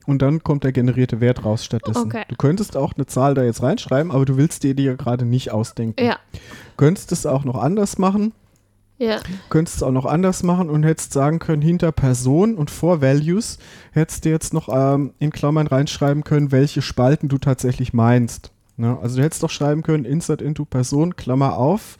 [0.05, 2.05] und dann kommt der generierte Wert raus stattdessen.
[2.05, 2.23] Okay.
[2.27, 5.25] Du könntest auch eine Zahl da jetzt reinschreiben, aber du willst dir die ja gerade
[5.25, 6.03] nicht ausdenken.
[6.03, 6.17] Ja.
[6.77, 8.33] Könntest es auch noch anders machen.
[8.97, 9.19] Ja.
[9.49, 13.57] Könntest es auch noch anders machen und hättest sagen können, hinter Person und vor Values
[13.91, 18.51] hättest du jetzt noch ähm, in Klammern reinschreiben können, welche Spalten du tatsächlich meinst.
[18.77, 18.97] Ne?
[19.01, 21.97] Also du hättest doch schreiben können, Insert into Person, Klammer auf,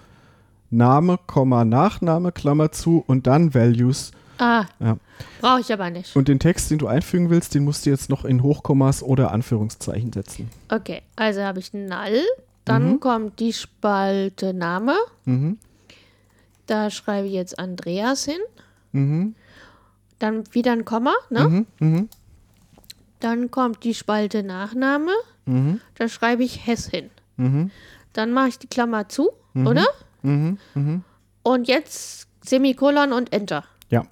[0.70, 4.12] Name, Komma, Nachname, Klammer zu und dann Values.
[4.38, 4.66] Ah.
[4.80, 4.98] Ja.
[5.40, 6.16] Brauche ich aber nicht.
[6.16, 9.32] Und den Text, den du einfügen willst, den musst du jetzt noch in Hochkommas oder
[9.32, 10.50] Anführungszeichen setzen.
[10.70, 12.24] Okay, also habe ich null.
[12.66, 13.00] Dann Mhm.
[13.00, 14.96] kommt die Spalte Name.
[15.26, 15.58] Mhm.
[16.66, 18.40] Da schreibe ich jetzt Andreas hin.
[18.92, 19.36] Mhm.
[20.20, 21.14] Dann wieder ein Komma.
[21.30, 21.48] Ne?
[21.48, 21.66] Mhm.
[21.80, 22.10] Mhm.
[23.20, 25.12] Dann kommt die Spalte Nachname.
[25.46, 25.82] Mhm.
[25.96, 27.10] Da schreibe ich Hess hin.
[27.38, 27.72] Mhm.
[28.14, 29.86] Dann mache ich die Klammer zu, oder?
[30.22, 30.58] Mhm.
[30.74, 31.04] Mhm.
[31.44, 33.66] Und jetzt Semikolon und Enter.
[33.90, 34.06] Ja.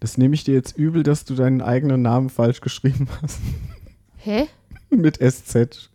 [0.00, 3.40] Das nehme ich dir jetzt übel, dass du deinen eigenen Namen falsch geschrieben hast.
[4.16, 4.48] Hä?
[4.90, 5.90] Mit SZ.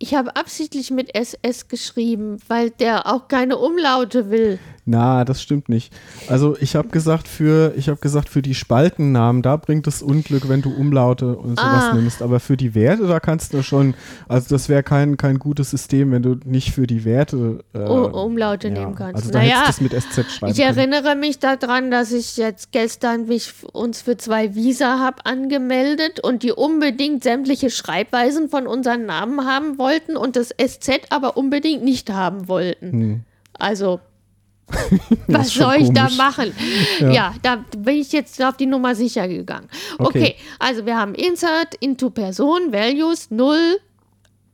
[0.00, 4.60] Ich habe absichtlich mit SS geschrieben, weil der auch keine Umlaute will.
[4.90, 5.92] Na, das stimmt nicht.
[6.30, 10.48] Also ich habe gesagt für ich habe gesagt für die Spaltennamen, da bringt es Unglück,
[10.48, 11.94] wenn du Umlaute und sowas Ah.
[11.94, 12.22] nimmst.
[12.22, 13.92] Aber für die Werte, da kannst du schon.
[14.28, 18.06] Also das wäre kein kein gutes System, wenn du nicht für die Werte äh, Oh,
[18.24, 19.16] Umlaute ja, nehmen kannst.
[19.16, 20.78] Also da naja, es mit SZ schreiben ich können.
[20.78, 26.42] erinnere mich daran, dass ich jetzt gestern mich uns für zwei Visa habe angemeldet und
[26.42, 32.10] die unbedingt sämtliche Schreibweisen von unseren Namen haben wollten und das SZ aber unbedingt nicht
[32.10, 32.90] haben wollten.
[32.92, 33.20] Hm.
[33.60, 34.07] Also, Das
[35.28, 36.52] was soll ich da machen?
[37.00, 37.10] Ja.
[37.10, 37.34] Ja.
[37.42, 39.68] da bin ich jetzt auf die Nummer sicher gegangen.
[39.98, 40.34] Okay, Okay.
[40.58, 43.56] also wir haben Insert into Person, Values 0,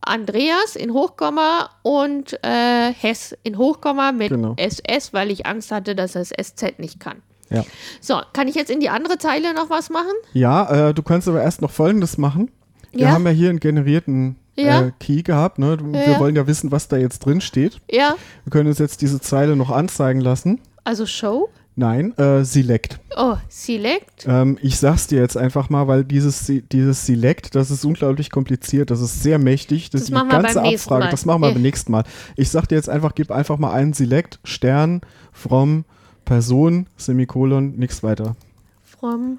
[0.01, 4.55] Andreas in Hochkomma und äh, Hess in Hochkomma mit Genau.
[4.57, 7.23] SS, weil ich Angst hatte, dass das SZ nicht kann.
[7.51, 7.65] Ja.
[8.01, 10.13] So, kann ich jetzt in die andere Zeile noch was machen?
[10.33, 12.51] Ja, äh, du kannst aber erst noch Folgendes machen.
[12.93, 13.13] Wir Ja.
[13.13, 14.83] haben ja hier einen generierten Ja.
[14.87, 15.59] äh, Key gehabt.
[15.59, 15.79] Ne?
[15.83, 16.21] Wir ja.
[16.21, 17.81] wollen ja wissen, was da jetzt drin steht.
[17.91, 18.15] Ja,
[18.45, 20.61] Wir können uns jetzt diese Zeile noch anzeigen lassen.
[20.85, 21.49] also Show.
[21.77, 23.01] Nein, äh, Select.
[23.17, 24.27] Oh, Select.
[24.29, 28.31] Ähm, ich sag's dir jetzt einfach mal, weil dieses, Se- dieses Select, das ist unglaublich
[28.31, 29.91] kompliziert, das ist sehr mächtig.
[29.91, 31.11] Das, Das die machen wir ganze beim nächsten Abfrage, Mal.
[31.11, 32.05] das machen wir beim nächsten Mal.
[32.37, 35.01] Ich sag dir jetzt einfach, gib einfach mal einen Select, Stern,
[35.33, 35.85] from,
[36.25, 38.37] Person, Semikolon, nichts weiter.
[38.85, 39.39] From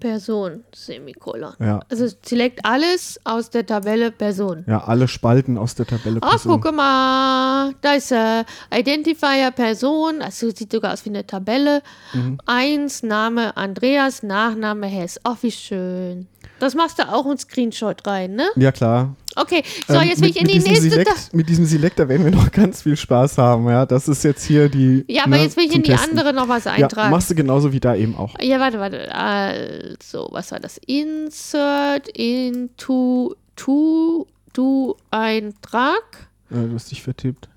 [0.00, 1.52] Person, Semikolon.
[1.60, 1.80] Ja.
[1.88, 4.64] Also select alles aus der Tabelle Person.
[4.66, 6.20] Ja, alle Spalten aus der Tabelle.
[6.20, 6.60] Person.
[6.60, 8.44] guck mal, da ist äh,
[8.74, 11.82] Identifier Person, also sieht sogar aus wie eine Tabelle.
[12.12, 12.38] Mhm.
[12.46, 15.20] Eins, Name Andreas, Nachname Hess.
[15.22, 16.26] Ach, wie schön.
[16.60, 18.46] Das machst du auch einen Screenshot rein, ne?
[18.56, 19.16] Ja, klar.
[19.36, 20.90] Okay, so, Ähm, jetzt will mit, ich in die nächste.
[20.90, 23.68] Select, Mit diesem Select, da werden wir noch ganz viel Spaß haben.
[23.68, 25.04] Ja, das ist jetzt hier die.
[25.08, 26.18] ja, aber ne, jetzt will ich in die Testen.
[26.18, 27.10] andere noch was Ja, eintragen.
[27.10, 28.34] machst du genauso wie da eben auch.
[28.40, 29.14] Ja, warte, warte.
[29.14, 30.78] Also, was war das?
[30.86, 36.28] Insert into to du Eintrag.
[36.50, 37.48] Äh, du hast dich vertippt.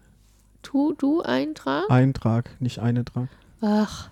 [0.61, 1.89] Tu du Eintrag.
[1.89, 3.27] Eintrag, nicht Eintrag.
[3.61, 4.09] Ach.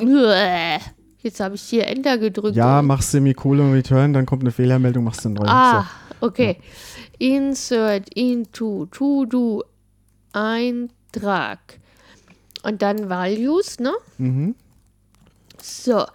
[0.00, 0.78] Uäh.
[1.22, 2.56] Jetzt habe ich hier Enter gedrückt.
[2.56, 5.48] Ja, mach Semikolon Return, dann kommt eine Fehlermeldung, machst du einen neuen.
[5.48, 5.86] Ah,
[6.20, 6.26] so.
[6.26, 6.56] okay.
[7.18, 7.36] Ja.
[7.36, 9.64] Insert into To-Do
[10.32, 11.58] Eintrag.
[12.62, 13.92] Und dann Values, ne?
[14.18, 14.54] Mhm.
[15.62, 16.06] So,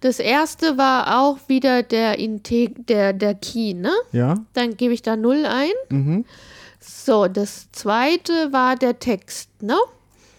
[0.00, 3.92] das erste war auch wieder der, Integ der, der Key, ne?
[4.12, 4.36] Ja.
[4.54, 5.72] Dann gebe ich da 0 ein.
[5.90, 6.24] Mhm.
[6.80, 9.76] So, das zweite war der Text, ne?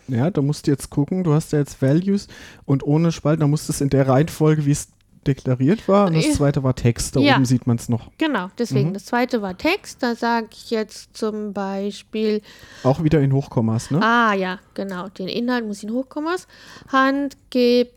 [0.07, 2.27] Ja, da musst du jetzt gucken, du hast ja jetzt Values
[2.65, 4.89] und ohne Spalten, da musst du es in der Reihenfolge, wie es
[5.25, 6.07] deklariert war.
[6.07, 7.35] Und das zweite war Text, da ja.
[7.35, 8.11] oben sieht man es noch.
[8.17, 8.89] Genau, deswegen.
[8.89, 8.93] Mhm.
[8.93, 12.41] Das zweite war Text, da sage ich jetzt zum Beispiel.
[12.83, 14.01] Auch wieder in Hochkommas, ne?
[14.01, 15.09] Ah, ja, genau.
[15.09, 16.47] Den Inhalt muss in Hochkommas.
[16.91, 17.89] Handgepäck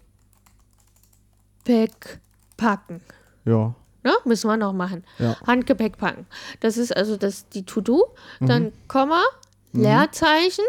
[2.56, 3.00] packen.
[3.44, 3.74] Ja.
[4.04, 4.12] Ne?
[4.24, 5.04] Müssen wir noch machen.
[5.18, 5.36] Ja.
[5.46, 6.26] Handgepäck packen.
[6.60, 8.14] Das ist also das, die To-Do.
[8.40, 8.72] Dann mhm.
[8.86, 9.22] Komma,
[9.72, 9.82] mhm.
[9.82, 10.64] Leerzeichen.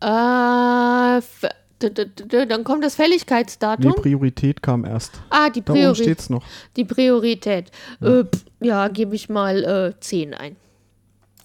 [0.00, 1.20] Äh,
[2.46, 3.92] dann kommt das Fälligkeitsdatum.
[3.94, 5.12] Die Priorität kam erst.
[5.30, 6.00] Ah, die Priorität.
[6.00, 6.44] Da steht's noch.
[6.76, 7.70] Die Priorität.
[8.00, 8.24] Ja, äh,
[8.60, 9.64] ja gebe ich mal
[9.94, 10.56] äh, 10 ein.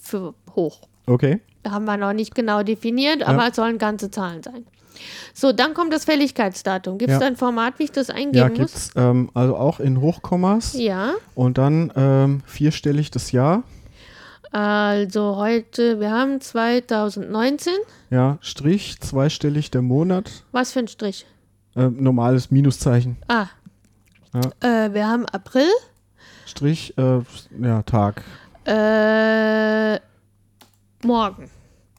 [0.01, 0.81] Für hoch.
[1.05, 1.39] Okay.
[1.67, 3.47] Haben wir noch nicht genau definiert, aber ja.
[3.49, 4.65] es sollen ganze Zahlen sein.
[5.33, 6.97] So, dann kommt das Fälligkeitsdatum.
[6.97, 7.19] Gibt es ja.
[7.19, 9.03] da ein Format, wie ich das eingeben ja, gibt's, muss?
[9.03, 10.73] Ähm, also auch in Hochkommas.
[10.73, 11.13] Ja.
[11.33, 13.63] Und dann ähm, vierstellig das Jahr.
[14.55, 17.73] Also heute, wir haben 2019.
[18.09, 20.45] Ja, Strich, zweistellig der Monat.
[20.53, 21.25] Was für ein Strich?
[21.75, 23.17] Äh, normales Minuszeichen.
[23.27, 23.47] Ah.
[24.33, 24.85] Ja.
[24.85, 25.67] Äh, wir haben April.
[26.45, 27.19] Strich, äh,
[27.59, 28.23] ja, Tag.
[28.63, 29.99] Äh,
[31.05, 31.49] morgen,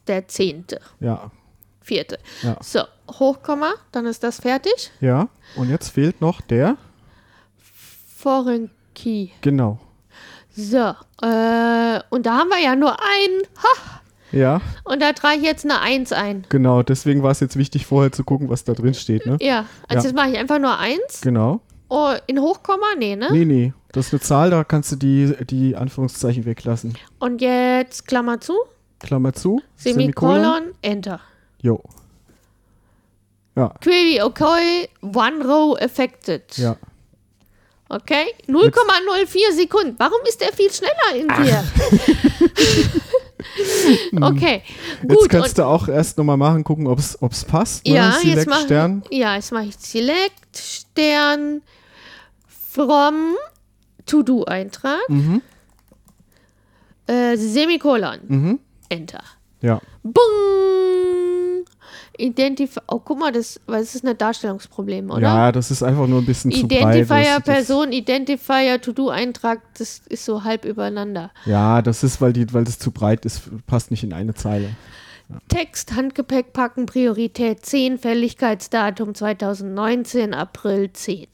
[0.07, 0.65] der 10.
[1.01, 1.31] Ja.
[1.83, 2.19] Vierte.
[2.43, 2.57] Ja.
[2.62, 2.81] So,
[3.19, 4.93] Hochkomma, dann ist das fertig.
[5.03, 6.78] Ja, und jetzt fehlt noch der
[8.16, 9.28] Foreign Key.
[9.43, 9.78] Genau.
[10.57, 13.43] So, äh, und da haben wir ja nur einen.
[13.59, 14.01] Ha!
[14.33, 14.61] Ja.
[14.85, 16.47] Und da trage ich jetzt eine 1 ein.
[16.49, 19.37] Genau, deswegen war es jetzt wichtig, vorher zu gucken, was da drin steht, ne?
[19.41, 20.03] Ja, also ja.
[20.05, 21.20] jetzt mache ich einfach nur 1.
[21.20, 21.61] Genau.
[21.89, 22.87] Oh, in Hochkomma?
[22.99, 23.28] Nee, ne?
[23.31, 23.73] Nee, nee.
[23.93, 26.97] Das ist eine Zahl, da kannst du die, die Anführungszeichen weglassen.
[27.19, 28.55] Und jetzt Klammer zu.
[28.99, 29.61] Klammer zu.
[29.77, 30.62] Semikolon, Semikolon.
[30.83, 31.20] Enter.
[31.61, 31.83] Jo.
[33.57, 33.74] Ja.
[33.81, 36.43] Query, okay, one row affected.
[36.57, 36.77] Ja.
[37.89, 39.95] Okay, 0,04 Sekunden.
[39.99, 41.65] Warum ist der viel schneller in dir?
[44.23, 44.63] okay,
[45.03, 45.11] gut.
[45.13, 47.87] Jetzt kannst du auch erst nochmal machen, gucken, ob es passt.
[47.87, 47.95] Ne?
[47.95, 49.05] Ja, Select jetzt mach, Stern.
[49.11, 51.63] Ja, jetzt mache ich Select Stern
[52.49, 53.37] from
[54.07, 55.09] To-Do-Eintrag.
[55.09, 55.43] Mhm.
[57.07, 58.19] Äh, Semikolon.
[58.27, 58.59] Mhm.
[58.89, 59.23] Enter.
[59.61, 59.81] Ja.
[60.03, 61.65] Bung!
[62.18, 62.80] Identify.
[62.88, 65.20] Oh, guck mal, das, weil es ist ein Darstellungsproblem, oder?
[65.20, 66.97] Ja, das ist einfach nur ein bisschen zu breit.
[66.97, 71.30] Identifier Person, Identifier To-Do-Eintrag, das ist so halb übereinander.
[71.44, 74.70] Ja, das ist, weil, die, weil das zu breit ist, passt nicht in eine Zeile.
[75.28, 75.36] Ja.
[75.48, 81.26] Text, Handgepäck packen, Priorität 10, Fälligkeitsdatum 2019, April 10.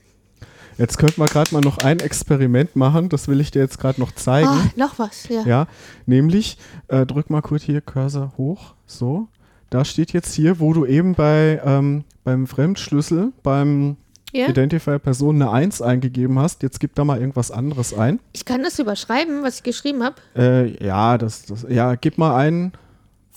[0.78, 4.00] Jetzt könnte man gerade mal noch ein Experiment machen, das will ich dir jetzt gerade
[4.00, 4.48] noch zeigen.
[4.48, 5.42] Oh, noch was, ja.
[5.42, 5.66] Ja,
[6.06, 6.56] nämlich,
[6.88, 9.28] äh, drück mal kurz hier Cursor hoch, so.
[9.73, 13.97] Da steht jetzt hier, wo du eben bei, ähm, beim Fremdschlüssel, beim
[14.35, 14.51] yeah.
[14.51, 16.62] Identifier Person eine 1 eingegeben hast.
[16.62, 18.20] Jetzt gib da mal irgendwas anderes ein.
[18.35, 20.16] Ich kann das überschreiben, was ich geschrieben habe.
[20.36, 22.73] Äh, ja, das, das, ja, gib mal ein,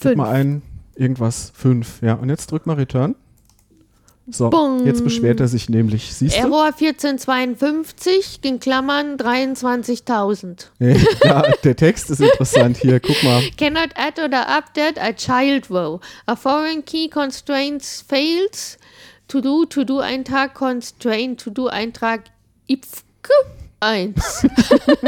[0.02, 0.62] gib mal ein,
[0.96, 2.02] irgendwas 5.
[2.02, 3.16] Ja, und jetzt drück mal Return.
[4.28, 4.86] So, Bong.
[4.88, 6.12] jetzt beschwert er sich nämlich.
[6.14, 10.68] Siehst Error 1452, in Klammern 23.000.
[11.24, 13.44] ja, der Text ist interessant hier, guck mal.
[13.58, 16.00] Cannot add or update a child row.
[16.26, 18.80] A foreign key constraints fails.
[19.28, 22.22] To do, to do Eintrag, constraint, to do Eintrag,
[22.68, 23.30] IPFK
[23.80, 24.48] 1.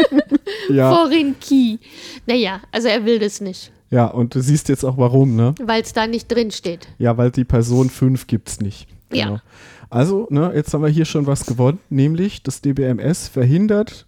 [0.69, 0.94] ja.
[0.94, 1.77] Foreign key.
[2.26, 3.72] Naja, also er will das nicht.
[3.89, 5.56] Ja, und du siehst jetzt auch warum, ne?
[5.61, 6.88] Weil es da nicht drin steht.
[6.98, 8.88] Ja, weil die Person 5 gibt es nicht.
[9.10, 9.36] Genau.
[9.36, 9.42] Ja.
[9.90, 14.06] Also, ne, jetzt haben wir hier schon was gewonnen, nämlich das DBMS verhindert,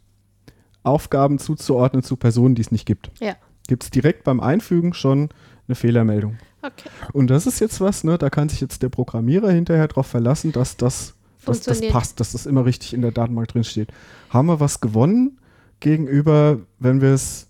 [0.84, 3.12] Aufgaben zuzuordnen zu Personen, die es nicht gibt.
[3.20, 3.36] Ja.
[3.68, 5.30] Gibt es direkt beim Einfügen schon
[5.68, 6.38] eine Fehlermeldung.
[6.62, 6.90] Okay.
[7.14, 10.52] Und das ist jetzt was, ne, da kann sich jetzt der Programmierer hinterher darauf verlassen,
[10.52, 11.16] dass das,
[11.46, 13.92] dass das passt, dass das immer richtig in der Datenbank drin steht.
[14.30, 15.40] Haben wir was gewonnen
[15.80, 17.49] gegenüber, wenn wir es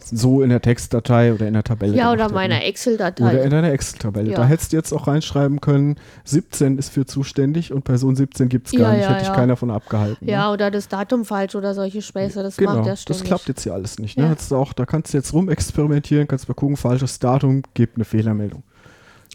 [0.00, 1.96] so in der Textdatei oder in der Tabelle.
[1.96, 3.24] Ja, oder meiner Excel-Datei.
[3.24, 4.30] Oder in deiner Excel-Tabelle.
[4.30, 4.36] Ja.
[4.36, 8.66] Da hättest du jetzt auch reinschreiben können, 17 ist für zuständig und Person 17 gibt
[8.68, 9.02] es gar ja, nicht.
[9.02, 10.28] Ja, Hätte ich keiner von abgehalten.
[10.28, 10.52] Ja, ne?
[10.52, 12.42] oder das Datum falsch oder solche Späße.
[12.42, 13.22] Das genau, macht der ständig.
[13.22, 14.18] Das klappt jetzt hier alles nicht.
[14.18, 14.34] Ne?
[14.50, 18.62] auch, da kannst du jetzt rumexperimentieren, kannst mal gucken, falsches Datum, gibt eine Fehlermeldung.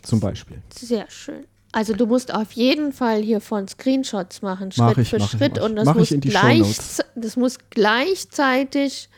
[0.03, 0.57] Zum Beispiel.
[0.73, 1.45] Sehr schön.
[1.71, 5.57] Also du musst auf jeden Fall hiervon Screenshots machen, Schritt mach ich, für Schritt.
[5.57, 6.77] Ich, und das muss, gleich,
[7.15, 9.09] das muss gleichzeitig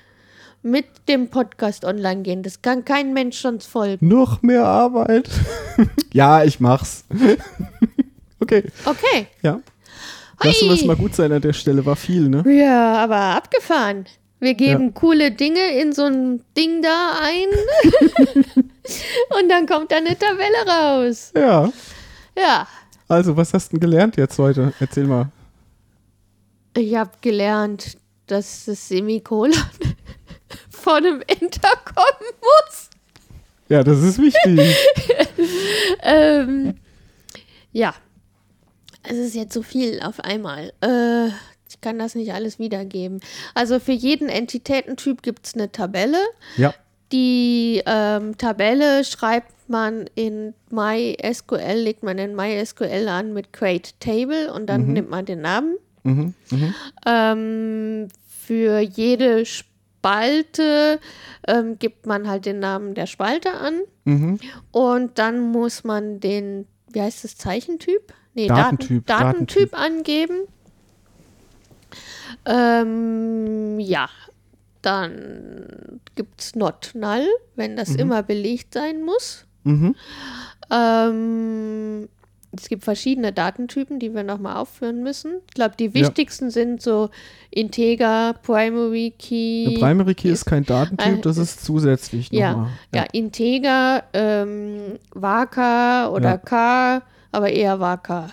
[0.64, 2.44] mit dem Podcast online gehen.
[2.44, 4.08] Das kann kein Mensch sonst folgen.
[4.08, 5.30] Noch mehr Arbeit.
[6.14, 7.06] ja, ich mach's.
[8.40, 8.64] okay.
[8.86, 9.28] Okay.
[9.42, 9.62] Ja.
[10.44, 12.44] Lassen wir es mal gut sein an der Stelle, war viel, ne?
[12.52, 14.06] Ja, aber abgefahren.
[14.40, 14.92] Wir geben ja.
[14.94, 17.48] coole Dinge in so ein Ding da ein
[19.40, 21.32] und dann kommt da eine Tabelle raus.
[21.36, 21.72] Ja.
[22.36, 22.68] Ja.
[23.08, 24.74] Also, was hast du denn gelernt jetzt heute?
[24.80, 25.30] Erzähl mal.
[26.76, 29.54] Ich habe gelernt, dass das Semikolon
[30.82, 32.90] vor dem Enter kommen muss.
[33.70, 34.76] Ja, das ist wichtig.
[36.04, 36.76] ähm,
[37.72, 37.94] ja,
[39.04, 40.74] es ist jetzt so viel auf einmal.
[40.82, 41.28] Äh,
[41.70, 43.22] ich kann das nicht alles wiedergeben.
[43.54, 46.20] Also für jeden Entitätentyp gibt es eine Tabelle.
[46.58, 46.74] Ja.
[47.12, 54.54] Die ähm, Tabelle schreibt man in MySQL, legt man in MySQL an mit Create Table
[54.54, 54.94] und dann mhm.
[54.94, 55.78] nimmt man den Namen.
[56.04, 56.34] Mhm.
[56.50, 56.76] Mhm.
[57.06, 59.71] Ähm, für jede Sp
[60.02, 61.00] Spalte
[61.48, 63.82] ähm, gibt man halt den Namen der Spalte an.
[64.06, 64.40] Mhm.
[64.72, 68.12] Und dann muss man den, wie heißt das, Zeichentyp?
[68.34, 70.48] Nee, Datentyp, Daten, Datentyp, Datentyp angeben.
[72.46, 74.10] Ähm, ja,
[74.82, 78.00] dann gibt es Not Null, wenn das mhm.
[78.00, 79.46] immer belegt sein muss.
[79.64, 79.96] Mhm.
[80.72, 82.10] Ähm,
[82.54, 85.36] es gibt verschiedene Datentypen, die wir nochmal aufführen müssen.
[85.48, 86.52] Ich glaube, die wichtigsten ja.
[86.52, 87.10] sind so
[87.50, 89.68] Integer, Primary Key.
[89.68, 92.70] Eine Primary Key ist, ist kein Datentyp, äh, das ist zusätzlich ja, nochmal.
[92.94, 96.38] Ja, ja, Integer, ähm, Waka oder ja.
[96.38, 97.02] K,
[97.32, 98.28] aber eher Waka.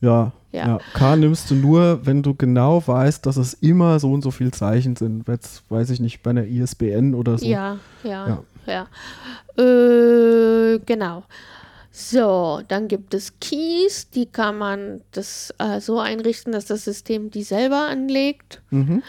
[0.00, 0.66] Ja, ja.
[0.68, 0.78] ja.
[0.94, 4.52] K nimmst du nur, wenn du genau weißt, dass es immer so und so viele
[4.52, 5.26] Zeichen sind.
[5.26, 7.44] Jetzt weiß ich nicht, bei einer ISBN oder so.
[7.44, 8.86] Ja, ja, ja.
[9.56, 9.62] ja.
[9.62, 11.24] Äh, genau.
[12.00, 17.32] So, dann gibt es Keys, die kann man das äh, so einrichten, dass das System
[17.32, 18.62] die selber anlegt.
[18.70, 19.02] Mhm.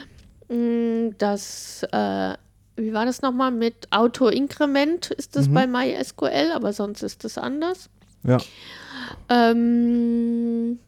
[0.48, 2.34] Mm, das, äh,
[2.78, 3.52] wie war das nochmal?
[3.52, 5.53] Mit Auto-Inkrement ist das mhm.
[5.53, 7.91] bei MySQL, aber sonst ist das anders.
[8.24, 8.40] Ja.
[9.30, 10.80] Ähm,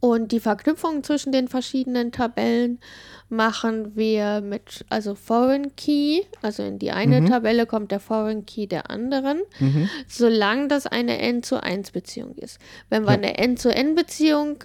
[0.00, 2.80] und die Verknüpfung zwischen den verschiedenen Tabellen
[3.28, 7.26] machen wir mit, also Foreign Key, also in die eine mhm.
[7.26, 9.88] Tabelle kommt der Foreign Key der anderen, mhm.
[10.08, 12.58] solange das eine N zu 1 Beziehung ist.
[12.88, 13.18] Wenn wir ja.
[13.18, 14.64] eine N zu N Beziehung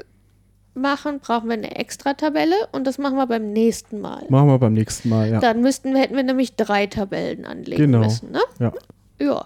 [0.74, 4.26] machen, brauchen wir eine extra Tabelle und das machen wir beim nächsten Mal.
[4.30, 5.40] Machen wir beim nächsten Mal, ja.
[5.40, 8.00] Dann müssten wir, hätten wir nämlich drei Tabellen anlegen genau.
[8.00, 8.42] müssen, ne?
[8.60, 8.74] Ja.
[9.20, 9.46] Ja.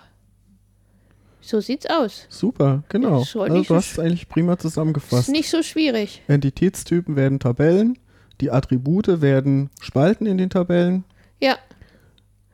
[1.49, 2.27] So sieht's aus.
[2.29, 3.19] Super, genau.
[3.19, 5.29] Also, du hast es eigentlich prima zusammengefasst.
[5.29, 6.21] Ist nicht so schwierig.
[6.27, 7.97] Entitätstypen werden Tabellen
[8.41, 11.03] die Attribute werden Spalten in den Tabellen.
[11.41, 11.57] Ja.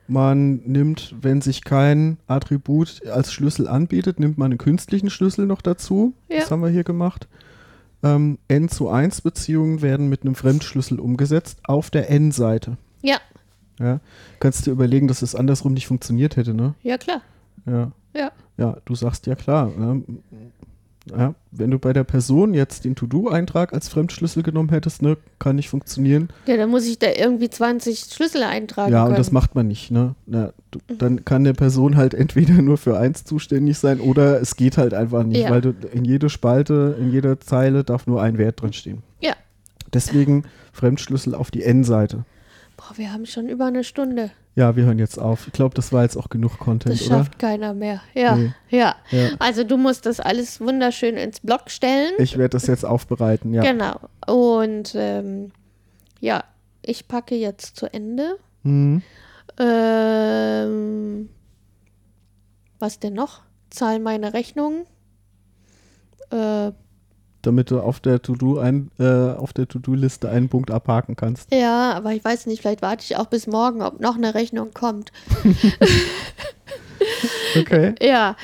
[0.08, 5.62] Man nimmt, wenn sich kein Attribut als Schlüssel anbietet, nimmt man einen künstlichen Schlüssel noch
[5.62, 6.14] dazu.
[6.28, 6.40] Ja.
[6.40, 7.28] Das haben wir hier gemacht.
[8.02, 12.76] Ähm, N zu 1 Beziehungen werden mit einem Fremdschlüssel umgesetzt auf der N-Seite.
[13.02, 13.18] Ja.
[13.80, 14.00] Ja.
[14.38, 16.74] Kannst du dir überlegen, dass es das andersrum nicht funktioniert hätte, ne?
[16.82, 17.22] Ja, klar.
[17.66, 17.90] Ja.
[18.16, 18.32] Ja.
[18.56, 19.70] Ja, du sagst ja klar.
[19.76, 20.02] Ne?
[21.10, 25.54] Ja, wenn du bei der Person jetzt den To-Do-Eintrag als Fremdschlüssel genommen hättest, ne, kann
[25.54, 26.30] nicht funktionieren.
[26.46, 28.92] Ja, dann muss ich da irgendwie 20 Schlüssel eintragen.
[28.92, 29.12] Ja, können.
[29.12, 30.16] und das macht man nicht, ne?
[30.26, 34.56] Na, du, dann kann der Person halt entweder nur für eins zuständig sein oder es
[34.56, 35.50] geht halt einfach nicht, ja.
[35.50, 39.02] weil du in jede Spalte, in jeder Zeile darf nur ein Wert drin stehen.
[39.20, 39.34] Ja.
[39.92, 42.24] Deswegen Fremdschlüssel auf die N-Seite.
[42.76, 44.30] Boah, wir haben schon über eine Stunde.
[44.54, 45.46] Ja, wir hören jetzt auf.
[45.46, 47.38] Ich glaube, das war jetzt auch genug Content, das schafft oder?
[47.38, 48.00] keiner mehr.
[48.14, 48.54] Ja, nee.
[48.70, 49.30] ja, ja.
[49.38, 52.12] Also du musst das alles wunderschön ins Blog stellen.
[52.18, 53.62] Ich werde das jetzt aufbereiten, ja.
[53.62, 54.00] Genau.
[54.26, 55.52] Und ähm,
[56.20, 56.44] ja,
[56.82, 58.38] ich packe jetzt zu Ende.
[58.62, 59.02] Mhm.
[59.58, 61.28] Ähm,
[62.78, 63.42] was denn noch?
[63.70, 64.86] Zahl meine Rechnungen.
[66.30, 66.72] Äh,
[67.46, 71.52] damit du auf der To-Do ein, äh, auf der To-Do-Liste einen Punkt abhaken kannst.
[71.52, 74.74] Ja, aber ich weiß nicht, vielleicht warte ich auch bis morgen, ob noch eine Rechnung
[74.74, 75.12] kommt.
[77.58, 77.94] okay.
[78.02, 78.36] Ja.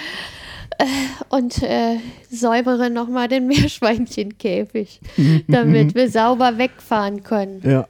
[0.79, 0.85] Äh,
[1.29, 1.99] und äh,
[2.31, 5.01] säubere nochmal den Meerschweinchenkäfig,
[5.49, 7.61] damit wir sauber wegfahren können.
[7.65, 7.89] Ja.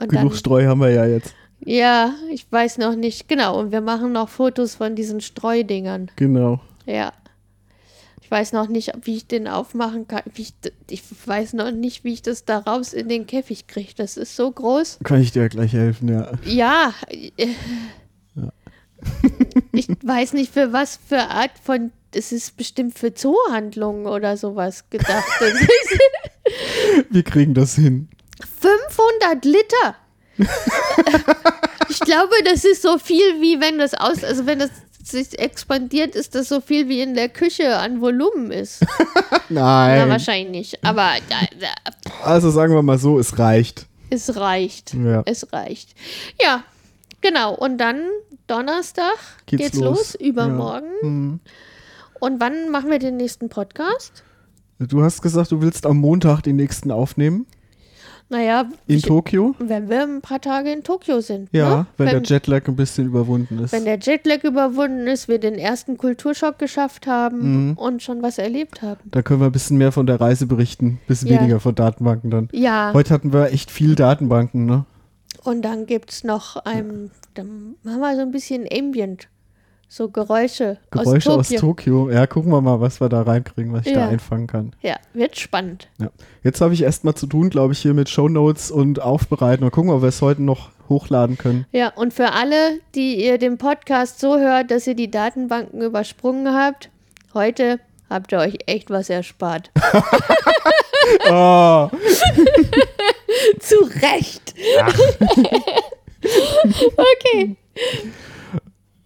[0.00, 1.34] Und Genug dann, Streu haben wir ja jetzt.
[1.60, 3.28] Ja, ich weiß noch nicht.
[3.28, 6.10] Genau, und wir machen noch Fotos von diesen Streudingern.
[6.16, 6.60] Genau.
[6.86, 7.12] Ja.
[8.28, 10.20] Ich weiß noch nicht, wie ich den aufmachen kann.
[10.36, 10.52] Ich,
[10.90, 13.94] ich, weiß noch nicht, wie ich das da raus in den Käfig kriege.
[13.96, 14.98] Das ist so groß.
[15.02, 16.32] Kann ich dir gleich helfen, ja.
[16.44, 16.92] Ja.
[18.34, 18.52] ja.
[19.72, 21.90] ich weiß nicht, für was für Art von.
[22.12, 25.24] Es ist bestimmt für Zoohandlungen oder sowas gedacht.
[27.08, 28.10] Wir kriegen das hin.
[28.60, 29.96] 500 Liter.
[31.88, 34.70] ich glaube, das ist so viel wie wenn das aus, also wenn das
[35.10, 38.84] sich expandiert, ist das so viel wie in der Küche an Volumen ist.
[39.48, 40.00] Nein.
[40.00, 40.84] Na, wahrscheinlich nicht.
[40.84, 41.12] Aber.
[42.22, 43.86] also sagen wir mal so, es reicht.
[44.10, 44.94] Es reicht.
[44.94, 45.22] Ja.
[45.26, 45.94] Es reicht.
[46.42, 46.64] Ja,
[47.20, 47.54] genau.
[47.54, 48.02] Und dann
[48.46, 49.96] Donnerstag geht's, geht's los.
[49.96, 50.14] los.
[50.14, 50.90] übermorgen.
[51.02, 51.08] Ja.
[51.08, 51.40] Mhm.
[52.20, 54.24] Und wann machen wir den nächsten Podcast?
[54.78, 57.46] Du hast gesagt, du willst am Montag die nächsten aufnehmen.
[58.30, 59.54] Naja, in ich, Tokio?
[59.58, 61.48] Wenn wir ein paar Tage in Tokio sind.
[61.52, 61.86] Ja, ne?
[61.96, 63.72] wenn, wenn, der Jetlag ein bisschen überwunden ist.
[63.72, 67.72] Wenn der Jetlag überwunden ist, wir den ersten Kulturschock geschafft haben mhm.
[67.78, 69.00] und schon was erlebt haben.
[69.10, 71.40] Da können wir ein bisschen mehr von der Reise berichten, ein bisschen ja.
[71.40, 72.48] weniger von Datenbanken dann.
[72.52, 72.90] Ja.
[72.92, 74.84] Heute hatten wir echt viel Datenbanken, ne?
[75.44, 79.28] Und dann gibt es noch ein, dann haben wir so ein bisschen Ambient.
[79.90, 81.56] So Geräusche, Geräusche aus Tokio.
[81.56, 82.10] aus Tokio.
[82.10, 84.00] Ja, gucken wir mal, was wir da reinkriegen, was ich ja.
[84.00, 84.72] da einfangen kann.
[84.82, 85.88] Ja, wird spannend.
[85.98, 86.10] Ja.
[86.42, 89.64] Jetzt habe ich erstmal zu tun, glaube ich, hier mit Shownotes und Aufbereiten.
[89.64, 91.64] Mal gucken, ob wir es heute noch hochladen können.
[91.72, 96.54] Ja, und für alle, die ihr den Podcast so hört, dass ihr die Datenbanken übersprungen
[96.54, 96.90] habt,
[97.32, 99.70] heute habt ihr euch echt was erspart.
[101.30, 101.88] oh.
[103.60, 104.54] Zu Recht.
[106.96, 107.56] okay.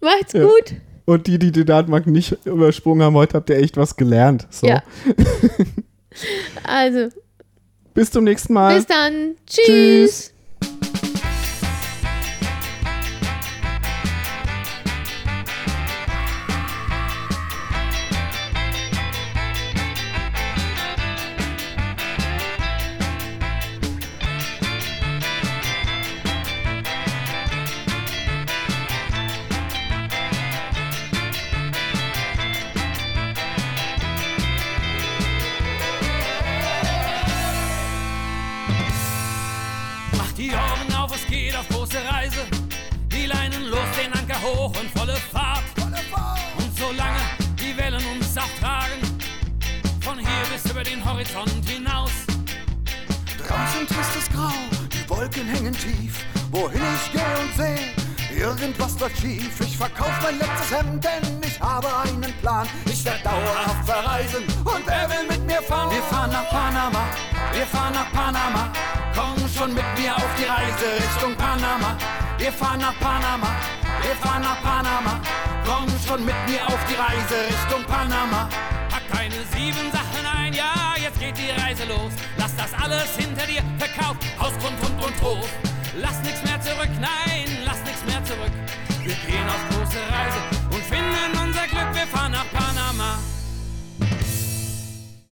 [0.03, 0.43] Macht's ja.
[0.43, 0.75] gut.
[1.05, 4.47] Und die, die die Datenbank nicht übersprungen haben, heute habt ihr echt was gelernt.
[4.49, 4.67] So.
[4.67, 4.83] Ja.
[6.63, 7.09] also.
[7.93, 8.75] Bis zum nächsten Mal.
[8.75, 9.35] Bis dann.
[9.45, 9.65] Tschüss.
[9.65, 10.32] Tschüss.